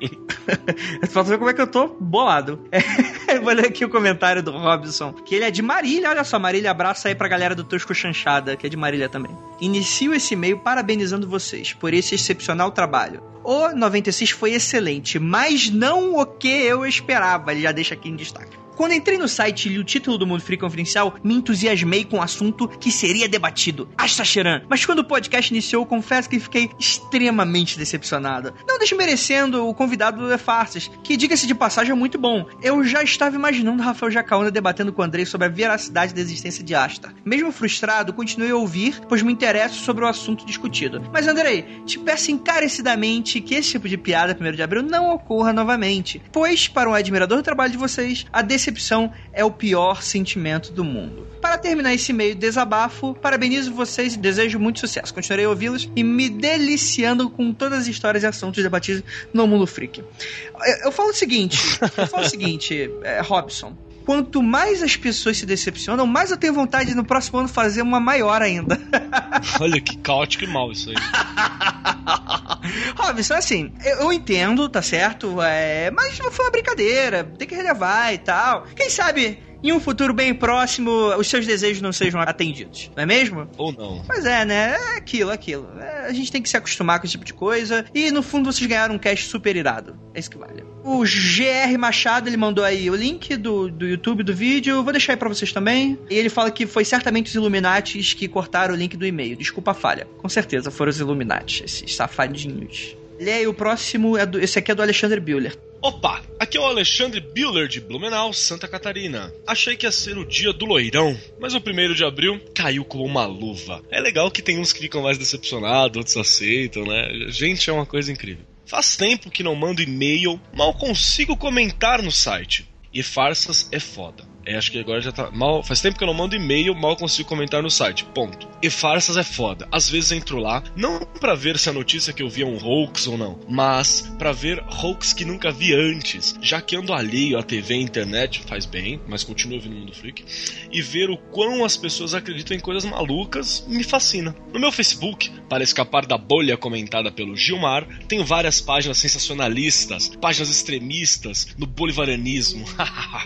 [1.12, 2.66] pra ver como é que eu tô bolado.
[2.72, 2.80] É,
[3.38, 6.08] Vou ler aqui o comentário do Robson, que ele é de Marília.
[6.08, 9.36] Olha só, Marília, abraça aí pra galera do Tosco Chanchada, que é de Marília também.
[9.60, 13.22] Inicio esse e-mail parabenizando vocês por esse excepcional trabalho.
[13.44, 17.52] O 96 foi excelente, mas não o que eu esperava.
[17.52, 18.56] Ele já deixa aqui em destaque.
[18.78, 22.18] Quando entrei no site e li o título do Mundo Free Confidencial, me entusiasmei com
[22.18, 23.88] o assunto que seria debatido.
[23.98, 24.62] Astacheran.
[24.68, 28.54] Mas quando o podcast iniciou, confesso que fiquei extremamente decepcionado.
[28.68, 32.46] Não desmerecendo o convidado do Farsas, que, diga-se de passagem, é muito bom.
[32.62, 36.62] Eu já estava imaginando Rafael Jacaúna debatendo com o Andrei sobre a veracidade da existência
[36.62, 37.12] de Asta.
[37.24, 41.02] Mesmo frustrado, continuei a ouvir, pois me interesso sobre o assunto discutido.
[41.12, 45.52] Mas, Andrei, te peço encarecidamente que esse tipo de piada, 1 de abril, não ocorra
[45.52, 46.22] novamente.
[46.30, 50.84] Pois, para um admirador do trabalho de vocês, a decepção é o pior sentimento do
[50.84, 51.26] mundo.
[51.40, 55.12] Para terminar esse meio desabafo, parabenizo vocês e desejo muito sucesso.
[55.14, 59.66] Continuarei a ouvi-los e me deliciando com todas as histórias e assuntos debatidos no Mundo
[59.66, 60.00] Freak.
[60.00, 61.58] Eu, eu falo o seguinte,
[61.96, 63.76] eu falo o seguinte, é, Robson,
[64.08, 67.82] quanto mais as pessoas se decepcionam, mais eu tenho vontade de no próximo ano fazer
[67.82, 68.80] uma maior ainda.
[69.60, 70.96] Olha que caótico e mal isso aí.
[72.96, 75.42] Robson, assim, eu, eu entendo, tá certo?
[75.42, 78.62] É, mas foi uma brincadeira, tem que relevar e tal.
[78.74, 83.06] Quem sabe em um futuro bem próximo os seus desejos não sejam atendidos, não é
[83.06, 83.48] mesmo?
[83.56, 84.02] Ou não.
[84.06, 84.76] Pois é, né?
[84.78, 85.68] É aquilo, aquilo.
[85.80, 87.84] É, a gente tem que se acostumar com esse tipo de coisa.
[87.94, 89.98] E no fundo vocês ganharam um cast super irado.
[90.14, 90.64] É isso que vale.
[90.84, 94.82] O GR Machado, ele mandou aí o link do, do YouTube do vídeo.
[94.82, 95.98] Vou deixar aí pra vocês também.
[96.08, 99.36] E ele fala que foi certamente os Illuminates que cortaram o link do e-mail.
[99.36, 100.06] Desculpa a falha.
[100.18, 102.96] Com certeza foram os Illuminates, esses safadinhos.
[103.20, 105.58] E aí, o próximo é do, esse aqui é do Alexandre Bueller.
[105.80, 109.32] Opa, aqui é o Alexandre Bueller de Blumenau, Santa Catarina.
[109.46, 113.04] Achei que ia ser o dia do loirão, mas o primeiro de abril caiu como
[113.04, 113.80] uma luva.
[113.88, 117.08] É legal que tem uns que ficam mais decepcionados, outros aceitam, né?
[117.28, 118.44] Gente, é uma coisa incrível.
[118.66, 122.68] Faz tempo que não mando e-mail, mal consigo comentar no site.
[122.92, 124.24] E farsas é foda.
[124.48, 125.30] É, acho que agora já tá.
[125.30, 128.06] Mal, faz tempo que eu não mando e-mail, mal consigo comentar no site.
[128.14, 128.48] Ponto.
[128.62, 129.68] E farsas é foda.
[129.70, 132.56] Às vezes entro lá, não para ver se a notícia que eu vi é um
[132.56, 136.34] hoax ou não, mas para ver hoax que nunca vi antes.
[136.40, 139.94] Já que ando alheio à TV e internet, faz bem, mas continuo ouvindo o Mundo
[139.94, 140.24] Freak.
[140.72, 144.34] E ver o quão as pessoas acreditam em coisas malucas me fascina.
[144.50, 150.48] No meu Facebook, para escapar da bolha comentada pelo Gilmar, tenho várias páginas sensacionalistas, páginas
[150.48, 152.64] extremistas, no bolivarianismo.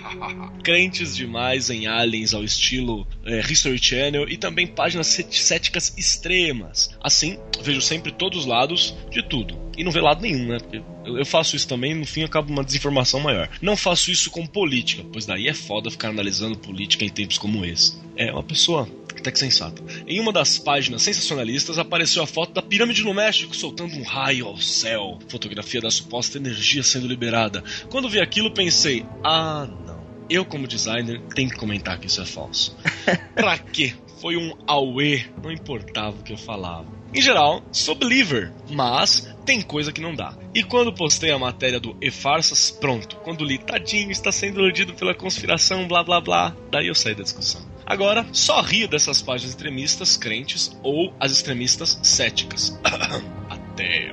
[0.65, 6.91] Crentes demais em aliens ao estilo é, History Channel e também páginas céticas extremas.
[7.03, 9.61] Assim, vejo sempre todos os lados de tudo.
[9.77, 10.59] E não vê lado nenhum, né?
[11.05, 13.49] Eu faço isso também no fim acaba uma desinformação maior.
[13.61, 17.65] Não faço isso com política, pois daí é foda ficar analisando política em tempos como
[17.65, 17.95] esse.
[18.17, 18.89] É uma pessoa
[19.23, 19.83] até que sensata.
[20.07, 24.47] Em uma das páginas sensacionalistas apareceu a foto da pirâmide no México soltando um raio
[24.47, 25.19] ao céu.
[25.29, 27.63] Fotografia da suposta energia sendo liberada.
[27.89, 30.02] Quando vi aquilo pensei, ah não.
[30.33, 32.75] Eu como designer tenho que comentar que isso é falso.
[33.37, 33.93] pra quê?
[34.19, 36.87] Foi um auê, não importava o que eu falava.
[37.13, 40.35] Em geral, sou believer, mas tem coisa que não dá.
[40.55, 43.17] E quando postei a matéria do E Farsas, pronto.
[43.17, 47.25] Quando li, tadinho, está sendo iludido pela conspiração, blá blá blá, daí eu saí da
[47.25, 47.61] discussão.
[47.85, 52.81] Agora, só rio dessas páginas extremistas crentes ou as extremistas céticas.
[53.51, 54.11] Até.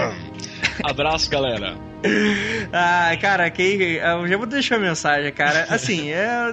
[0.82, 1.93] Abraço, galera.
[2.76, 5.66] Ah, cara, quem, eu já vou deixar a mensagem, cara.
[5.68, 6.52] Assim, é,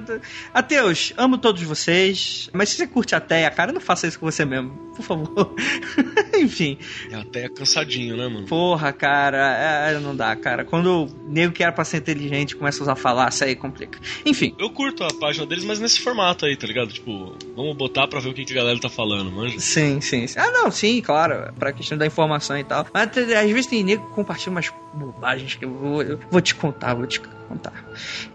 [0.54, 4.30] Ateus, amo todos vocês, mas se você curte a Teia, cara, não faça isso com
[4.30, 5.56] você mesmo, por favor.
[6.38, 6.78] Enfim.
[7.10, 8.46] É até cansadinho, né, mano?
[8.46, 10.64] Porra, cara, é, não dá, cara.
[10.64, 14.00] Quando o nego que era pra ser inteligente começa a usar falácia, aí complica.
[14.26, 14.56] Enfim.
[14.60, 16.94] Eu curto a página deles, mas nesse formato aí, tá ligado?
[16.94, 19.60] Tipo, vamos botar pra ver o que, que a galera tá falando, manja?
[19.60, 20.40] Sim, sim, sim.
[20.40, 22.86] Ah, não, sim, claro, pra questão da informação e tal.
[22.94, 26.56] Mas às vezes tem nego que compartilha umas bobagens que eu vou, eu vou te
[26.56, 27.74] contar, vou te contar.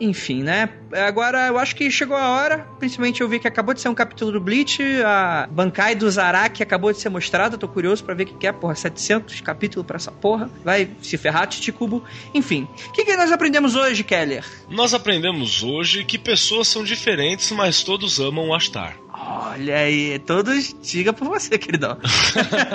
[0.00, 0.68] Enfim, né?
[0.92, 2.66] Agora eu acho que chegou a hora.
[2.78, 4.82] Principalmente eu vi que acabou de ser um capítulo do Bleach.
[5.04, 7.56] A Bankai do Zaraki acabou de ser mostrada.
[7.56, 8.74] Tô curioso para ver o que é, porra.
[8.74, 10.50] 700 capítulos pra essa porra.
[10.64, 12.04] Vai se ferrar, Titicubo.
[12.34, 14.44] Enfim, o que, que nós aprendemos hoje, Keller?
[14.68, 18.96] Nós aprendemos hoje que pessoas são diferentes, mas todos amam o Astar.
[19.18, 21.96] Olha aí, todos diga por você, queridão.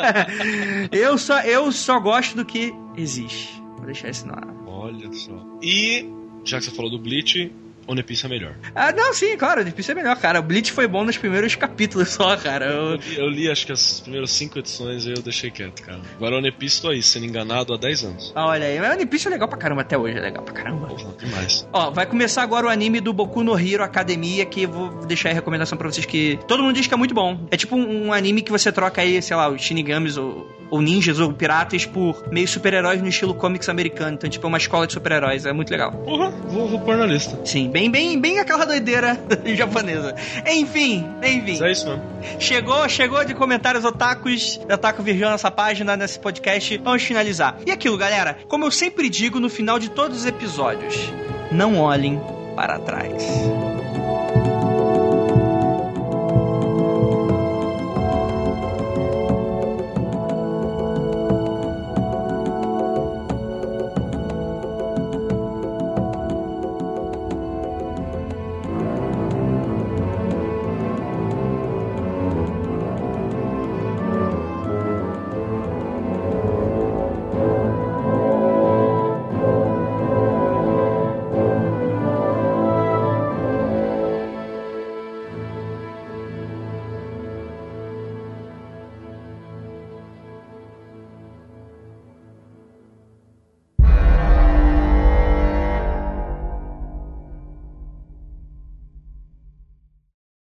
[0.91, 3.60] eu, só, eu só gosto do que existe.
[3.81, 4.55] Vou deixar isso no ar.
[4.67, 5.33] Olha só.
[5.59, 6.05] E,
[6.45, 7.51] já que você falou do Bleach,
[7.87, 8.55] One Piece é melhor.
[8.75, 10.39] Ah, não, sim, claro, One Piece é melhor, cara.
[10.39, 12.65] O Bleach foi bom nos primeiros capítulos só, cara.
[12.65, 12.81] Eu...
[12.91, 15.99] Eu, li, eu li, acho que as primeiras cinco edições e eu deixei quieto, cara.
[16.15, 18.31] Agora One Piece tô aí, sendo enganado há 10 anos.
[18.35, 20.53] Ah, olha aí, mas One Piece é legal pra caramba até hoje, é legal pra
[20.53, 20.87] caramba.
[20.87, 21.67] Porra, demais.
[21.71, 25.33] Ó, vai começar agora o anime do Boku no Hero Academia, que vou deixar aí
[25.33, 27.47] a recomendação pra vocês que todo mundo diz que é muito bom.
[27.49, 30.81] É tipo um, um anime que você troca aí, sei lá, os Shinigamis ou ou
[30.81, 34.13] ninjas, ou piratas, por meio super-heróis no estilo comics americano.
[34.13, 35.45] Então, tipo, é uma escola de super-heróis.
[35.45, 35.91] É muito legal.
[35.91, 37.37] Porra, vou, vou pôr na lista.
[37.45, 39.17] Sim, bem, bem, bem aquela doideira
[39.55, 40.15] japonesa.
[40.45, 41.53] Enfim, enfim.
[41.53, 42.03] Isso é isso mesmo.
[42.39, 46.77] Chegou, chegou de comentários otakus, Otaku Virgão nessa página, nesse podcast.
[46.77, 47.57] Vamos finalizar.
[47.65, 50.95] E aquilo, galera, como eu sempre digo no final de todos os episódios,
[51.51, 52.21] não olhem
[52.55, 53.23] para trás.